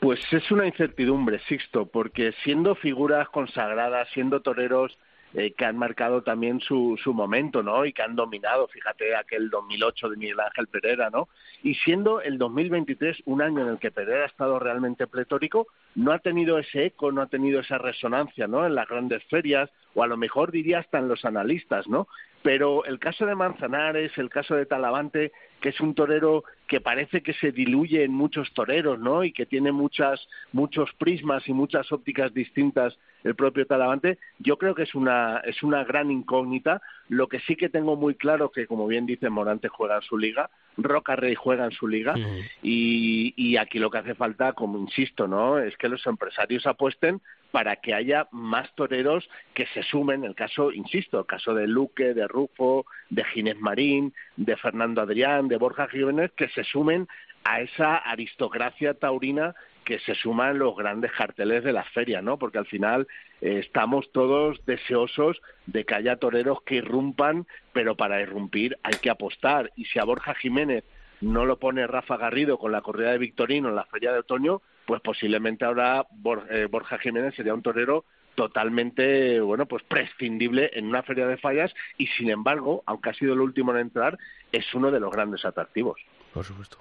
Pues 0.00 0.20
es 0.30 0.50
una 0.50 0.66
incertidumbre, 0.66 1.40
Sixto, 1.48 1.86
porque 1.86 2.32
siendo 2.44 2.74
figuras 2.74 3.28
consagradas, 3.30 4.08
siendo 4.12 4.40
toreros 4.40 4.98
eh, 5.34 5.52
que 5.52 5.64
han 5.64 5.76
marcado 5.76 6.22
también 6.22 6.60
su, 6.60 6.98
su 7.02 7.12
momento, 7.12 7.62
¿no? 7.62 7.84
Y 7.84 7.92
que 7.92 8.02
han 8.02 8.16
dominado, 8.16 8.66
fíjate, 8.68 9.14
aquel 9.14 9.50
2008 9.50 10.08
de 10.08 10.16
Miguel 10.16 10.40
Ángel 10.40 10.68
Pereira, 10.68 11.10
¿no? 11.10 11.28
Y 11.62 11.74
siendo 11.74 12.22
el 12.22 12.38
2023 12.38 13.22
un 13.26 13.42
año 13.42 13.60
en 13.60 13.68
el 13.68 13.78
que 13.78 13.90
Pereira 13.90 14.22
ha 14.22 14.26
estado 14.26 14.58
realmente 14.58 15.06
pletórico, 15.06 15.66
no 15.94 16.12
ha 16.12 16.18
tenido 16.20 16.58
ese 16.58 16.86
eco, 16.86 17.12
no 17.12 17.20
ha 17.20 17.26
tenido 17.26 17.60
esa 17.60 17.76
resonancia, 17.76 18.46
¿no? 18.46 18.64
En 18.64 18.74
las 18.74 18.88
grandes 18.88 19.22
ferias, 19.24 19.70
o 19.94 20.02
a 20.02 20.06
lo 20.06 20.16
mejor 20.16 20.50
diría 20.50 20.78
hasta 20.78 20.98
en 20.98 21.08
los 21.08 21.24
analistas, 21.24 21.86
¿no? 21.88 22.08
Pero 22.42 22.84
el 22.84 22.98
caso 22.98 23.26
de 23.26 23.34
Manzanares, 23.34 24.16
el 24.16 24.30
caso 24.30 24.54
de 24.54 24.64
Talavante, 24.64 25.32
que 25.60 25.70
es 25.70 25.80
un 25.80 25.94
torero 25.94 26.44
que 26.66 26.80
parece 26.80 27.22
que 27.22 27.32
se 27.34 27.50
diluye 27.50 28.04
en 28.04 28.12
muchos 28.12 28.52
toreros, 28.52 28.98
¿no? 28.98 29.24
Y 29.24 29.32
que 29.32 29.46
tiene 29.46 29.72
muchas, 29.72 30.28
muchos 30.52 30.90
prismas 30.98 31.48
y 31.48 31.52
muchas 31.52 31.90
ópticas 31.92 32.32
distintas 32.34 32.96
el 33.24 33.34
propio 33.34 33.66
Talavante, 33.66 34.18
yo 34.38 34.58
creo 34.58 34.74
que 34.74 34.84
es 34.84 34.94
una, 34.94 35.38
es 35.38 35.62
una 35.62 35.82
gran 35.84 36.10
incógnita. 36.10 36.80
Lo 37.08 37.26
que 37.26 37.40
sí 37.40 37.56
que 37.56 37.68
tengo 37.68 37.96
muy 37.96 38.14
claro 38.14 38.50
que, 38.50 38.66
como 38.66 38.86
bien 38.86 39.06
dice 39.06 39.28
Morante, 39.28 39.68
juega 39.68 39.96
en 39.96 40.02
su 40.02 40.18
liga, 40.18 40.50
Roca 40.76 41.16
Rey 41.16 41.34
juega 41.34 41.64
en 41.64 41.72
su 41.72 41.88
liga, 41.88 42.14
y, 42.62 43.34
y 43.36 43.56
aquí 43.56 43.78
lo 43.78 43.90
que 43.90 43.98
hace 43.98 44.14
falta, 44.14 44.52
como 44.52 44.78
insisto, 44.78 45.26
¿no? 45.26 45.58
Es 45.58 45.76
que 45.76 45.88
los 45.88 46.06
empresarios 46.06 46.66
apuesten 46.66 47.20
para 47.50 47.76
que 47.76 47.94
haya 47.94 48.28
más 48.30 48.72
toreros 48.74 49.28
que 49.54 49.66
se 49.66 49.82
sumen, 49.82 50.24
el 50.24 50.34
caso, 50.34 50.72
insisto, 50.72 51.18
el 51.18 51.26
caso 51.26 51.54
de 51.54 51.66
Luque, 51.66 52.14
de 52.14 52.28
Rufo, 52.28 52.86
de 53.10 53.24
Ginés 53.24 53.58
Marín, 53.58 54.12
de 54.36 54.56
Fernando 54.56 55.00
Adrián, 55.00 55.48
de 55.48 55.56
Borja 55.56 55.88
Jiménez, 55.88 56.30
que 56.36 56.48
se 56.50 56.64
sumen 56.64 57.08
a 57.44 57.60
esa 57.60 57.96
aristocracia 57.96 58.94
taurina 58.94 59.54
que 59.88 59.98
se 60.00 60.14
suma 60.14 60.50
en 60.50 60.58
los 60.58 60.76
grandes 60.76 61.10
carteles 61.12 61.64
de 61.64 61.72
la 61.72 61.82
feria, 61.82 62.20
¿no? 62.20 62.38
Porque 62.38 62.58
al 62.58 62.66
final 62.66 63.08
eh, 63.40 63.60
estamos 63.64 64.12
todos 64.12 64.60
deseosos 64.66 65.40
de 65.64 65.86
que 65.86 65.94
haya 65.94 66.16
toreros 66.16 66.60
que 66.62 66.74
irrumpan, 66.74 67.46
pero 67.72 67.96
para 67.96 68.20
irrumpir 68.20 68.76
hay 68.82 68.98
que 69.00 69.08
apostar. 69.08 69.72
Y 69.76 69.86
si 69.86 69.98
a 69.98 70.04
Borja 70.04 70.34
Jiménez 70.34 70.84
no 71.22 71.46
lo 71.46 71.58
pone 71.58 71.86
Rafa 71.86 72.18
Garrido 72.18 72.58
con 72.58 72.70
la 72.70 72.82
corrida 72.82 73.12
de 73.12 73.18
Victorino 73.18 73.70
en 73.70 73.76
la 73.76 73.86
feria 73.86 74.12
de 74.12 74.18
otoño, 74.18 74.60
pues 74.88 75.02
posiblemente 75.02 75.66
ahora 75.66 76.06
eh, 76.48 76.66
Borja 76.70 76.96
Jiménez 76.98 77.34
sería 77.34 77.52
un 77.52 77.60
torero 77.60 78.06
totalmente, 78.34 79.38
bueno, 79.38 79.66
pues 79.66 79.82
prescindible 79.82 80.70
en 80.72 80.86
una 80.86 81.02
feria 81.02 81.26
de 81.26 81.36
fallas 81.36 81.74
y 81.98 82.06
sin 82.06 82.30
embargo, 82.30 82.82
aunque 82.86 83.10
ha 83.10 83.12
sido 83.14 83.34
el 83.34 83.42
último 83.42 83.72
en 83.72 83.80
entrar, 83.80 84.18
es 84.50 84.64
uno 84.72 84.90
de 84.90 84.98
los 84.98 85.12
grandes 85.12 85.44
atractivos. 85.44 86.00
Por 86.32 86.42
supuesto. 86.42 86.78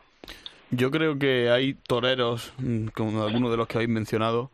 Yo 0.71 0.89
creo 0.89 1.19
que 1.19 1.49
hay 1.49 1.73
toreros, 1.73 2.53
mm, 2.59 2.87
como 2.87 3.25
algunos 3.25 3.51
de 3.51 3.57
los 3.57 3.67
que 3.67 3.77
habéis 3.77 3.89
mencionado, 3.89 4.51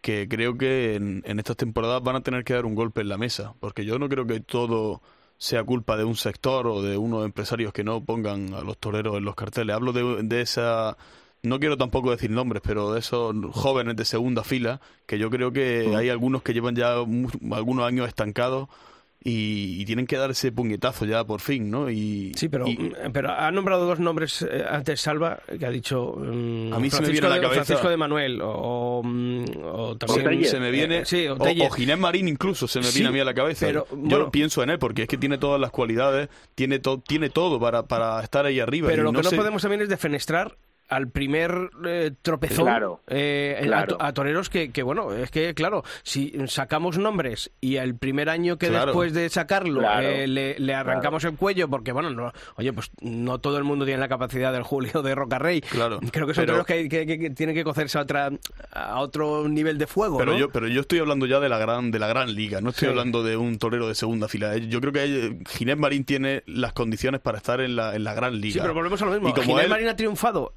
que 0.00 0.26
creo 0.28 0.58
que 0.58 0.96
en, 0.96 1.22
en 1.26 1.38
estas 1.38 1.56
temporadas 1.56 2.02
van 2.02 2.16
a 2.16 2.22
tener 2.22 2.42
que 2.42 2.54
dar 2.54 2.66
un 2.66 2.74
golpe 2.74 3.02
en 3.02 3.08
la 3.08 3.18
mesa, 3.18 3.54
porque 3.60 3.84
yo 3.84 4.00
no 4.00 4.08
creo 4.08 4.26
que 4.26 4.40
todo 4.40 5.00
sea 5.38 5.62
culpa 5.62 5.96
de 5.96 6.02
un 6.02 6.16
sector 6.16 6.66
o 6.66 6.82
de 6.82 6.96
unos 6.96 7.24
empresarios 7.24 7.72
que 7.72 7.84
no 7.84 8.02
pongan 8.02 8.52
a 8.52 8.62
los 8.62 8.78
toreros 8.78 9.16
en 9.16 9.24
los 9.24 9.36
carteles. 9.36 9.76
Hablo 9.76 9.92
de, 9.92 10.24
de 10.24 10.40
esa, 10.40 10.96
no 11.46 11.58
quiero 11.60 11.76
tampoco 11.76 12.10
decir 12.10 12.30
nombres, 12.30 12.62
pero 12.64 12.92
de 12.92 13.00
esos 13.00 13.34
jóvenes 13.52 13.96
de 13.96 14.04
segunda 14.04 14.42
fila, 14.44 14.80
que 15.06 15.18
yo 15.18 15.30
creo 15.30 15.52
que 15.52 15.94
hay 15.96 16.08
algunos 16.10 16.42
que 16.42 16.52
llevan 16.52 16.74
ya 16.76 16.96
mu- 17.06 17.28
algunos 17.54 17.86
años 17.86 18.08
estancados 18.08 18.68
y, 19.24 19.80
y 19.80 19.84
tienen 19.86 20.06
que 20.06 20.16
dar 20.16 20.30
ese 20.30 20.52
puñetazo 20.52 21.04
ya 21.04 21.24
por 21.24 21.40
fin, 21.40 21.68
¿no? 21.68 21.90
Y, 21.90 22.32
Sí, 22.36 22.48
pero, 22.48 22.68
y- 22.68 22.76
mm, 22.76 23.10
pero 23.12 23.32
ha 23.32 23.50
nombrado 23.50 23.84
dos 23.84 23.98
nombres 23.98 24.42
eh, 24.42 24.64
antes 24.70 25.00
Salva, 25.00 25.40
que 25.58 25.66
ha 25.66 25.70
dicho 25.70 26.14
mm, 26.16 26.72
A 26.72 26.78
mí 26.78 26.90
se 26.90 27.02
me 27.02 27.08
viene 27.10 27.26
a 27.26 27.30
la 27.30 27.40
cabeza- 27.40 27.64
Francisco 27.64 27.88
de 27.88 27.96
Manuel 27.96 28.40
o, 28.40 29.02
mm, 29.04 29.44
o 29.64 29.96
también... 29.96 30.44
se, 30.44 30.50
se 30.50 30.60
me 30.60 30.70
viene 30.70 30.98
eh, 30.98 31.04
sí, 31.06 31.26
o, 31.26 31.34
o 31.36 31.70
Ginés 31.70 31.98
Marín 31.98 32.28
incluso 32.28 32.68
se 32.68 32.78
me 32.78 32.84
Sí, 32.86 32.98
viene 32.98 33.08
a 33.08 33.12
mí 33.12 33.18
a 33.18 33.24
la 33.24 33.34
cabeza 33.34 33.66
pero, 33.66 33.86
yo 33.90 33.96
bueno. 33.96 34.30
pienso 34.30 34.62
en 34.62 34.70
él 34.70 34.78
porque 34.78 35.02
es 35.02 35.08
que 35.08 35.16
tiene 35.18 35.38
todas 35.38 35.60
las 35.60 35.72
cualidades 35.72 36.28
tiene 36.54 36.78
to- 36.78 37.02
tiene 37.04 37.28
todo 37.28 37.58
para, 37.58 37.82
para 37.84 38.22
estar 38.22 38.46
ahí 38.46 38.60
arriba 38.60 38.88
Pero 38.90 39.02
y 39.02 39.04
lo 39.06 39.12
no 39.12 39.18
que 39.18 39.24
no 39.24 39.30
sé- 39.30 39.36
podemos 39.36 39.60
también 39.62 39.82
es 39.82 39.88
defenestrar 39.88 40.56
al 40.88 41.08
primer 41.10 41.70
eh, 41.84 42.12
tropezón 42.22 42.66
Claro, 42.66 43.00
eh, 43.08 43.56
a 43.58 43.62
claro. 43.64 43.96
to- 43.96 44.02
a, 44.02 44.12
toreros 44.12 44.48
que, 44.48 44.70
que, 44.70 44.82
bueno, 44.82 45.12
es 45.12 45.30
que, 45.30 45.54
claro, 45.54 45.82
si 46.02 46.32
sacamos 46.46 46.98
nombres 46.98 47.50
y 47.60 47.76
el 47.76 47.96
primer 47.96 48.28
año 48.28 48.56
que 48.58 48.68
Claro. 48.68 48.86
después 48.86 49.12
de 49.12 49.28
sacarlo 49.28 49.80
Claro, 49.80 50.06
eh, 50.08 50.26
le, 50.26 50.58
le 50.58 50.74
arrancamos 50.74 51.24
el 51.24 51.34
cuello, 51.36 51.68
porque, 51.68 51.92
bueno, 51.92 52.10
no, 52.10 52.32
oye, 52.56 52.72
pues 52.72 52.90
no 53.00 53.38
todo 53.38 53.58
el 53.58 53.64
mundo 53.64 53.84
tiene 53.84 54.00
la 54.00 54.08
capacidad 54.08 54.52
del 54.52 54.62
Julio 54.62 55.02
de 55.02 55.14
Rocarrey. 55.14 55.60
Claro, 55.60 56.00
Creo 56.12 56.26
que 56.26 56.34
son 56.34 56.42
pero- 56.46 56.64
toreros 56.64 56.66
que, 56.66 56.88
que- 56.88 57.06
que- 57.06 57.18
que 57.18 57.30
tienen 57.30 57.54
que 57.54 57.64
cocerse 57.64 57.98
a, 57.98 58.02
otra, 58.02 58.30
a 58.72 59.00
otro 59.00 59.48
nivel 59.48 59.78
de 59.78 59.86
fuego, 59.86 60.18
Pero 60.18 60.32
¿no? 60.32 60.38
yo, 60.38 60.50
pero 60.50 60.68
yo 60.68 60.82
estoy 60.82 60.98
hablando 61.00 61.26
ya 61.26 61.40
de 61.40 61.48
la 61.48 61.58
gran, 61.58 61.90
de 61.90 61.98
la 61.98 62.06
gran 62.08 62.34
liga, 62.34 62.60
no 62.60 62.70
estoy 62.70 62.86
Sí. 62.86 62.90
hablando 62.90 63.22
de 63.22 63.36
un 63.36 63.58
torero 63.58 63.88
de 63.88 63.94
segunda 63.94 64.28
fila. 64.28 64.54
Eh, 64.54 64.68
Yo 64.68 64.80
creo 64.80 64.92
que 64.92 65.04
eh, 65.04 65.38
Ginés 65.48 65.76
Marín 65.78 66.04
tiene 66.04 66.42
las 66.46 66.72
condiciones 66.72 67.20
para 67.20 67.38
estar 67.38 67.60
en 67.60 67.74
la, 67.76 67.94
en 67.96 68.04
la 68.04 68.14
gran 68.14 68.40
liga. 68.40 68.54
Sí, 68.54 68.58
pero 68.60 68.74
volvemos 68.74 69.00
a 69.02 69.06
lo 69.06 69.12
mismo. 69.12 69.28
Y 69.28 69.32
como 69.32 69.46
Ginés 69.48 69.64
él- 69.64 69.70
Marín 69.70 69.88
ha 69.88 69.96
triunfado 69.96 70.52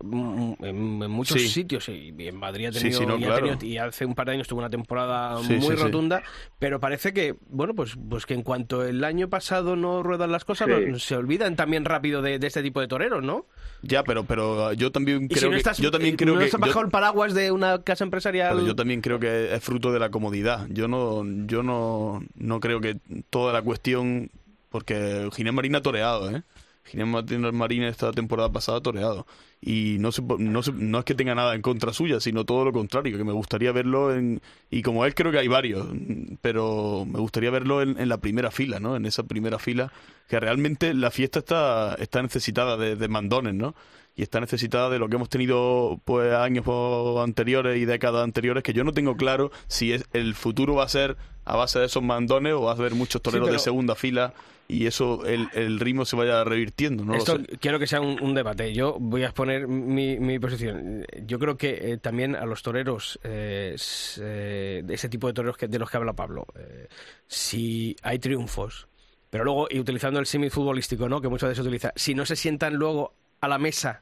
en, 0.61 1.01
en 1.03 1.11
muchos 1.11 1.41
Sí. 1.41 1.47
sitios 1.47 1.88
y 1.89 2.13
y 2.17 2.28
en 2.28 2.36
Madrid 2.38 2.67
ha 2.67 2.72
tenido, 2.72 2.99
sí, 2.99 3.05
no, 3.05 3.17
y, 3.17 3.24
ha 3.24 3.28
claro. 3.28 3.45
tenido- 3.47 3.65
y 3.65 3.78
hace 3.78 4.05
un 4.05 4.15
par 4.15 4.28
de 4.28 4.34
años 4.34 4.47
tuvo 4.47 4.59
una 4.59 4.70
temporada 4.70 5.38
Sí, 5.43 5.53
muy 5.53 5.61
sí, 5.61 5.67
sí. 5.67 5.76
rotunda, 5.76 6.22
pero 6.59 6.80
parece 6.80 7.13
que, 7.13 7.36
bueno, 7.49 7.74
pues, 7.74 7.95
pues 8.09 8.26
que 8.26 8.34
en 8.34 8.41
cuanto 8.43 8.84
el 8.86 9.03
año 9.03 9.30
pasado 9.30 9.76
no 9.76 10.03
ruedan 10.03 10.32
las 10.32 10.45
cosas, 10.45 10.67
no- 10.67 10.99
se 10.99 11.15
olvidan 11.15 11.55
también 11.55 11.86
rápido 11.86 12.22
de, 12.22 12.39
de 12.39 12.47
este 12.47 12.61
tipo 12.63 12.82
de 12.82 12.88
toreros, 12.88 13.24
¿no? 13.24 13.45
Ya, 13.82 14.03
pero, 14.03 14.24
pero 14.26 14.74
yo 14.74 14.91
también 14.91 15.28
creo 15.28 15.39
si 15.39 15.45
no 15.45 15.51
que 15.51 15.57
estás, 15.57 15.78
yo 15.78 15.91
también 15.91 16.15
eh, 16.15 16.17
creo 16.17 16.34
no 16.34 16.39
que 16.39 16.45
estás 16.47 16.59
yo- 16.59 16.67
bajo 16.67 16.82
el 16.82 16.89
paraguas 16.89 17.34
de 17.34 17.51
una 17.51 17.82
casa 17.84 18.03
empresarial. 18.03 18.55
Pero 18.55 18.67
yo 18.67 18.76
también 18.76 19.01
creo 19.01 19.20
que 19.20 19.53
es 19.53 19.63
fruto 19.63 19.91
de 19.93 19.99
la 19.99 20.09
comodidad. 20.09 20.67
Yo 20.70 20.88
no, 20.88 21.24
yo 21.45 21.63
no, 21.63 22.22
no 22.36 22.59
creo 22.59 22.82
que 22.82 22.97
toda 23.30 23.53
la 23.53 23.61
cuestión, 23.61 24.30
porque 24.70 25.30
Ginés 25.34 25.53
Marín 25.53 25.76
ha 25.76 25.82
toreado, 25.82 26.30
¿eh? 26.30 26.43
Ginés 26.86 27.07
Martín 27.07 27.41
Marín 27.55 27.84
esta 27.84 28.11
temporada 28.11 28.51
pasada 28.51 28.80
ha 28.80 28.82
toreado. 28.82 29.28
Y 29.62 29.97
no, 29.99 30.12
se, 30.12 30.22
no, 30.22 30.64
se- 30.64 30.72
no 30.72 30.99
es 30.99 31.05
que 31.05 31.16
tenga 31.16 31.36
nada 31.36 31.53
en 31.55 31.62
contra 31.62 31.91
suya, 31.93 32.20
sino 32.22 32.45
todo 32.45 32.64
lo 32.66 32.72
contrario, 32.72 33.18
que 33.18 33.24
me 33.26 33.34
gustaría 33.34 33.72
verlo 33.74 34.14
en... 34.16 34.41
Y 34.72 34.82
como 34.84 35.05
él 35.05 35.14
creo 35.16 35.32
que 35.32 35.39
hay 35.39 35.47
varios, 35.49 35.86
pero 36.41 37.05
me 37.05 37.20
gustaría 37.20 37.51
verlo 37.51 37.82
en, 37.82 37.99
en 37.99 38.10
la 38.10 38.18
primera 38.20 38.51
fila, 38.51 38.80
¿no? 38.80 38.95
En 38.95 39.05
esa 39.05 39.24
primera 39.24 39.60
fila, 39.60 39.91
que 40.30 40.39
realmente 40.39 40.93
la 40.93 41.11
fiesta 41.11 41.39
está, 41.39 41.95
está 41.99 42.21
necesitada 42.21 42.77
de, 42.77 42.95
de 42.95 43.07
mandones, 43.09 43.55
¿no? 43.55 43.75
y 44.19 44.21
está 44.21 44.41
necesitada 44.41 44.89
de 44.89 44.99
lo 44.99 45.07
que 45.07 45.15
hemos 45.15 45.30
tenido 45.30 46.01
pues 46.03 46.34
años 46.34 46.65
anteriores 47.23 47.77
y 47.77 47.86
décadas 47.86 48.21
anteriores 48.21 48.63
que 48.63 48.73
yo 48.73 48.84
no 48.84 48.91
tengo 48.91 49.15
claro 49.15 49.49
si 49.67 49.93
es 49.93 50.03
el 50.11 50.36
futuro 50.36 50.75
va 50.75 50.84
a 50.84 50.89
ser 50.89 51.15
a 51.45 51.55
base 51.55 51.80
de 51.80 51.86
esos 51.86 52.03
mandones 52.03 52.53
o 52.53 52.63
va 52.63 52.71
a 52.71 52.75
haber 52.75 52.95
muchos 52.95 53.21
toreros 53.21 53.49
de 53.49 53.59
segunda 53.59 53.95
fila 53.95 54.34
y 54.67 54.88
eso 54.88 55.25
el, 55.25 55.47
el 55.53 55.80
ritmo 55.80 56.03
se 56.03 56.17
vaya 56.17 56.43
revirtiendo 56.43 57.05
no 57.05 57.15
Esto 57.15 57.39
quiero 57.61 57.80
que 57.80 57.88
sea 57.88 58.01
un, 58.01 58.21
un 58.21 58.36
debate. 58.36 58.73
Yo 58.73 58.97
voy 58.99 59.23
a 59.23 59.27
exponer 59.27 59.67
mi, 59.67 60.19
mi 60.19 60.38
posición. 60.38 61.05
Yo 61.25 61.39
creo 61.39 61.57
que 61.57 61.93
eh, 61.93 61.97
también 61.97 62.36
a 62.36 62.45
los 62.45 62.61
toreros, 62.61 63.19
eh, 63.23 63.75
eh, 64.19 64.82
de 64.84 64.93
ese 64.93 65.07
tipo 65.07 65.27
de 65.27 65.34
toreros 65.34 65.57
que, 65.57 65.67
de 65.67 65.80
los 65.80 65.89
que 65.89 65.97
habla 65.97 66.13
Pablo, 66.13 66.45
si 67.25 67.95
hay 68.03 68.19
triunfos, 68.19 68.88
pero 69.30 69.43
luego, 69.43 69.67
y 69.69 69.80
utilizando 69.80 70.19
el 70.19 70.25
símil 70.25 70.51
futbolístico, 70.51 71.07
¿no? 71.09 71.21
que 71.21 71.27
muchas 71.27 71.49
veces 71.49 71.57
se 71.63 71.67
utiliza, 71.67 71.91
si 71.95 72.15
no 72.15 72.25
se 72.25 72.36
sientan 72.36 72.75
luego 72.75 73.13
a 73.41 73.47
la 73.47 73.57
mesa 73.57 74.01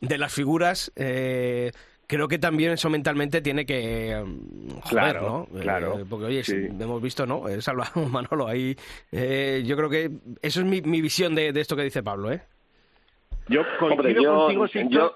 de 0.00 0.18
las 0.18 0.32
figuras, 0.32 0.92
eh, 0.96 1.72
creo 2.06 2.28
que 2.28 2.38
también 2.38 2.72
eso 2.72 2.90
mentalmente 2.90 3.40
tiene 3.40 3.64
que 3.64 4.12
eh, 4.12 4.22
joder, 4.22 4.80
Claro, 4.88 5.48
¿no? 5.52 5.58
Eh, 5.58 5.62
claro, 5.62 6.04
porque 6.08 6.26
oye, 6.26 6.44
sí. 6.44 6.52
si 6.52 6.82
hemos 6.82 7.00
visto, 7.00 7.24
¿no? 7.26 7.48
Eh, 7.48 7.62
Salva 7.62 7.90
Manolo 8.10 8.46
ahí. 8.48 8.76
eh, 9.12 9.62
yo 9.64 9.76
creo 9.76 9.88
que 9.88 10.10
eso 10.42 10.60
es 10.60 10.66
mi, 10.66 10.82
mi 10.82 11.00
visión 11.00 11.34
de, 11.34 11.52
de 11.52 11.60
esto 11.60 11.76
que 11.76 11.82
dice 11.84 12.02
Pablo, 12.02 12.32
¿eh? 12.32 12.42
Yo 13.48 13.62
coincido 13.78 13.92
Hombre, 13.92 14.14
yo, 14.22 14.36
contigo, 14.36 14.66
yo, 14.90 15.12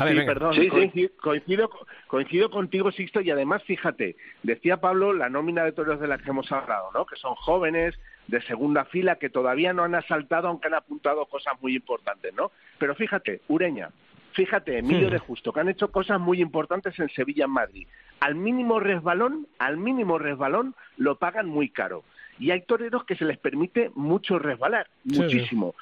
A 0.00 0.04
ver, 0.04 0.12
sí, 0.14 0.18
venga. 0.20 0.32
perdón, 0.32 0.54
Sí, 0.54 0.62
sí. 0.62 0.68
coincido, 0.68 1.10
coincido, 1.20 1.70
coincido 2.06 2.50
contigo, 2.50 2.92
Sixto, 2.92 3.20
y 3.20 3.30
además, 3.32 3.64
fíjate, 3.64 4.16
decía 4.44 4.76
Pablo 4.76 5.12
la 5.12 5.28
nómina 5.28 5.64
de 5.64 5.72
toreros 5.72 5.98
de 6.00 6.06
la 6.06 6.18
que 6.18 6.30
hemos 6.30 6.50
hablado, 6.52 6.90
¿no? 6.94 7.04
Que 7.04 7.16
son 7.16 7.34
jóvenes, 7.34 7.98
de 8.28 8.40
segunda 8.42 8.84
fila, 8.84 9.16
que 9.16 9.28
todavía 9.28 9.72
no 9.72 9.82
han 9.82 9.96
asaltado, 9.96 10.46
aunque 10.48 10.68
han 10.68 10.74
apuntado 10.74 11.26
cosas 11.26 11.54
muy 11.60 11.74
importantes, 11.74 12.32
¿no? 12.34 12.52
Pero 12.78 12.94
fíjate, 12.94 13.40
Ureña, 13.48 13.90
fíjate, 14.34 14.78
Emilio 14.78 15.10
de 15.10 15.18
Justo, 15.18 15.52
que 15.52 15.60
han 15.60 15.68
hecho 15.68 15.90
cosas 15.90 16.20
muy 16.20 16.40
importantes 16.40 16.96
en 17.00 17.08
Sevilla, 17.08 17.46
en 17.46 17.50
Madrid. 17.50 17.88
Al 18.20 18.36
mínimo 18.36 18.78
resbalón, 18.78 19.48
al 19.58 19.78
mínimo 19.78 20.18
resbalón, 20.18 20.76
lo 20.96 21.16
pagan 21.18 21.48
muy 21.48 21.70
caro. 21.70 22.04
Y 22.40 22.50
hay 22.52 22.62
toreros 22.62 23.04
que 23.04 23.16
se 23.16 23.24
les 23.24 23.36
permite 23.38 23.90
mucho 23.94 24.38
resbalar, 24.38 24.86
Sí, 25.10 25.18
muchísimo. 25.20 25.74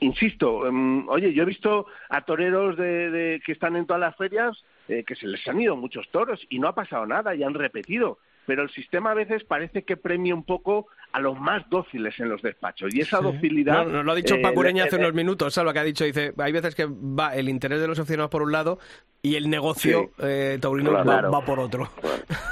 Insisto, 0.00 0.62
mm, 0.70 1.08
oye, 1.08 1.32
yo 1.32 1.42
he 1.42 1.46
visto 1.46 1.86
a 2.08 2.20
toreros 2.22 2.76
de, 2.76 3.10
de- 3.10 3.42
que 3.44 3.52
están 3.52 3.76
en 3.76 3.86
todas 3.86 4.00
las 4.00 4.16
ferias 4.16 4.62
eh, 4.88 5.04
que 5.04 5.16
se 5.16 5.26
les 5.26 5.46
han 5.48 5.60
ido 5.60 5.74
muchos 5.76 6.08
toros 6.10 6.40
y 6.48 6.58
no 6.58 6.68
ha 6.68 6.74
pasado 6.74 7.06
nada 7.06 7.34
y 7.34 7.42
han 7.42 7.54
repetido. 7.54 8.18
Pero 8.46 8.62
el 8.62 8.70
sistema 8.70 9.10
a 9.10 9.14
veces 9.14 9.42
parece 9.42 9.82
que 9.82 9.96
premia 9.96 10.32
un 10.32 10.44
poco 10.44 10.86
a 11.10 11.18
los 11.18 11.36
más 11.40 11.68
dóciles 11.68 12.14
en 12.20 12.28
los 12.28 12.40
despachos. 12.42 12.94
Y 12.94 13.00
esa 13.00 13.20
docilidad. 13.20 13.84
No, 13.84 13.90
nos 13.90 14.04
lo 14.04 14.12
ha 14.12 14.14
dicho 14.14 14.36
eh, 14.36 14.42
Paco 14.42 14.60
Ureña 14.60 14.84
le- 14.84 14.88
hace 14.88 14.98
unos 14.98 15.14
minutos, 15.14 15.52
Salva, 15.54 15.72
que 15.72 15.78
ha 15.80 15.84
dicho, 15.84 16.04
dice, 16.04 16.32
hay 16.38 16.52
veces 16.52 16.76
que 16.76 16.84
va 16.86 17.34
el 17.34 17.48
interés 17.48 17.80
de 17.80 17.88
los 17.88 17.98
aficionados 17.98 18.30
por 18.30 18.42
un 18.42 18.52
lado 18.52 18.78
y 19.22 19.34
el 19.34 19.50
negocio 19.50 20.10
eh, 20.22 20.58
taurino 20.60 20.92
va- 20.92 21.02
Claro. 21.02 21.32
va, 21.32 21.44
por 21.44 21.58
otro. 21.58 21.90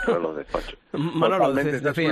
los 0.08 0.36
despachos. 0.36 0.76
Manolo, 1.14 1.52
de- 1.52 1.62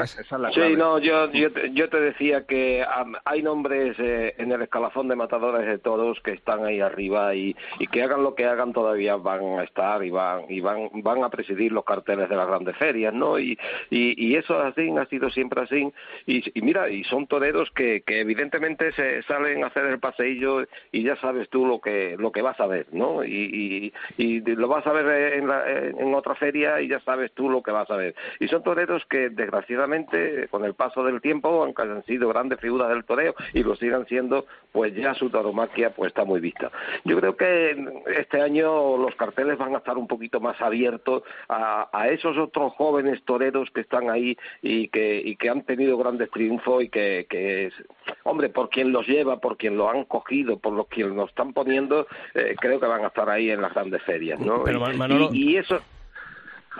esa 0.04 0.20
es 0.20 0.30
la 0.32 0.50
Sí, 0.52 0.60
no, 0.76 0.98
yo, 0.98 1.30
yo, 1.32 1.52
te, 1.52 1.70
yo 1.72 1.88
te 1.88 2.00
decía 2.00 2.46
que 2.46 2.84
am, 2.84 3.14
hay 3.24 3.42
nombres 3.42 3.96
eh, 3.98 4.34
en 4.38 4.52
el 4.52 4.62
escalafón 4.62 5.08
de 5.08 5.16
matadores 5.16 5.66
de 5.66 5.78
toros 5.78 6.18
que 6.20 6.32
están 6.32 6.64
ahí 6.64 6.80
arriba 6.80 7.34
y, 7.34 7.56
y 7.78 7.86
que 7.86 8.02
hagan 8.02 8.22
lo 8.22 8.34
que 8.34 8.44
hagan 8.46 8.72
todavía 8.72 9.16
van 9.16 9.58
a 9.60 9.64
estar 9.64 10.04
y 10.04 10.10
van 10.10 10.42
y 10.48 10.60
van 10.60 10.88
van 10.94 11.24
a 11.24 11.30
presidir 11.30 11.72
los 11.72 11.84
carteles 11.84 12.28
de 12.28 12.36
las 12.36 12.46
grandes 12.46 12.76
ferias, 12.76 13.12
¿no? 13.14 13.38
Y, 13.38 13.58
y, 13.90 14.14
y 14.28 14.36
eso 14.36 14.58
es 14.60 14.72
así, 14.72 14.90
ha 14.96 15.06
sido 15.06 15.30
siempre 15.30 15.62
así. 15.62 15.92
Y, 16.26 16.42
y 16.58 16.62
mira, 16.62 16.88
y 16.90 17.04
son 17.04 17.26
toreros 17.26 17.70
que, 17.74 18.02
que 18.02 18.20
evidentemente 18.20 18.92
se 18.92 19.22
salen 19.24 19.64
a 19.64 19.68
hacer 19.68 19.84
el 19.86 19.98
paseillo 20.00 20.64
y 20.90 21.02
ya 21.02 21.16
sabes 21.16 21.48
tú 21.48 21.66
lo 21.66 21.80
que 21.80 22.16
lo 22.18 22.32
que 22.32 22.42
vas 22.42 22.58
a 22.60 22.66
ver, 22.66 22.86
¿no? 22.92 23.24
Y, 23.24 23.92
y, 24.18 24.22
y 24.22 24.40
lo 24.54 24.68
vas 24.68 24.86
a 24.86 24.92
ver 24.92 25.34
en, 25.34 25.48
la- 25.48 25.64
en 25.70 26.14
otra 26.14 26.34
feria 26.34 26.80
y 26.80 26.88
ya 26.88 27.00
sabes 27.00 27.32
tú 27.32 27.48
lo 27.50 27.62
que 27.62 27.70
vas 27.70 27.90
a 27.90 27.96
ver. 27.96 28.14
Y 28.40 28.48
son 28.48 28.62
toreros 28.72 29.04
que 29.10 29.28
desgraciadamente 29.28 30.48
con 30.48 30.64
el 30.64 30.72
paso 30.74 31.04
del 31.04 31.20
tiempo 31.20 31.62
aunque 31.62 31.82
han 31.82 32.02
sido 32.04 32.28
grandes 32.30 32.58
figuras 32.58 32.88
del 32.88 33.04
toreo 33.04 33.34
y 33.52 33.62
lo 33.62 33.76
sigan 33.76 34.06
siendo, 34.06 34.46
pues 34.72 34.94
ya 34.94 35.12
su 35.14 35.28
tauromaquia 35.28 35.90
pues 35.90 36.08
está 36.08 36.24
muy 36.24 36.40
vista. 36.40 36.70
Yo 37.04 37.18
creo 37.20 37.36
que 37.36 37.76
este 38.16 38.40
año 38.40 38.96
los 38.96 39.14
carteles 39.16 39.58
van 39.58 39.74
a 39.74 39.78
estar 39.78 39.98
un 39.98 40.06
poquito 40.08 40.40
más 40.40 40.58
abiertos 40.62 41.22
a, 41.50 41.88
a 41.92 42.08
esos 42.08 42.38
otros 42.38 42.72
jóvenes 42.72 43.22
toreros 43.24 43.70
que 43.74 43.82
están 43.82 44.08
ahí 44.08 44.38
y 44.62 44.88
que, 44.88 45.20
y 45.22 45.36
que 45.36 45.50
han 45.50 45.62
tenido 45.62 45.98
grandes 45.98 46.30
triunfos 46.30 46.84
y 46.84 46.88
que, 46.88 47.26
que 47.28 47.66
es, 47.66 47.74
hombre, 48.22 48.48
por 48.48 48.70
quien 48.70 48.90
los 48.90 49.06
lleva, 49.06 49.38
por 49.38 49.58
quien 49.58 49.76
lo 49.76 49.90
han 49.90 50.04
cogido, 50.04 50.58
por 50.58 50.72
los 50.72 50.86
quien 50.88 51.14
lo 51.14 51.26
están 51.26 51.52
poniendo, 51.52 52.06
eh, 52.34 52.54
creo 52.58 52.80
que 52.80 52.86
van 52.86 53.04
a 53.04 53.08
estar 53.08 53.28
ahí 53.28 53.50
en 53.50 53.60
las 53.60 53.74
grandes 53.74 54.02
ferias, 54.04 54.40
¿no? 54.40 54.64
Pero, 54.64 54.78
Y- 54.90 54.96
Manolo- 54.96 55.28
y, 55.32 55.52
y 55.52 55.56
eso... 55.58 55.78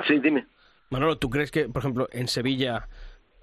Sí, 0.07 0.19
dime. 0.21 0.47
Manolo, 0.93 1.17
¿tú 1.19 1.31
crees 1.31 1.51
que, 1.51 1.69
por 1.69 1.81
ejemplo, 1.81 2.09
en 2.13 2.29
Sevilla, 2.29 2.89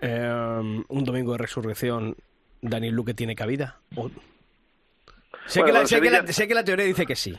eh, 0.01 0.83
un 0.87 1.03
domingo 1.03 1.31
de 1.33 1.39
resurrección, 1.39 2.15
Daniel 2.61 2.93
Luque 2.95 3.13
tiene 3.13 3.35
cabida? 3.35 3.79
O- 3.95 4.09
Sé, 5.47 5.61
Bueno, 5.61 5.65
que 5.65 5.73
la, 5.73 5.81
en 5.81 5.87
sé, 5.87 5.95
que 6.01 6.09
la- 6.11 6.17
Sevilla- 6.19 6.33
sé 6.33 6.47
que 6.47 6.53
la 6.53 6.63
teoría 6.63 6.85
dice 6.85 7.05
que 7.07 7.15
sí. 7.15 7.35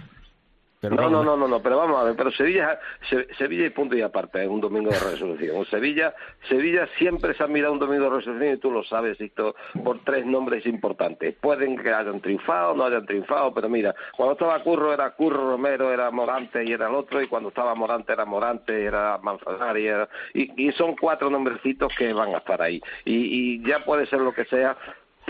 Pero 0.81 0.97
no, 0.97 1.03
vamos, 1.03 1.13
no, 1.13 1.25
no, 1.25 1.37
no, 1.37 1.49
no, 1.49 1.63
pero 1.63 1.77
vamos 1.77 2.01
a 2.01 2.05
ver, 2.05 2.17
pero 2.17 2.31
Sevilla, 2.31 2.79
Se- 3.09 3.27
Sevilla 3.35 3.67
y 3.67 3.71
punto 3.71 3.95
y 3.97 4.01
aparte, 4.03 4.43
es 4.43 4.49
un 4.49 4.61
domingo 4.63 4.91
de 4.91 4.99
resolución. 4.99 5.67
Sevilla, 5.67 6.15
Sevilla 6.49 6.89
siempre 6.97 7.35
se 7.35 7.43
ha 7.43 7.47
mirado 7.47 7.75
un 7.75 7.79
domingo 7.79 8.05
de 8.05 8.17
resolución 8.17 8.55
y 8.55 8.57
tú 8.57 8.71
lo 8.71 8.83
sabes, 8.85 9.19
Víctor, 9.19 9.55
por 9.85 10.03
tres 10.05 10.25
nombres 10.25 10.65
importantes. 10.65 11.35
Pueden 11.41 11.77
que 11.77 11.93
hayan 11.93 12.21
triunfado, 12.21 12.75
no 12.75 12.85
hayan 12.87 13.05
triunfado, 13.05 13.53
pero 13.53 13.69
mira, 13.69 13.95
cuando 14.17 14.33
estaba 14.33 14.63
Curro 14.63 14.95
era 14.95 15.11
Curro 15.11 15.51
Romero, 15.51 15.93
era 15.93 16.11
Morante 16.11 16.65
y 16.65 16.73
era 16.73 16.89
el 16.89 16.95
otro, 16.95 17.21
y 17.21 17.27
cuando 17.27 17.51
estaba 17.51 17.75
Morante 17.75 18.13
era 18.15 18.25
Morante, 18.25 18.83
era 18.83 19.19
Manzanari, 19.19 19.87
era... 19.87 20.09
Y, 20.33 20.67
y 20.69 20.73
son 20.73 20.97
cuatro 20.97 21.29
nombrecitos 21.29 21.93
que 21.99 22.13
van 22.15 22.35
a 22.35 22.39
estar 22.39 22.63
ahí. 22.63 22.81
Y, 23.05 23.59
y 23.61 23.69
ya 23.69 23.85
puede 23.85 24.07
ser 24.07 24.21
lo 24.21 24.33
que 24.33 24.47
sea, 24.47 24.77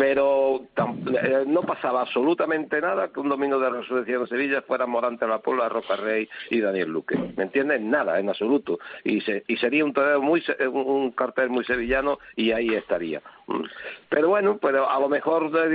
pero 0.00 0.62
eh, 0.76 1.44
no 1.46 1.60
pasaba 1.60 2.00
absolutamente 2.00 2.80
nada 2.80 3.08
que 3.12 3.20
un 3.20 3.28
domingo 3.28 3.58
de 3.58 3.68
resurrección 3.68 4.22
en 4.22 4.28
Sevilla 4.28 4.62
fuera 4.62 4.86
Morante 4.86 5.26
La 5.26 5.40
Puebla, 5.40 5.68
Roca 5.68 5.94
Rey 5.96 6.26
y 6.48 6.58
Daniel 6.60 6.88
Luque. 6.88 7.18
¿Me 7.36 7.42
entiendes? 7.44 7.82
Nada, 7.82 8.18
en 8.18 8.30
absoluto. 8.30 8.78
Y, 9.04 9.20
se- 9.20 9.44
y 9.46 9.58
sería 9.58 9.84
un, 9.84 9.92
muy, 10.22 10.42
un 10.72 11.10
cartel 11.10 11.50
muy 11.50 11.64
sevillano 11.66 12.18
y 12.34 12.52
ahí 12.52 12.70
estaría. 12.74 13.20
Pero 14.08 14.28
bueno, 14.28 14.58
pero 14.60 14.90
a 14.90 14.98
lo 14.98 15.08
mejor 15.08 15.50
eh, 15.56 15.70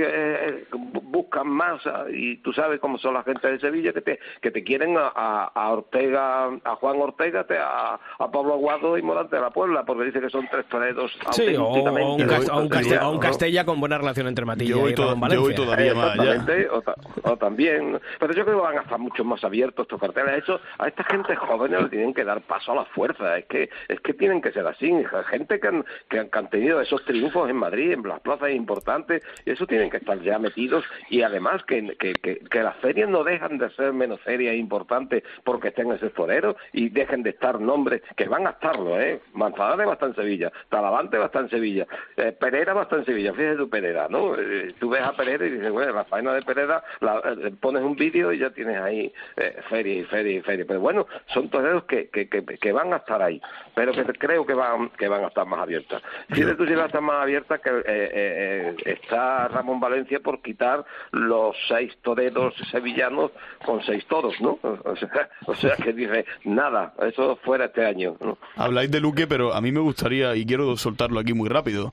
eh, 0.48 0.64
buscan 0.72 1.48
más 1.48 1.86
ah, 1.86 2.04
y 2.12 2.36
tú 2.38 2.52
sabes 2.52 2.80
cómo 2.80 2.98
son 2.98 3.14
la 3.14 3.22
gente 3.22 3.50
de 3.50 3.58
Sevilla 3.58 3.92
que 3.92 4.02
te 4.02 4.18
que 4.42 4.50
te 4.50 4.62
quieren 4.62 4.96
a, 4.98 5.44
a 5.54 5.70
Ortega, 5.72 6.46
a 6.64 6.74
Juan 6.76 7.00
Ortega, 7.00 7.46
a, 7.48 7.98
a 8.18 8.30
Pablo 8.30 8.54
Aguado 8.54 8.98
y 8.98 9.02
Morante 9.02 9.36
de 9.36 9.42
la 9.42 9.50
Puebla, 9.50 9.84
porque 9.84 10.04
dice 10.04 10.20
que 10.20 10.28
son 10.30 10.46
tres 10.50 10.66
toreros 10.66 11.12
Sí, 11.32 11.54
o, 11.56 11.64
o 11.64 12.14
un, 12.14 12.20
Cast- 12.28 12.50
o 12.52 12.58
un 12.60 12.68
Castella, 12.68 13.08
o 13.08 13.12
un 13.12 13.18
Castella 13.18 13.64
con 13.64 13.80
buena 13.80 13.98
relación 13.98 14.26
entre 14.28 14.44
Matilla 14.44 14.70
Yo 14.76 14.88
y 14.88 14.94
to- 14.94 15.08
Ramón 15.10 15.30
yo 15.30 15.40
voy 15.40 15.52
Valencia. 15.54 15.64
todavía 15.64 15.94
más 15.94 16.70
o, 16.72 16.82
ta- 16.82 16.94
o 17.22 17.36
también. 17.36 17.98
Pero 18.18 18.32
yo 18.34 18.44
creo 18.44 18.56
que 18.58 18.62
van 18.62 18.78
a 18.78 18.82
estar 18.82 18.98
mucho 18.98 19.24
más 19.24 19.42
abiertos 19.44 19.84
estos 19.84 20.00
carteles. 20.00 20.42
Eso, 20.42 20.60
a 20.78 20.88
esta 20.88 21.04
gente 21.04 21.34
joven 21.36 21.72
le 21.72 21.88
tienen 21.88 22.12
que 22.14 22.24
dar 22.24 22.40
paso 22.42 22.72
a 22.72 22.76
la 22.76 22.84
fuerza. 22.86 23.38
Es 23.38 23.46
que 23.46 23.68
es 23.88 24.00
que 24.00 24.14
tienen 24.14 24.40
que 24.42 24.52
ser 24.52 24.66
así. 24.66 24.92
Gente 25.30 25.58
que 25.60 25.68
han, 25.68 25.84
que 26.08 26.18
han, 26.20 26.28
que 26.28 26.38
han 26.38 26.50
tenido 26.50 26.80
esos 26.80 27.04
triunfos 27.04 27.48
en 27.50 27.56
Madrid, 27.66 27.92
en 27.92 28.02
las 28.02 28.20
plazas 28.20 28.50
importantes, 28.50 29.22
eso 29.44 29.66
tienen 29.66 29.90
que 29.90 29.98
estar 29.98 30.20
ya 30.20 30.38
metidos. 30.38 30.84
Y 31.10 31.22
además 31.22 31.62
que, 31.64 31.96
que, 31.98 32.12
que, 32.14 32.62
las 32.62 32.76
ferias 32.76 33.08
no 33.08 33.22
dejan 33.24 33.58
de 33.58 33.70
ser 33.70 33.92
menos 33.92 34.20
serias 34.24 34.54
e 34.54 34.56
importantes 34.56 35.22
porque 35.44 35.68
estén 35.68 35.92
esos 35.92 36.12
toreros 36.14 36.56
y 36.72 36.88
dejen 36.88 37.22
de 37.22 37.30
estar 37.30 37.60
nombres 37.60 38.02
que 38.16 38.28
van 38.28 38.46
a 38.46 38.50
estarlo, 38.50 39.00
¿eh? 39.00 39.20
Manzanares 39.34 39.86
va 39.86 39.90
a 39.90 39.94
estar 39.94 40.08
en 40.08 40.14
Sevilla, 40.14 40.52
Talavante 40.68 41.18
va 41.18 41.24
a 41.24 41.26
estar 41.26 41.42
en 41.42 41.50
Sevilla, 41.50 41.86
eh, 42.16 42.32
Pereira 42.32 42.72
va 42.72 42.80
a 42.80 42.84
estar 42.84 42.98
en 42.98 43.04
Sevilla, 43.04 43.32
fíjate 43.32 43.56
tú 43.56 43.68
Pereira, 43.68 44.08
¿no? 44.08 44.34
Eh, 44.36 44.74
tú 44.78 44.90
ves 44.90 45.02
a 45.02 45.12
Pereira 45.12 45.46
y 45.46 45.50
dices, 45.50 45.70
bueno, 45.70 45.92
la 45.92 46.04
faena 46.04 46.32
de 46.34 46.42
Pereira, 46.42 46.82
la, 47.00 47.20
eh, 47.24 47.52
pones 47.60 47.82
un 47.82 47.96
vídeo 47.96 48.32
y 48.32 48.38
ya 48.38 48.50
tienes 48.50 48.78
ahí 48.78 49.12
eh, 49.36 49.60
feria 49.68 49.94
y 50.00 50.04
feria 50.04 50.38
y 50.38 50.40
feria. 50.42 50.64
Pero 50.66 50.80
bueno, 50.80 51.06
son 51.32 51.48
toreros 51.48 51.84
que, 51.84 52.08
que, 52.08 52.28
que, 52.28 52.44
que 52.44 52.72
van 52.72 52.92
a 52.92 52.96
estar 52.96 53.20
ahí, 53.22 53.40
pero 53.74 53.92
que 53.92 54.04
creo 54.04 54.46
que 54.46 54.54
van, 54.54 54.90
que 54.90 55.08
van 55.08 55.24
a 55.24 55.28
estar 55.28 55.46
más 55.46 55.60
abiertas. 55.60 56.02
Fíjate 56.30 56.54
tú 56.54 56.66
si 56.66 56.72
van 56.72 56.84
a 56.84 56.86
estar 56.86 57.02
más 57.02 57.22
abiertas 57.22 57.55
que 57.58 57.70
eh, 57.70 57.82
eh, 57.86 58.76
eh, 58.76 58.76
está 58.84 59.48
Ramón 59.48 59.80
Valencia 59.80 60.20
por 60.20 60.42
quitar 60.42 60.84
los 61.12 61.56
seis 61.68 61.96
toreros 62.02 62.54
sevillanos 62.70 63.32
con 63.64 63.82
seis 63.84 64.06
toros, 64.06 64.34
¿no? 64.40 64.58
O 64.86 64.96
sea, 64.96 65.28
o 65.46 65.54
sea 65.54 65.76
que 65.76 65.92
dice, 65.92 66.24
nada, 66.44 66.94
eso 67.06 67.36
fuera 67.36 67.66
este 67.66 67.84
año, 67.84 68.16
¿no? 68.20 68.38
Habláis 68.56 68.90
de 68.90 69.00
Luque, 69.00 69.26
pero 69.26 69.52
a 69.52 69.60
mí 69.60 69.72
me 69.72 69.80
gustaría, 69.80 70.34
y 70.36 70.46
quiero 70.46 70.76
soltarlo 70.76 71.20
aquí 71.20 71.34
muy 71.34 71.48
rápido, 71.48 71.92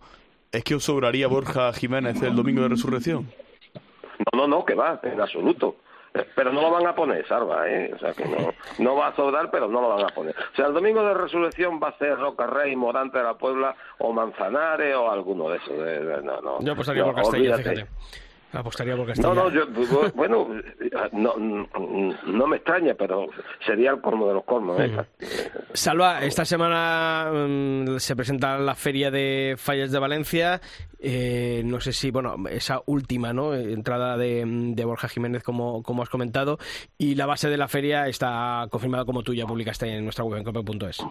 ¿es 0.51 0.64
que 0.64 0.76
os 0.76 0.84
sobraría 0.84 1.28
Borja 1.28 1.74
Jiménez 1.74 2.22
el 2.22 2.36
domingo 2.36 2.61
de 2.61 2.70
resurrección? 2.70 3.30
No, 4.32 4.39
no, 4.39 4.47
no, 4.47 4.66
que 4.66 4.76
va, 4.76 4.99
en 5.03 5.20
absoluto. 5.20 5.78
Pero 6.36 6.51
no 6.53 6.61
lo 6.61 6.70
van 6.72 6.86
a 6.86 6.93
poner, 6.93 7.28
Salva, 7.28 7.68
¿eh? 7.68 7.91
O 7.95 7.97
sea 7.97 8.14
que 8.14 8.24
no, 8.26 8.53
no 8.80 8.95
va 8.95 9.07
a 9.07 9.16
sobrar, 9.16 9.49
pero 9.49 9.68
no 9.68 9.82
lo 9.82 9.89
van 9.89 10.03
a 10.05 10.09
poner. 10.09 10.36
O 10.53 10.55
sea, 10.55 10.68
el 10.68 10.74
domingo 10.74 11.03
de 11.03 11.14
resurrección 11.16 11.80
va 11.82 11.88
a 11.89 11.97
ser 11.97 12.18
Roca 12.20 12.45
Rey, 12.45 12.76
Morante 12.76 13.18
de 13.18 13.24
la 13.24 13.34
Puebla 13.34 13.76
o 13.97 14.14
Manzanares 14.14 14.95
o 14.95 15.09
alguno 15.11 15.49
de 15.49 15.57
esos. 15.57 15.78
de- 15.78 16.05
de- 16.05 16.22
no, 16.22 16.39
no, 16.41 16.59
Yo 16.61 16.74
apostaría 16.74 17.03
no, 17.03 17.14
por 17.16 17.26
olvídate. 17.34 17.64
fíjate. 17.64 17.88
Apostaría 18.53 18.95
por 18.95 19.07
Castella. 19.07 19.33
No, 19.33 19.35
no, 19.35 19.49
yo, 19.51 19.67
bu- 19.67 20.11
bueno, 20.15 20.47
no, 21.11 21.35
no, 22.27 22.47
me 22.47 22.57
extraña, 22.57 22.93
pero 22.97 23.27
sería 23.65 23.91
el 23.91 23.99
colmo 24.01 24.27
de 24.27 24.33
los 24.35 24.43
colmos. 24.45 24.79
¿eh? 24.79 24.95
Salva, 25.73 26.23
esta 26.23 26.45
semana 26.45 27.31
mm, 27.33 27.97
se 27.97 28.15
presenta 28.15 28.57
la 28.59 28.75
feria 28.75 29.09
de 29.11 29.55
fallas 29.57 29.91
de 29.91 29.99
Valencia. 29.99 30.61
Eh, 30.99 31.63
no 31.65 31.81
sé 31.81 31.91
si, 31.91 32.11
bueno, 32.11 32.35
esa 32.49 32.81
última 32.85 33.33
¿no? 33.33 33.53
entrada 33.55 34.15
de, 34.17 34.43
de 34.45 34.85
Borja 34.85 35.09
Jiménez, 35.09 35.43
como, 35.43 35.83
como 35.83 36.03
has 36.03 36.09
comentado. 36.09 36.59
Y 36.97 37.15
la 37.15 37.25
base 37.25 37.49
de 37.49 37.57
la 37.57 37.67
feria 37.67 38.07
está 38.07 38.67
confirmada 38.69 39.03
como 39.03 39.23
tú 39.23 39.33
ya 39.33 39.45
publicaste 39.45 39.87
en 39.97 40.03
nuestra 40.03 40.23
web 40.23 40.37
en 40.37 40.43
cope.es. 40.45 41.03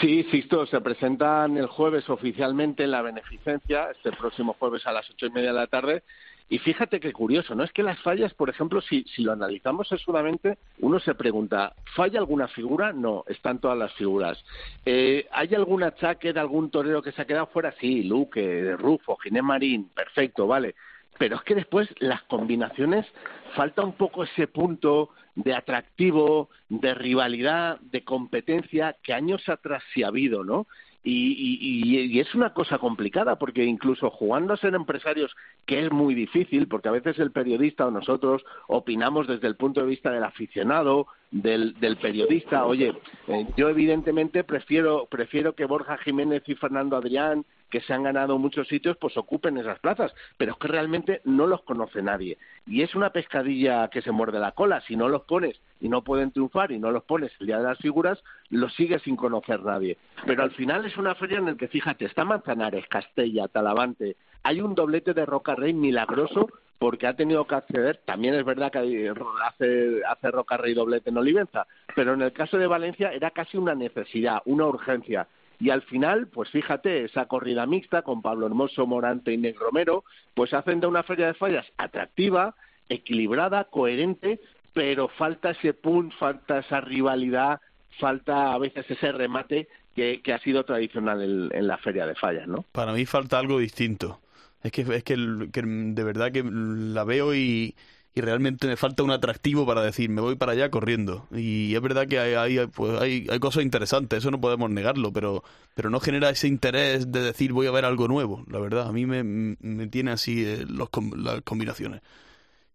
Sí, 0.00 0.24
Sisto, 0.30 0.66
se 0.66 0.80
presentan 0.80 1.56
el 1.56 1.66
jueves 1.66 2.08
oficialmente 2.08 2.84
en 2.84 2.90
la 2.90 3.02
beneficencia, 3.02 3.90
este 3.90 4.12
próximo 4.12 4.56
jueves 4.58 4.86
a 4.86 4.92
las 4.92 5.08
ocho 5.10 5.26
y 5.26 5.30
media 5.30 5.52
de 5.52 5.58
la 5.58 5.66
tarde. 5.66 6.02
Y 6.48 6.58
fíjate 6.58 7.00
qué 7.00 7.12
curioso, 7.12 7.54
¿no? 7.54 7.64
Es 7.64 7.72
que 7.72 7.82
las 7.82 7.98
fallas, 8.00 8.34
por 8.34 8.50
ejemplo, 8.50 8.80
si, 8.80 9.04
si 9.04 9.22
lo 9.22 9.32
analizamos 9.32 9.88
sesudamente, 9.88 10.58
uno 10.80 11.00
se 11.00 11.14
pregunta, 11.14 11.74
¿falla 11.94 12.18
alguna 12.18 12.48
figura? 12.48 12.92
No, 12.92 13.24
están 13.26 13.58
todas 13.58 13.78
las 13.78 13.92
figuras. 13.94 14.42
Eh, 14.84 15.26
¿Hay 15.32 15.54
algún 15.54 15.82
achaque 15.82 16.32
de 16.32 16.40
algún 16.40 16.70
torero 16.70 17.00
que 17.00 17.12
se 17.12 17.22
ha 17.22 17.26
quedado 17.26 17.46
fuera? 17.46 17.72
Sí, 17.80 18.02
Luque, 18.02 18.76
Rufo, 18.76 19.16
Ginés 19.16 19.42
Marín, 19.42 19.88
perfecto, 19.94 20.46
vale. 20.46 20.74
Pero 21.18 21.36
es 21.36 21.42
que 21.42 21.54
después 21.54 21.88
las 22.00 22.22
combinaciones 22.22 23.06
falta 23.54 23.82
un 23.82 23.92
poco 23.92 24.24
ese 24.24 24.46
punto 24.46 25.10
de 25.34 25.54
atractivo, 25.54 26.48
de 26.68 26.94
rivalidad, 26.94 27.80
de 27.80 28.02
competencia 28.04 28.96
que 29.02 29.12
años 29.12 29.48
atrás 29.48 29.82
sí 29.94 30.02
ha 30.02 30.08
habido, 30.08 30.44
¿no? 30.44 30.66
Y, 31.04 31.58
y- 31.60 32.20
es 32.20 32.32
una 32.32 32.54
cosa 32.54 32.78
complicada 32.78 33.36
porque 33.36 33.64
incluso 33.64 34.08
jugando 34.08 34.54
a 34.54 34.56
ser 34.56 34.74
empresarios, 34.76 35.34
que 35.66 35.80
es 35.80 35.90
muy 35.90 36.14
difícil, 36.14 36.68
porque 36.68 36.88
a 36.88 36.92
veces 36.92 37.18
el 37.18 37.32
periodista 37.32 37.86
o 37.86 37.90
nosotros 37.90 38.44
opinamos 38.68 39.26
desde 39.26 39.48
el 39.48 39.56
punto 39.56 39.80
de 39.80 39.88
vista 39.88 40.12
del 40.12 40.22
aficionado, 40.22 41.08
del, 41.32 41.74
del 41.80 41.96
periodista. 41.96 42.66
Oye, 42.66 42.94
eh, 43.26 43.46
yo 43.56 43.68
evidentemente 43.68 44.44
prefiero, 44.44 45.06
prefiero 45.10 45.54
que 45.56 45.64
Borja 45.64 45.98
Jiménez 45.98 46.44
y 46.46 46.54
Fernando 46.54 46.96
Adrián 46.96 47.44
que 47.72 47.80
se 47.80 47.94
han 47.94 48.02
ganado 48.02 48.38
muchos 48.38 48.68
sitios, 48.68 48.98
pues 48.98 49.16
ocupen 49.16 49.56
esas 49.56 49.78
plazas, 49.78 50.14
pero 50.36 50.52
es 50.52 50.58
que 50.58 50.68
realmente 50.68 51.22
no 51.24 51.46
los 51.46 51.62
conoce 51.62 52.02
nadie. 52.02 52.36
Y 52.66 52.82
es 52.82 52.94
una 52.94 53.10
pescadilla 53.10 53.88
que 53.88 54.02
se 54.02 54.12
muerde 54.12 54.38
la 54.38 54.52
cola. 54.52 54.82
Si 54.82 54.94
no 54.94 55.08
los 55.08 55.22
pones 55.22 55.58
y 55.80 55.88
no 55.88 56.04
pueden 56.04 56.32
triunfar 56.32 56.70
y 56.70 56.78
no 56.78 56.90
los 56.90 57.02
pones 57.04 57.32
el 57.40 57.46
día 57.46 57.56
de 57.56 57.64
las 57.64 57.78
figuras, 57.78 58.22
los 58.50 58.74
sigue 58.74 58.98
sin 58.98 59.16
conocer 59.16 59.62
nadie. 59.62 59.96
Pero 60.26 60.42
al 60.42 60.50
final 60.50 60.84
es 60.84 60.98
una 60.98 61.14
feria 61.14 61.38
en 61.38 61.46
la 61.46 61.56
que, 61.56 61.66
fíjate, 61.66 62.04
está 62.04 62.26
Manzanares, 62.26 62.86
Castella, 62.88 63.48
Talavante, 63.48 64.16
hay 64.42 64.60
un 64.60 64.74
doblete 64.74 65.14
de 65.14 65.24
Roca 65.24 65.54
Rey 65.54 65.72
milagroso 65.72 66.48
porque 66.78 67.06
ha 67.06 67.14
tenido 67.14 67.46
que 67.46 67.54
acceder, 67.54 68.00
también 68.04 68.34
es 68.34 68.44
verdad 68.44 68.72
que 68.72 69.12
hace, 69.44 70.02
hace 70.04 70.30
Roca 70.32 70.56
Rey 70.56 70.74
doblete 70.74 71.10
en 71.10 71.16
Olivenza, 71.16 71.66
pero 71.94 72.12
en 72.14 72.22
el 72.22 72.32
caso 72.32 72.58
de 72.58 72.66
Valencia 72.66 73.12
era 73.12 73.30
casi 73.30 73.56
una 73.56 73.74
necesidad, 73.74 74.42
una 74.46 74.66
urgencia. 74.66 75.28
Y 75.62 75.70
al 75.70 75.82
final, 75.82 76.26
pues 76.26 76.50
fíjate, 76.50 77.04
esa 77.04 77.26
corrida 77.26 77.66
mixta 77.66 78.02
con 78.02 78.20
Pablo 78.20 78.46
Hermoso, 78.46 78.84
Morante 78.84 79.32
y 79.32 79.36
Negro 79.36 79.66
Romero, 79.66 80.04
pues 80.34 80.52
hacen 80.54 80.80
de 80.80 80.88
una 80.88 81.04
feria 81.04 81.28
de 81.28 81.34
fallas 81.34 81.64
atractiva, 81.76 82.56
equilibrada, 82.88 83.62
coherente, 83.70 84.40
pero 84.72 85.06
falta 85.06 85.50
ese 85.50 85.72
punt, 85.72 86.12
falta 86.14 86.58
esa 86.58 86.80
rivalidad, 86.80 87.60
falta 88.00 88.52
a 88.52 88.58
veces 88.58 88.90
ese 88.90 89.12
remate 89.12 89.68
que, 89.94 90.20
que 90.20 90.32
ha 90.32 90.40
sido 90.40 90.64
tradicional 90.64 91.22
en, 91.22 91.56
en 91.56 91.68
la 91.68 91.78
feria 91.78 92.06
de 92.06 92.16
fallas, 92.16 92.48
¿no? 92.48 92.64
Para 92.72 92.92
mí 92.92 93.06
falta 93.06 93.38
algo 93.38 93.60
distinto. 93.60 94.18
Es 94.64 94.72
que, 94.72 94.82
es 94.82 95.04
que, 95.04 95.48
que 95.52 95.62
de 95.62 96.02
verdad 96.02 96.32
que 96.32 96.42
la 96.44 97.04
veo 97.04 97.36
y, 97.36 97.76
y 98.14 98.20
realmente 98.20 98.66
me 98.66 98.76
falta 98.76 99.02
un 99.02 99.10
atractivo 99.10 99.66
para 99.66 99.82
decir, 99.82 100.10
me 100.10 100.20
voy 100.20 100.36
para 100.36 100.52
allá 100.52 100.70
corriendo. 100.70 101.26
Y 101.34 101.74
es 101.74 101.80
verdad 101.80 102.06
que 102.06 102.18
hay, 102.18 102.34
hay, 102.34 102.66
pues 102.66 103.00
hay, 103.00 103.26
hay 103.30 103.38
cosas 103.38 103.62
interesantes, 103.62 104.18
eso 104.18 104.30
no 104.30 104.40
podemos 104.40 104.70
negarlo, 104.70 105.12
pero, 105.12 105.42
pero 105.74 105.88
no 105.88 105.98
genera 105.98 106.28
ese 106.30 106.48
interés 106.48 107.10
de 107.10 107.22
decir 107.22 107.52
voy 107.52 107.66
a 107.66 107.70
ver 107.70 107.84
algo 107.84 108.08
nuevo, 108.08 108.44
la 108.50 108.58
verdad. 108.58 108.86
A 108.88 108.92
mí 108.92 109.06
me, 109.06 109.22
me 109.24 109.86
tiene 109.86 110.10
así 110.10 110.44
eh, 110.44 110.64
los, 110.68 110.90
las 111.16 111.40
combinaciones. 111.42 112.02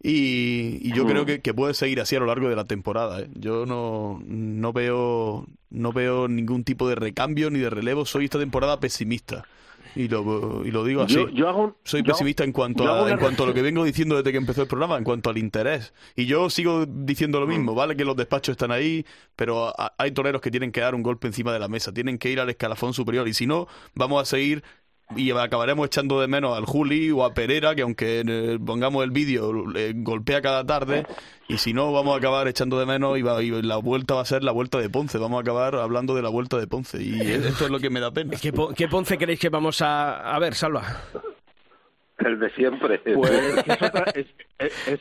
Y, 0.02 0.78
y 0.82 0.94
yo 0.94 1.06
creo 1.08 1.26
que, 1.26 1.42
que 1.42 1.54
puede 1.54 1.74
seguir 1.74 2.00
así 2.00 2.16
a 2.16 2.20
lo 2.20 2.28
largo 2.28 2.50
de 2.50 2.56
la 2.56 2.66
temporada. 2.66 3.22
¿eh? 3.22 3.30
Yo 3.34 3.66
no, 3.66 4.22
no 4.26 4.72
veo 4.74 5.48
no 5.70 5.92
veo 5.92 6.28
ningún 6.28 6.64
tipo 6.64 6.88
de 6.88 6.96
recambio 6.96 7.50
ni 7.50 7.60
de 7.60 7.70
relevo. 7.70 8.06
Soy 8.06 8.26
esta 8.26 8.40
temporada 8.40 8.80
pesimista. 8.80 9.46
Y 9.96 10.08
lo, 10.08 10.66
y 10.66 10.72
lo 10.72 10.84
digo 10.84 11.02
así. 11.04 11.16
Yo- 11.16 11.30
yo 11.30 11.48
hago 11.50 11.64
un- 11.66 11.76
Soy 11.84 12.02
yo- 12.04 12.14
pesimista 12.14 12.44
en 12.44 12.52
cuanto, 12.52 12.84
a, 12.92 13.10
en 13.12 13.18
cuanto 13.18 13.44
a 13.44 13.48
lo 13.48 13.54
que 13.54 13.62
vengo 13.62 13.84
diciendo 13.84 14.16
desde 14.18 14.32
que 14.32 14.38
empezó 14.38 14.62
el 14.62 14.68
programa, 14.68 14.98
en 14.98 15.04
cuanto 15.04 15.30
al 15.30 15.38
interés. 15.38 15.94
Y 16.16 16.26
yo 16.26 16.50
sigo 16.50 16.86
diciendo 16.86 17.40
lo 17.40 17.46
Mm. 17.48 17.50
mismo, 17.50 17.76
vale 17.76 17.96
que 17.96 18.06
los 18.06 18.16
despachos 18.16 18.54
están 18.54 18.72
ahí, 18.72 19.06
pero 19.36 19.68
a- 19.80 19.94
hay 19.98 20.12
toreros 20.12 20.42
que 20.42 20.52
tienen 20.52 20.72
que 20.72 20.82
dar 20.82 20.96
un 20.96 21.04
golpe 21.04 21.28
encima 21.28 21.52
de 21.54 21.60
la 21.60 21.68
mesa, 21.68 21.92
tienen 21.94 22.18
que 22.18 22.30
ir 22.30 22.40
al 22.40 22.50
escalafón 22.50 22.94
superior. 22.94 23.28
Y 23.28 23.34
si 23.34 23.46
no, 23.48 23.68
vamos 23.96 24.22
a 24.22 24.26
seguir 24.26 24.64
y 25.16 25.32
acabaremos 25.32 25.86
echando 25.88 26.20
de 26.20 26.28
menos 26.28 26.58
al 26.58 26.66
Juli 26.66 27.12
o 27.12 27.24
a 27.24 27.34
Pereira, 27.34 27.74
que 27.76 27.82
aunque 27.82 28.24
eh, 28.28 28.60
pongamos 28.64 29.04
el 29.04 29.12
vídeo, 29.12 29.66
le 29.68 29.94
golpea 29.94 30.42
cada 30.42 30.66
tarde, 30.66 31.06
y 31.48 31.58
si 31.58 31.74
no, 31.74 31.92
vamos 31.94 32.14
a 32.14 32.18
acabar 32.18 32.48
echando 32.48 32.78
de 32.80 32.86
menos 32.86 33.18
y, 33.18 33.22
va- 33.22 33.42
y 33.42 33.50
la 33.62 33.78
vuelta 33.78 34.16
va 34.16 34.22
a 34.22 34.26
ser 34.26 34.44
la 34.44 34.52
vuelta 34.52 34.78
de 34.80 34.90
Ponce, 34.90 35.18
vamos 35.18 35.38
a 35.38 35.42
acabar 35.42 35.76
hablando 35.76 36.14
de 36.14 36.22
la 36.22 36.30
vuelta 36.30 36.58
de 36.58 36.68
Ponce, 36.68 37.02
y 37.02 37.22
esto 37.22 37.66
es 37.66 37.72
lo 37.72 37.80
que 37.80 37.90
me 37.90 38.00
da 38.02 38.12
pena. 38.12 38.34
¿Qué, 38.42 38.52
po- 38.52 38.74
qué 38.76 38.88
Ponce 38.88 39.18
creéis 39.18 39.40
que 39.40 39.50
vamos 39.50 39.82
a, 39.82 40.36
a 40.36 40.40
ver, 40.40 40.54
Salva? 40.56 40.84
El 42.18 42.40
de 42.40 42.50
siempre. 42.52 43.00
Pues 43.00 43.32
es 43.32 43.82
otra, 43.82 44.04
es, 44.16 44.26
es- 44.60 44.88
es- 44.88 45.00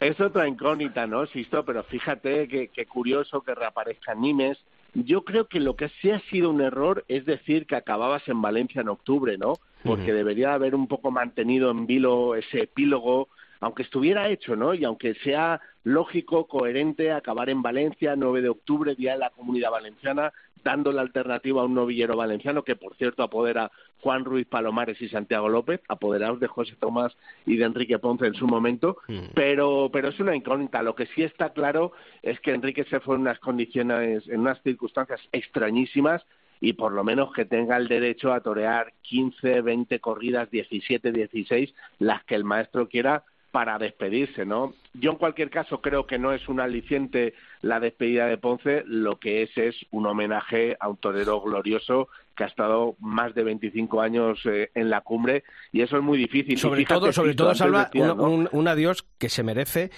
es 0.00 0.20
otra 0.20 0.48
incógnita, 0.48 1.06
¿no, 1.06 1.26
Sisto? 1.26 1.64
Pero 1.64 1.84
fíjate 1.84 2.48
que, 2.48 2.68
que 2.68 2.86
curioso 2.86 3.40
que 3.42 3.54
reaparezcan 3.54 4.20
Nimes. 4.20 4.58
Yo 4.94 5.24
creo 5.24 5.46
que 5.46 5.60
lo 5.60 5.74
que 5.76 5.88
sí 6.00 6.10
ha 6.10 6.20
sido 6.30 6.50
un 6.50 6.60
error 6.60 7.04
es 7.08 7.24
decir 7.24 7.66
que 7.66 7.76
acababas 7.76 8.26
en 8.28 8.42
Valencia 8.42 8.82
en 8.82 8.88
octubre, 8.88 9.38
¿no? 9.38 9.54
Porque 9.84 10.12
debería 10.12 10.54
haber 10.54 10.74
un 10.74 10.86
poco 10.86 11.10
mantenido 11.10 11.70
en 11.70 11.86
vilo 11.86 12.36
ese 12.36 12.62
epílogo 12.62 13.28
aunque 13.62 13.84
estuviera 13.84 14.28
hecho, 14.28 14.56
¿no? 14.56 14.74
Y 14.74 14.84
aunque 14.84 15.14
sea 15.14 15.60
lógico, 15.84 16.46
coherente, 16.46 17.12
acabar 17.12 17.48
en 17.48 17.62
Valencia, 17.62 18.16
9 18.16 18.42
de 18.42 18.48
octubre, 18.48 18.96
Día 18.96 19.12
de 19.12 19.18
la 19.20 19.30
Comunidad 19.30 19.70
Valenciana, 19.70 20.32
dando 20.64 20.90
la 20.92 21.02
alternativa 21.02 21.62
a 21.62 21.64
un 21.64 21.74
novillero 21.74 22.16
valenciano 22.16 22.62
que, 22.64 22.76
por 22.76 22.96
cierto, 22.96 23.22
apodera 23.22 23.70
Juan 24.00 24.24
Ruiz 24.24 24.46
Palomares 24.48 25.00
y 25.00 25.08
Santiago 25.08 25.48
López, 25.48 25.80
apoderados 25.88 26.40
de 26.40 26.48
José 26.48 26.74
Tomás 26.78 27.16
y 27.46 27.56
de 27.56 27.64
Enrique 27.64 27.98
Ponce 28.00 28.26
en 28.26 28.34
su 28.34 28.46
momento, 28.48 28.98
Mm. 29.06 29.30
pero, 29.34 29.90
pero 29.92 30.08
es 30.08 30.18
una 30.18 30.34
incógnita. 30.34 30.82
Lo 30.82 30.96
que 30.96 31.06
sí 31.06 31.22
está 31.22 31.50
claro 31.50 31.92
es 32.22 32.38
que 32.40 32.52
Enrique 32.52 32.84
se 32.84 32.98
fue 33.00 33.14
en 33.14 33.22
unas 33.22 33.38
condiciones, 33.38 34.26
en 34.28 34.40
unas 34.40 34.60
circunstancias 34.62 35.20
extrañísimas 35.30 36.24
y 36.60 36.74
por 36.74 36.92
lo 36.92 37.02
menos 37.02 37.32
que 37.32 37.44
tenga 37.44 37.76
el 37.76 37.88
derecho 37.88 38.32
a 38.32 38.40
torear 38.40 38.92
15, 39.02 39.62
20 39.62 39.98
corridas, 40.00 40.48
17, 40.50 41.10
16, 41.10 41.74
las 41.98 42.22
que 42.24 42.36
el 42.36 42.44
maestro 42.44 42.88
quiera 42.88 43.24
para 43.52 43.78
despedirse, 43.78 44.44
¿no? 44.44 44.74
Yo 44.94 45.10
en 45.12 45.18
cualquier 45.18 45.50
caso 45.50 45.80
creo 45.80 46.06
que 46.06 46.18
no 46.18 46.32
es 46.32 46.48
un 46.48 46.58
aliciente 46.58 47.34
la 47.60 47.78
despedida 47.78 48.26
de 48.26 48.38
Ponce, 48.38 48.82
lo 48.86 49.18
que 49.20 49.42
es 49.42 49.56
es 49.56 49.76
un 49.90 50.06
homenaje 50.06 50.76
a 50.80 50.88
un 50.88 50.96
torero 50.96 51.40
glorioso 51.40 52.08
que 52.34 52.44
ha 52.44 52.46
estado 52.46 52.96
más 52.98 53.34
de 53.34 53.44
25 53.44 54.00
años 54.00 54.40
eh, 54.46 54.70
en 54.74 54.88
la 54.88 55.02
cumbre 55.02 55.44
y 55.70 55.82
eso 55.82 55.98
es 55.98 56.02
muy 56.02 56.16
difícil. 56.18 56.58
Sobre 56.58 56.80
fíjate, 56.80 56.98
todo, 57.00 57.12
sobre 57.12 57.34
todo, 57.34 57.54
Salva, 57.54 57.84
decía, 57.84 58.12
un, 58.12 58.18
¿no? 58.18 58.24
un- 58.30 58.48
un 58.52 58.68
adiós 58.68 59.04
que 59.18 59.28
se 59.28 59.42
merece 59.42 59.90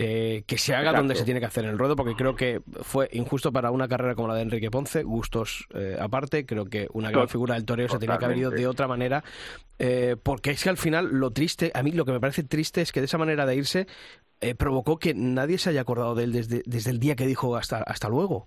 eh, 0.00 0.44
que 0.46 0.58
se 0.58 0.74
haga 0.74 0.90
Exacto. 0.90 1.00
donde 1.00 1.16
se 1.16 1.24
tiene 1.24 1.40
que 1.40 1.46
hacer 1.46 1.64
en 1.64 1.70
el 1.70 1.78
ruedo, 1.78 1.96
porque 1.96 2.14
creo 2.14 2.36
que 2.36 2.62
fue 2.82 3.08
injusto 3.10 3.52
para 3.52 3.72
una 3.72 3.88
carrera 3.88 4.14
como 4.14 4.28
la 4.28 4.36
de 4.36 4.42
Enrique 4.42 4.70
Ponce, 4.70 5.02
gustos 5.02 5.66
eh, 5.74 5.96
aparte, 5.98 6.46
creo 6.46 6.66
que 6.66 6.86
una 6.92 7.10
gran 7.10 7.28
figura 7.28 7.54
del 7.54 7.64
toreo 7.64 7.88
se 7.88 7.98
tenía 7.98 8.16
que 8.16 8.24
haber 8.24 8.38
ido 8.38 8.52
de 8.52 8.68
otra 8.68 8.86
manera, 8.86 9.24
eh, 9.80 10.14
porque 10.22 10.52
es 10.52 10.62
que 10.62 10.68
al 10.68 10.76
final 10.76 11.08
lo 11.10 11.32
triste, 11.32 11.72
a 11.74 11.82
mí 11.82 11.90
lo 11.90 12.04
que 12.04 12.12
me 12.12 12.20
parece 12.20 12.44
triste 12.44 12.80
es 12.80 12.92
que 12.92 13.00
de 13.00 13.06
esa 13.06 13.18
manera 13.18 13.44
de 13.44 13.56
irse 13.56 13.88
eh, 14.40 14.54
provocó 14.54 15.00
que 15.00 15.14
nadie 15.14 15.58
se 15.58 15.70
haya 15.70 15.80
acordado 15.80 16.14
de 16.14 16.22
él 16.22 16.32
desde, 16.32 16.62
desde 16.64 16.92
el 16.92 17.00
día 17.00 17.16
que 17.16 17.26
dijo 17.26 17.56
hasta, 17.56 17.78
hasta 17.78 18.08
luego. 18.08 18.46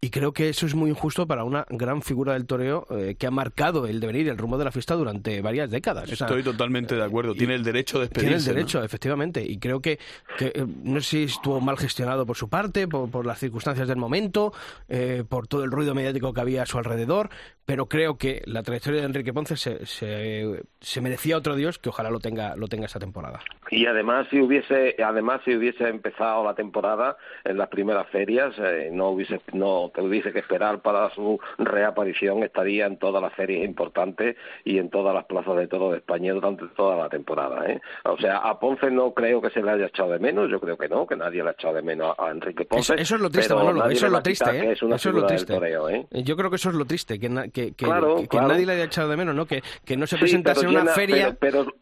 Y 0.00 0.10
creo 0.10 0.32
que 0.32 0.50
eso 0.50 0.66
es 0.66 0.74
muy 0.74 0.90
injusto 0.90 1.26
para 1.26 1.42
una 1.44 1.66
gran 1.70 2.02
figura 2.02 2.34
del 2.34 2.46
toreo 2.46 2.86
eh, 2.90 3.16
que 3.18 3.26
ha 3.26 3.30
marcado 3.30 3.86
el 3.86 3.98
devenir, 3.98 4.28
el 4.28 4.36
rumbo 4.36 4.58
de 4.58 4.64
la 4.64 4.70
fiesta 4.70 4.94
durante 4.94 5.40
varias 5.40 5.70
décadas. 5.70 6.12
O 6.12 6.16
sea, 6.16 6.26
Estoy 6.26 6.42
totalmente 6.42 6.94
de 6.94 7.02
acuerdo. 7.02 7.34
Tiene 7.34 7.54
el 7.54 7.64
derecho 7.64 7.98
de 7.98 8.08
tiene 8.08 8.34
despedirse. 8.34 8.50
el 8.50 8.54
¿no? 8.54 8.58
derecho, 8.60 8.84
efectivamente, 8.84 9.42
y 9.42 9.58
creo 9.58 9.80
que, 9.80 9.98
que, 10.38 10.52
eh, 10.54 10.66
no 10.84 11.00
sé 11.00 11.08
si 11.08 11.22
estuvo 11.24 11.60
mal 11.60 11.78
gestionado 11.78 12.26
por 12.26 12.36
su 12.36 12.48
parte, 12.48 12.86
por, 12.86 13.10
por 13.10 13.24
las 13.24 13.38
circunstancias 13.38 13.88
del 13.88 13.96
momento, 13.96 14.52
eh, 14.88 15.24
por 15.26 15.48
todo 15.48 15.64
el 15.64 15.70
ruido 15.70 15.94
mediático 15.94 16.32
que 16.34 16.40
había 16.42 16.62
a 16.62 16.66
su 16.66 16.78
alrededor, 16.78 17.30
pero 17.66 17.86
creo 17.86 18.16
que 18.16 18.42
la 18.46 18.62
trayectoria 18.62 19.00
de 19.00 19.06
Enrique 19.06 19.32
Ponce 19.32 19.56
se, 19.56 19.84
se, 19.86 20.62
se 20.80 21.00
merecía 21.00 21.36
otro 21.36 21.56
Dios 21.56 21.78
que 21.78 21.88
ojalá 21.88 22.10
lo 22.10 22.20
tenga, 22.20 22.54
lo 22.56 22.68
tenga 22.68 22.86
esta 22.86 23.00
temporada. 23.00 23.40
Y 23.70 23.86
además 23.86 24.28
si 24.30 24.40
hubiese, 24.40 24.94
además 25.04 25.40
si 25.44 25.56
hubiese 25.56 25.88
empezado 25.88 26.44
la 26.44 26.54
temporada 26.54 27.16
en 27.44 27.58
las 27.58 27.68
primeras 27.68 28.06
ferias, 28.10 28.54
eh, 28.58 28.90
no 28.92 29.08
hubiese, 29.10 29.40
no 29.52 29.90
tuviese 29.92 30.32
que 30.32 30.38
esperar 30.38 30.80
para 30.80 31.10
su 31.10 31.40
reaparición, 31.58 32.44
estaría 32.44 32.86
en 32.86 32.96
todas 32.98 33.20
las 33.20 33.32
ferias 33.34 33.64
importantes 33.64 34.36
y 34.64 34.78
en 34.78 34.88
todas 34.88 35.12
las 35.14 35.24
plazas 35.24 35.56
de 35.56 35.66
todo 35.66 35.90
de 35.90 35.98
España 35.98 36.32
durante 36.32 36.66
toda 36.76 36.96
la 36.96 37.08
temporada. 37.08 37.66
¿eh? 37.66 37.80
O 38.04 38.16
sea, 38.18 38.38
a 38.38 38.60
Ponce 38.60 38.90
no 38.90 39.12
creo 39.12 39.42
que 39.42 39.50
se 39.50 39.60
le 39.62 39.72
haya 39.72 39.86
echado 39.86 40.12
de 40.12 40.20
menos, 40.20 40.48
yo 40.48 40.60
creo 40.60 40.76
que 40.78 40.88
no, 40.88 41.04
que 41.06 41.16
nadie 41.16 41.42
le 41.42 41.48
ha 41.48 41.52
echado 41.52 41.74
de 41.74 41.82
menos 41.82 42.14
a, 42.16 42.30
Enrique 42.30 42.64
Ponce. 42.64 42.94
Eso, 42.94 43.02
eso 43.02 43.14
es 43.16 43.20
lo 43.20 43.30
triste, 43.30 43.54
Manolo, 43.54 43.80
nadie 43.80 43.96
eso 43.96 44.06
es 44.06 44.12
lo 44.12 44.22
triste, 44.22 44.50
¿eh? 44.50 44.72
es 44.72 44.82
eso 44.82 44.94
es 44.94 45.04
lo 45.14 45.26
triste. 45.26 45.54
toreo, 45.54 45.88
¿eh? 45.88 46.06
Eh, 46.12 46.22
Yo 46.22 46.36
creo 46.36 46.50
que 46.50 46.56
eso 46.56 46.68
es 46.70 46.76
lo 46.76 46.84
triste, 46.84 47.18
que, 47.18 47.28
na- 47.28 47.48
que, 47.56 47.72
que, 47.72 47.84
Claro, 47.86 48.16
que- 48.16 48.22
que 48.22 48.28
claro. 48.28 48.48
nadie 48.48 48.66
le 48.66 48.72
haya 48.74 48.84
echado 48.84 49.08
de 49.08 49.16
menos, 49.16 49.34
¿no? 49.34 49.46
Que, 49.46 49.62
que 49.84 49.96
no 49.96 50.06
se 50.06 50.16
Sí, 50.16 50.20
presentase 50.20 50.60
en 50.60 50.68
una 50.68 50.80
llena- 50.80 50.92
feria 50.92 51.36
pero- 51.40 51.64
pero 51.64 51.74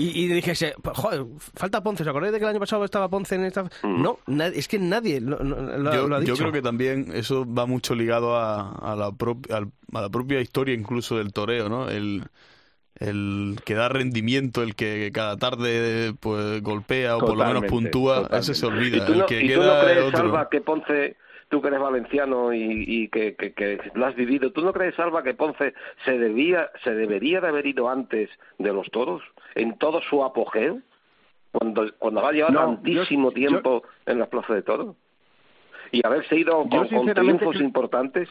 y, 0.00 0.24
y 0.24 0.28
dijese, 0.28 0.74
"Pues, 0.82 0.96
joder, 0.96 1.24
falta 1.54 1.82
Ponce, 1.82 2.02
¿os 2.04 2.08
acordáis 2.08 2.32
de 2.32 2.38
que 2.38 2.44
el 2.44 2.50
año 2.50 2.60
pasado 2.60 2.84
estaba 2.84 3.08
Ponce 3.08 3.34
en 3.34 3.44
esta...? 3.44 3.64
Mm. 3.82 4.02
No, 4.02 4.18
es 4.54 4.68
que 4.68 4.78
nadie 4.78 5.20
lo, 5.20 5.38
yo, 5.42 6.06
lo 6.06 6.16
ha 6.16 6.18
yo 6.20 6.20
dicho. 6.20 6.36
creo 6.36 6.52
que 6.52 6.62
también 6.62 7.10
eso 7.14 7.44
va 7.52 7.66
mucho 7.66 7.94
ligado 7.96 8.36
a, 8.36 8.70
a 8.72 8.94
la, 8.94 9.06
a 9.08 10.00
la 10.02 10.08
propia 10.08 10.40
historia 10.40 10.74
incluso 10.74 11.16
del 11.18 11.32
toreo, 11.32 11.68
¿no? 11.68 11.88
El, 11.90 12.22
el 13.00 13.58
que 13.64 13.74
da 13.74 13.88
rendimiento, 13.88 14.62
el 14.62 14.74
que 14.74 15.10
cada 15.12 15.36
tarde 15.36 16.14
pues 16.20 16.62
golpea 16.62 17.16
o 17.16 17.20
por 17.20 17.30
lo 17.30 17.44
menos 17.44 17.62
Totalmente, 17.62 17.68
puntúa, 17.90 18.28
ese 18.38 18.54
se 18.54 18.66
olvida. 18.66 18.98
¿Y 18.98 19.00
tú 19.06 19.14
no, 19.14 19.20
el 19.20 19.26
que 19.26 19.42
y 19.44 19.48
tú 19.54 19.56
no 19.56 19.62
queda 19.62 19.84
crees, 19.84 20.04
otro. 20.04 20.18
Salva, 20.18 20.48
que 20.48 20.60
Ponce, 20.60 21.16
tú 21.48 21.60
que 21.62 21.68
eres 21.68 21.80
valenciano 21.80 22.52
y, 22.52 22.84
y 22.86 23.08
que, 23.08 23.34
que, 23.34 23.52
que 23.52 23.80
lo 23.94 24.06
has 24.06 24.14
vivido, 24.14 24.52
¿tú 24.52 24.60
no 24.62 24.72
crees, 24.72 24.94
Salva, 24.94 25.22
que 25.22 25.34
Ponce 25.34 25.74
se 26.04 26.18
debía, 26.18 26.70
se 26.84 26.94
debería 26.94 27.40
de 27.40 27.48
haber 27.48 27.66
ido 27.66 27.88
antes 27.88 28.28
de 28.58 28.72
los 28.72 28.90
toros, 28.90 29.22
en 29.54 29.78
todo 29.78 30.00
su 30.02 30.22
apogeo, 30.24 30.80
cuando, 31.52 31.90
cuando 31.98 32.26
ha 32.26 32.32
llevado 32.32 32.52
No, 32.54 32.60
tantísimo 32.74 33.30
yo- 33.30 33.34
tiempo 33.34 33.82
en 34.06 34.18
las 34.18 34.28
plazas 34.28 34.56
de 34.56 34.62
toros? 34.62 34.96
Y 35.90 36.06
haberse 36.06 36.36
ido 36.36 36.68
con, 36.68 36.86
con 36.88 37.14
triunfos 37.14 37.56
importantes. 37.60 38.28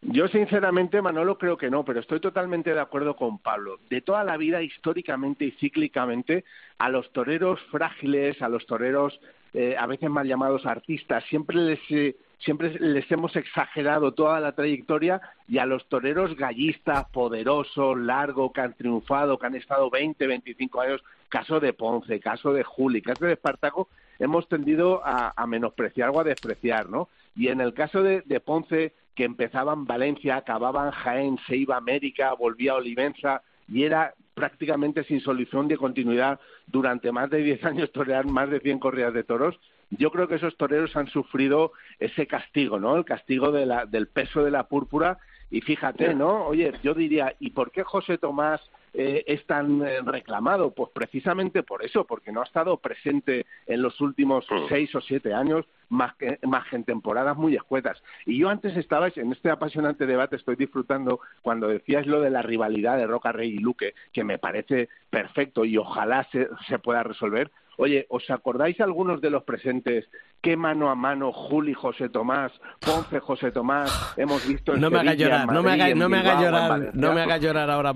Yo 0.00 0.28
sinceramente, 0.28 1.00
Manolo, 1.00 1.38
creo 1.38 1.56
que 1.56 1.70
no, 1.70 1.84
pero 1.84 2.00
estoy 2.00 2.20
totalmente 2.20 2.72
de 2.74 2.80
acuerdo 2.80 3.16
con 3.16 3.38
Pablo. 3.38 3.78
De 3.88 4.00
toda 4.02 4.22
la 4.24 4.36
vida, 4.36 4.62
históricamente 4.62 5.46
y 5.46 5.50
cíclicamente, 5.52 6.44
a 6.78 6.88
los 6.90 7.10
toreros 7.12 7.60
frágiles, 7.70 8.40
a 8.42 8.48
los 8.48 8.66
toreros 8.66 9.18
eh, 9.54 9.76
a 9.78 9.86
veces 9.86 10.10
mal 10.10 10.26
llamados 10.26 10.66
artistas, 10.66 11.22
siempre 11.28 11.56
les, 11.56 11.78
eh, 11.90 12.16
siempre 12.40 12.76
les 12.80 13.08
hemos 13.12 13.36
exagerado 13.36 14.12
toda 14.12 14.40
la 14.40 14.50
trayectoria 14.52 15.20
y 15.46 15.58
a 15.58 15.66
los 15.66 15.88
toreros 15.88 16.34
gallistas, 16.36 17.04
poderosos, 17.10 17.96
largos, 17.96 18.52
que 18.52 18.60
han 18.62 18.74
triunfado, 18.74 19.38
que 19.38 19.46
han 19.46 19.54
estado 19.54 19.90
20, 19.90 20.26
25 20.26 20.80
años, 20.80 21.04
caso 21.28 21.60
de 21.60 21.72
Ponce, 21.72 22.18
caso 22.18 22.52
de 22.52 22.64
Juli, 22.64 23.00
caso 23.00 23.26
de 23.26 23.34
Espartaco, 23.34 23.88
hemos 24.18 24.48
tendido 24.48 25.00
a, 25.04 25.32
menospreciar 25.46 26.10
o 26.10 26.18
a 26.18 26.24
despreciar, 26.24 26.90
¿no? 26.90 27.08
Y 27.36 27.46
en 27.48 27.60
el 27.60 27.74
caso 27.74 28.02
de, 28.02 28.22
de 28.22 28.40
Ponce, 28.40 28.92
que 29.14 29.22
empezaba 29.22 29.72
en 29.72 29.84
Valencia, 29.84 30.36
acababa 30.36 30.86
en 30.86 30.90
Jaén, 30.90 31.38
se 31.46 31.56
iba 31.56 31.76
a 31.76 31.78
América, 31.78 32.34
volvía 32.34 32.72
a 32.72 32.76
Olivenza 32.76 33.42
y 33.68 33.84
era 33.84 34.14
prácticamente 34.34 35.04
sin 35.04 35.20
solución 35.20 35.68
de 35.68 35.76
continuidad 35.76 36.40
durante 36.66 37.12
más 37.12 37.30
de 37.30 37.38
10 37.38 37.64
años 37.64 37.92
torear 37.92 38.26
más 38.26 38.50
de 38.50 38.60
100 38.60 38.78
corridas 38.78 39.14
de 39.14 39.24
toros. 39.24 39.58
Yo 39.90 40.10
creo 40.10 40.28
que 40.28 40.36
esos 40.36 40.56
toreros 40.56 40.96
han 40.96 41.06
sufrido 41.08 41.72
ese 41.98 42.26
castigo, 42.26 42.80
¿no? 42.80 42.96
El 42.96 43.04
castigo 43.04 43.52
de 43.52 43.66
la, 43.66 43.86
del 43.86 44.08
peso 44.08 44.42
de 44.42 44.50
la 44.50 44.68
púrpura. 44.68 45.18
Y 45.50 45.60
fíjate, 45.60 46.14
¿no? 46.14 46.46
Oye, 46.46 46.72
yo 46.82 46.94
diría, 46.94 47.34
¿y 47.38 47.50
por 47.50 47.70
qué 47.70 47.84
José 47.84 48.18
Tomás 48.18 48.60
eh, 48.94 49.24
es 49.26 49.44
tan 49.46 49.82
eh, 49.82 50.00
reclamado? 50.02 50.72
Pues 50.72 50.90
precisamente 50.94 51.62
por 51.62 51.84
eso, 51.84 52.04
porque 52.04 52.32
no 52.32 52.40
ha 52.40 52.44
estado 52.44 52.76
presente 52.76 53.44
en 53.66 53.82
los 53.82 54.00
últimos 54.00 54.46
seis 54.68 54.94
o 54.94 55.00
siete 55.00 55.34
años, 55.34 55.66
más 55.88 56.14
que, 56.14 56.38
más 56.46 56.68
que 56.68 56.76
en 56.76 56.84
temporadas 56.84 57.36
muy 57.36 57.56
escuetas. 57.56 58.02
Y 58.24 58.38
yo 58.38 58.48
antes 58.48 58.76
estaba 58.76 59.08
en 59.14 59.32
este 59.32 59.50
apasionante 59.50 60.06
debate, 60.06 60.36
estoy 60.36 60.56
disfrutando 60.56 61.20
cuando 61.42 61.68
decías 61.68 62.06
lo 62.06 62.20
de 62.20 62.30
la 62.30 62.42
rivalidad 62.42 62.96
de 62.96 63.06
Roca 63.06 63.32
Rey 63.32 63.50
y 63.50 63.58
Luque, 63.58 63.94
que 64.12 64.24
me 64.24 64.38
parece 64.38 64.88
perfecto 65.10 65.64
y 65.64 65.76
ojalá 65.76 66.24
se, 66.30 66.48
se 66.68 66.78
pueda 66.78 67.02
resolver. 67.02 67.50
Oye, 67.76 68.06
¿os 68.08 68.28
acordáis 68.30 68.80
algunos 68.80 69.20
de 69.20 69.30
los 69.30 69.44
presentes 69.44 70.06
qué 70.40 70.56
mano 70.56 70.90
a 70.90 70.94
mano 70.94 71.32
Juli 71.32 71.74
José 71.74 72.08
Tomás, 72.08 72.52
Ponce 72.80 73.18
José 73.18 73.50
Tomás 73.50 74.14
hemos 74.16 74.46
visto 74.46 74.74
en 74.74 74.80
No 74.80 74.90
me 74.90 74.98
haga 75.00 75.10
Sevilla, 75.12 75.26
en 75.26 75.32
llorar, 75.32 75.52
no 75.54 75.62
me 75.62 75.72
haga, 75.72 75.88
en 75.88 75.98
no 75.98 76.08
me 76.08 76.18
haga 76.18 76.34
Bilbao, 76.34 76.44
en 76.44 76.52
llorar, 76.52 76.94
no 76.94 77.14
me 77.14 77.22
haga 77.22 77.38
llorar 77.38 77.70
ahora, 77.70 77.94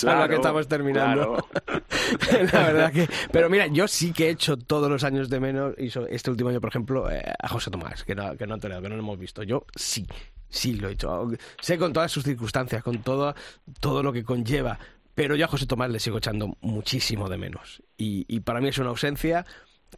Claro, 0.00 0.28
que 0.28 0.34
estamos 0.34 0.68
terminando. 0.68 1.48
La 2.52 2.66
verdad 2.66 2.92
que, 2.92 3.08
pero 3.32 3.48
mira, 3.48 3.66
yo 3.66 3.88
sí 3.88 4.12
que 4.12 4.26
he 4.26 4.30
hecho 4.30 4.56
todos 4.56 4.90
los 4.90 5.04
años 5.04 5.30
de 5.30 5.40
menos, 5.40 5.74
y 5.78 5.90
este 6.10 6.30
último 6.30 6.50
año, 6.50 6.60
por 6.60 6.70
ejemplo, 6.70 7.10
eh, 7.10 7.22
a 7.38 7.48
José 7.48 7.70
Tomás, 7.70 8.04
que 8.04 8.14
no, 8.14 8.36
que 8.36 8.46
no 8.46 8.54
ha 8.54 8.58
toreado, 8.58 8.82
que 8.82 8.88
no 8.88 8.96
lo 8.96 9.02
hemos 9.02 9.18
visto. 9.18 9.42
Yo 9.42 9.64
sí, 9.74 10.06
sí 10.48 10.74
lo 10.74 10.88
he 10.88 10.92
hecho. 10.92 11.28
Sé 11.60 11.78
con 11.78 11.92
todas 11.92 12.10
sus 12.10 12.24
circunstancias, 12.24 12.82
con 12.82 12.98
todo, 12.98 13.34
todo 13.80 14.02
lo 14.02 14.12
que 14.12 14.24
conlleva, 14.24 14.78
pero 15.20 15.36
yo 15.36 15.44
a 15.44 15.48
José 15.48 15.66
Tomás 15.66 15.90
le 15.90 16.00
sigo 16.00 16.16
echando 16.16 16.56
muchísimo 16.62 17.28
de 17.28 17.36
menos. 17.36 17.82
Y, 17.98 18.40
para 18.40 18.62
mí 18.62 18.68
es 18.68 18.78
una 18.78 18.88
ausencia 18.88 19.44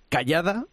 callada, 0.08 0.66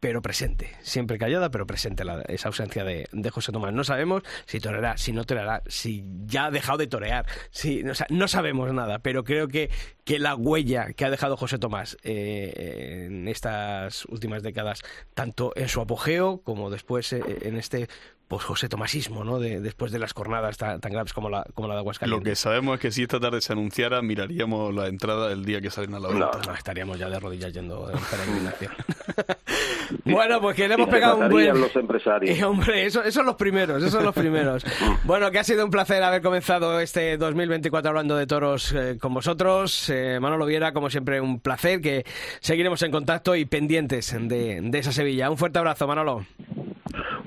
pero 0.00 0.22
presente. 0.22 0.74
Siempre 0.80 1.18
callada, 1.18 1.50
pero 1.50 1.66
presente 1.66 2.02
la- 2.06 2.22
esa 2.22 2.48
ausencia 2.48 2.82
de, 2.82 3.06
José 3.30 3.52
Tomás. 3.52 3.74
No 3.74 3.84
sabemos 3.84 4.22
si 4.46 4.58
toreará, 4.58 4.96
si 4.96 5.12
no 5.12 5.24
toreará, 5.24 5.62
si 5.66 6.02
ya 6.24 6.46
ha 6.46 6.50
dejado 6.50 6.78
de 6.78 6.86
torear. 6.86 7.26
Si, 7.50 7.82
no 8.08 8.26
sabemos 8.26 8.72
nada, 8.72 9.00
pero 9.00 9.22
creo 9.22 9.48
que, 9.48 9.68
que 10.04 10.18
la 10.18 10.34
huella 10.34 10.94
que 10.94 11.04
ha 11.04 11.10
dejado 11.10 11.36
José 11.36 11.58
Tomás 11.58 11.98
eh, 12.02 13.04
en 13.06 13.28
estas 13.28 14.06
últimas 14.06 14.42
décadas, 14.42 14.80
tanto 15.12 15.52
en 15.56 15.68
su 15.68 15.82
apogeo 15.82 16.40
como 16.40 16.70
después 16.70 17.12
eh, 17.12 17.22
en 17.42 17.58
este 17.58 17.90
pues 18.30 18.44
José 18.44 18.68
Tomasismo, 18.68 19.24
¿no? 19.24 19.40
De, 19.40 19.60
después 19.60 19.90
de 19.90 19.98
las 19.98 20.12
jornadas 20.12 20.56
tan, 20.56 20.80
tan 20.80 20.92
graves 20.92 21.12
como 21.12 21.28
la, 21.28 21.44
como 21.52 21.66
la 21.66 21.74
de 21.74 21.80
Aguascalientes. 21.80 22.24
Lo 22.24 22.30
que 22.30 22.36
sabemos 22.36 22.76
es 22.76 22.80
que 22.80 22.92
si 22.92 23.02
esta 23.02 23.18
tarde 23.18 23.40
se 23.40 23.52
anunciara, 23.52 24.00
miraríamos 24.02 24.72
la 24.72 24.86
entrada 24.86 25.32
el 25.32 25.44
día 25.44 25.60
que 25.60 25.68
salen 25.68 25.94
a 25.94 25.98
la 25.98 26.08
venta. 26.10 26.30
No, 26.32 26.40
no, 26.46 26.54
estaríamos 26.54 26.96
ya 26.96 27.10
de 27.10 27.18
rodillas 27.18 27.52
yendo 27.52 27.90
en 27.90 27.98
peregrinación. 27.98 28.72
bueno, 30.04 30.40
pues 30.40 30.56
que 30.56 30.68
le 30.68 30.74
hemos 30.74 30.88
pegado 30.88 31.16
un 31.18 31.28
buen... 31.28 31.60
los 31.60 31.74
empresarios. 31.74 32.38
Eh, 32.38 32.44
hombre, 32.44 32.86
eso, 32.86 33.00
esos 33.00 33.14
son 33.14 33.26
los 33.26 33.36
primeros, 33.36 33.78
esos 33.78 33.92
son 33.92 34.04
los 34.04 34.14
primeros. 34.14 34.64
bueno, 35.04 35.30
que 35.30 35.38
ha 35.38 35.44
sido 35.44 35.64
un 35.64 35.70
placer 35.70 36.02
haber 36.02 36.22
comenzado 36.22 36.80
este 36.80 37.16
2024 37.16 37.88
hablando 37.88 38.16
de 38.16 38.26
toros 38.26 38.72
eh, 38.72 38.96
con 39.00 39.14
vosotros. 39.14 39.90
Eh, 39.90 40.18
Manolo 40.20 40.46
Viera, 40.46 40.72
como 40.72 40.90
siempre, 40.90 41.20
un 41.20 41.40
placer, 41.40 41.80
que 41.80 42.04
seguiremos 42.40 42.82
en 42.82 42.90
contacto 42.90 43.34
y 43.34 43.44
pendientes 43.44 44.14
de, 44.18 44.60
de 44.62 44.78
esa 44.78 44.92
Sevilla. 44.92 45.30
Un 45.30 45.38
fuerte 45.38 45.58
abrazo, 45.58 45.86
Manolo. 45.86 46.24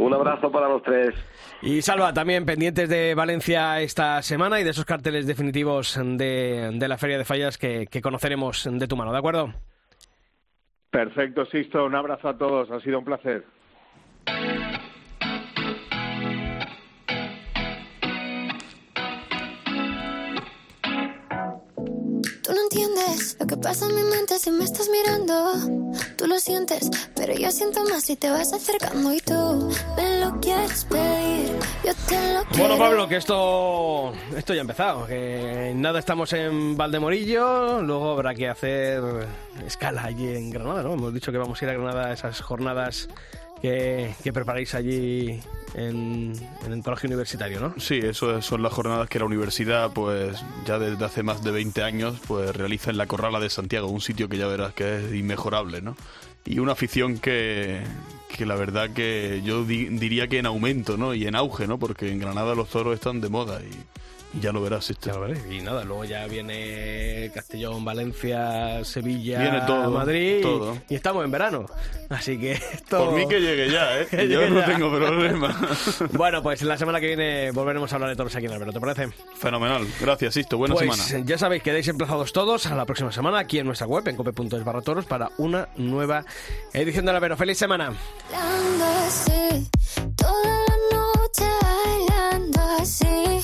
Un 0.03 0.13
abrazo 0.13 0.51
para 0.51 0.67
los 0.67 0.83
tres. 0.83 1.15
Y 1.61 1.81
Salva, 1.81 2.13
también 2.13 2.45
pendientes 2.45 2.89
de 2.89 3.15
Valencia 3.15 3.79
esta 3.79 4.21
semana 4.21 4.59
y 4.59 4.65
de 4.65 4.71
esos 4.71 4.83
carteles 4.83 5.25
definitivos 5.25 5.97
de, 5.97 6.71
de 6.73 6.87
la 6.89 6.97
Feria 6.97 7.17
de 7.17 7.23
Fallas 7.23 7.57
que, 7.57 7.87
que 7.87 8.01
conoceremos 8.01 8.67
de 8.69 8.85
tu 8.85 8.97
mano, 8.97 9.13
¿de 9.13 9.17
acuerdo? 9.17 9.53
Perfecto, 10.89 11.45
Sisto. 11.45 11.85
Un 11.85 11.95
abrazo 11.95 12.27
a 12.27 12.37
todos. 12.37 12.69
Ha 12.69 12.81
sido 12.81 12.99
un 12.99 13.05
placer. 13.05 13.45
Entiendes 22.73 23.37
lo 23.39 23.45
que 23.45 23.57
pasa 23.57 23.85
en 23.85 23.95
mi 23.95 24.01
mente 24.01 24.39
si 24.39 24.49
me 24.49 24.63
estás 24.63 24.89
mirando. 24.89 25.53
Tú 26.17 26.25
lo 26.25 26.39
sientes, 26.39 26.89
pero 27.15 27.33
yo 27.33 27.51
siento 27.51 27.83
más 27.83 28.03
si 28.03 28.15
te 28.15 28.31
vas 28.31 28.51
acercando 28.51 29.13
y 29.13 29.19
tú 29.19 29.71
me 29.95 30.19
lo 30.19 30.39
quieres 30.39 30.85
pedir. 30.85 31.51
Yo 31.85 31.93
te 32.07 32.33
lo 32.33 32.43
quiero. 32.45 32.57
Bueno, 32.57 32.77
Pablo, 32.77 33.07
que 33.07 33.17
esto, 33.17 34.11
esto 34.35 34.53
ya 34.55 34.61
ha 34.61 34.61
empezado. 34.61 35.05
Que 35.05 35.73
nada, 35.75 35.99
estamos 35.99 36.33
en 36.33 36.75
Valdemorillo. 36.75 37.83
Luego 37.83 38.11
habrá 38.11 38.33
que 38.33 38.49
hacer 38.49 39.03
escala 39.67 40.05
allí 40.05 40.35
en 40.35 40.49
Granada, 40.49 40.81
¿no? 40.81 40.93
Hemos 40.93 41.13
dicho 41.13 41.31
que 41.31 41.37
vamos 41.37 41.61
a 41.61 41.65
ir 41.65 41.69
a 41.69 41.73
Granada 41.73 42.07
a 42.07 42.13
esas 42.13 42.41
jornadas 42.41 43.07
que, 43.63 44.13
que 44.21 44.33
preparáis 44.33 44.75
allí 44.75 45.39
en, 45.73 46.33
en 46.65 46.73
el 46.73 46.83
colegio 46.83 47.07
universitario, 47.07 47.61
¿no? 47.61 47.73
Sí, 47.79 47.97
eso 48.03 48.37
es- 48.37 48.45
son 48.45 48.61
las 48.61 48.73
jornadas 48.73 49.07
que 49.09 49.19
la 49.19 49.25
universidad, 49.25 49.91
pues 49.93 50.43
ya 50.65 50.77
desde 50.77 51.03
hace 51.05 51.23
más 51.23 51.43
de 51.45 51.51
20 51.51 51.81
años, 51.81 52.19
pues 52.27 52.53
realiza 52.55 52.91
en 52.91 52.97
la 52.97 53.07
Corrala 53.07 53.39
de 53.39 53.49
Santiago, 53.49 53.87
un 53.87 54.01
sitio 54.01 54.27
que 54.27 54.37
ya 54.37 54.47
verás 54.47 54.73
que 54.73 54.97
es 54.97 55.13
inmejorable, 55.13 55.81
¿no? 55.81 55.95
Y 56.45 56.59
una 56.59 56.73
afición 56.73 57.19
que, 57.19 57.81
que 58.27 58.45
la 58.45 58.55
verdad 58.55 58.89
que 58.89 59.41
yo 59.45 59.63
di- 59.63 59.85
diría 59.87 60.27
que 60.27 60.39
en 60.39 60.45
aumento, 60.45 60.97
¿no? 60.97 61.13
Y 61.15 61.25
en 61.25 61.35
auge, 61.35 61.65
¿no? 61.65 61.79
Porque 61.79 62.11
en 62.11 62.19
Granada 62.19 62.53
los 62.55 62.67
toros 62.69 62.93
están 62.93 63.21
de 63.21 63.29
moda 63.29 63.61
y 63.61 63.71
ya 64.39 64.51
lo 64.51 64.61
verás. 64.61 64.89
Este. 64.89 65.09
Ya 65.09 65.15
lo. 65.17 65.29
Y 65.51 65.61
nada, 65.61 65.83
luego 65.83 66.05
ya 66.05 66.25
viene 66.27 67.31
Castellón, 67.33 67.83
Valencia, 67.85 68.83
Sevilla, 68.83 69.39
Viene 69.39 69.61
todo, 69.61 69.91
Madrid. 69.91 70.39
y- 70.39 70.41
todo. 70.41 70.77
Y, 70.89 70.95
estamos 70.95 71.23
en 71.25 71.31
verano. 71.31 71.65
Así 72.09 72.37
que 72.39 72.51
esto... 72.53 73.05
Por 73.05 73.13
mí 73.15 73.27
que 73.27 73.39
llegue 73.39 73.71
ya, 73.71 73.99
¿eh? 73.99 74.07
Que 74.11 74.27
yo 74.27 74.47
no 74.49 74.59
ya. 74.59 74.65
tengo 74.65 74.91
problema. 74.95 75.55
Bueno, 76.13 76.43
pues 76.43 76.61
la 76.61 76.77
semana 76.77 76.99
que 76.99 77.07
viene 77.07 77.51
volveremos 77.51 77.91
a 77.91 77.95
hablar 77.95 78.09
de 78.11 78.15
toros 78.15 78.35
aquí 78.35 78.45
en 78.45 78.51
Albero, 78.53 78.71
¿te 78.71 78.79
parece? 78.79 79.09
Fenomenal. 79.35 79.87
Gracias, 79.99 80.33
Sisto. 80.35 80.57
Buena 80.57 80.75
pues 80.75 80.95
semana. 80.95 81.25
ya 81.25 81.37
sabéis, 81.37 81.63
quedáis 81.63 81.87
emplazados 81.87 82.31
todos 82.33 82.65
a 82.67 82.75
la 82.75 82.85
próxima 82.85 83.11
semana 83.11 83.39
aquí 83.39 83.59
en 83.59 83.65
nuestra 83.65 83.87
web, 83.87 84.07
en 84.07 84.15
cope.es 84.15 84.63
barra 84.63 84.81
toros, 84.81 85.05
para 85.05 85.31
una 85.37 85.69
nueva 85.77 86.23
edición 86.73 87.05
de 87.05 87.11
Albero. 87.11 87.35
¡Feliz 87.37 87.57
semana! 87.57 87.93
Bailando 88.31 88.85
así, 89.07 89.69
toda 90.15 90.65
la 90.67 90.97
noche 90.97 91.45
bailando 91.61 92.61
así. 92.79 93.43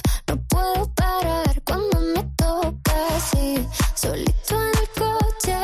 Puedo 0.60 0.94
parar 0.94 1.62
cuando 1.64 2.02
me 2.14 2.22
toca 2.36 2.92
así. 3.16 3.66
Solito 3.96 4.56
en 4.62 4.78
el 4.82 4.90
coche, 4.90 5.58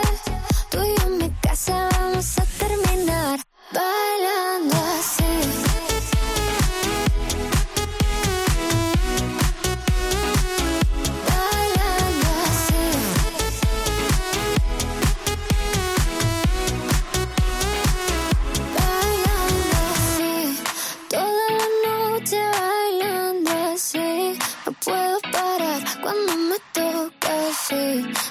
tú 0.71 0.77
y 0.83 0.95
yo 0.97 1.07
en 1.07 1.17
mi 1.17 1.29
casa 1.41 1.89
vamos 1.91 2.39
a 2.39 2.45
terminar 2.57 3.39
bailando 3.73 4.75
así. 4.97 5.14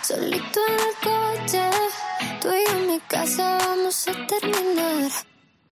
Solito 0.02 0.60
en 0.68 0.74
el 0.74 0.94
coche, 1.02 1.70
tú 2.40 2.48
y 2.48 2.64
yo 2.66 2.78
en 2.78 2.86
mi 2.86 3.00
casa 3.00 3.58
vamos 3.58 4.08
a 4.08 4.26
terminar 4.26 5.10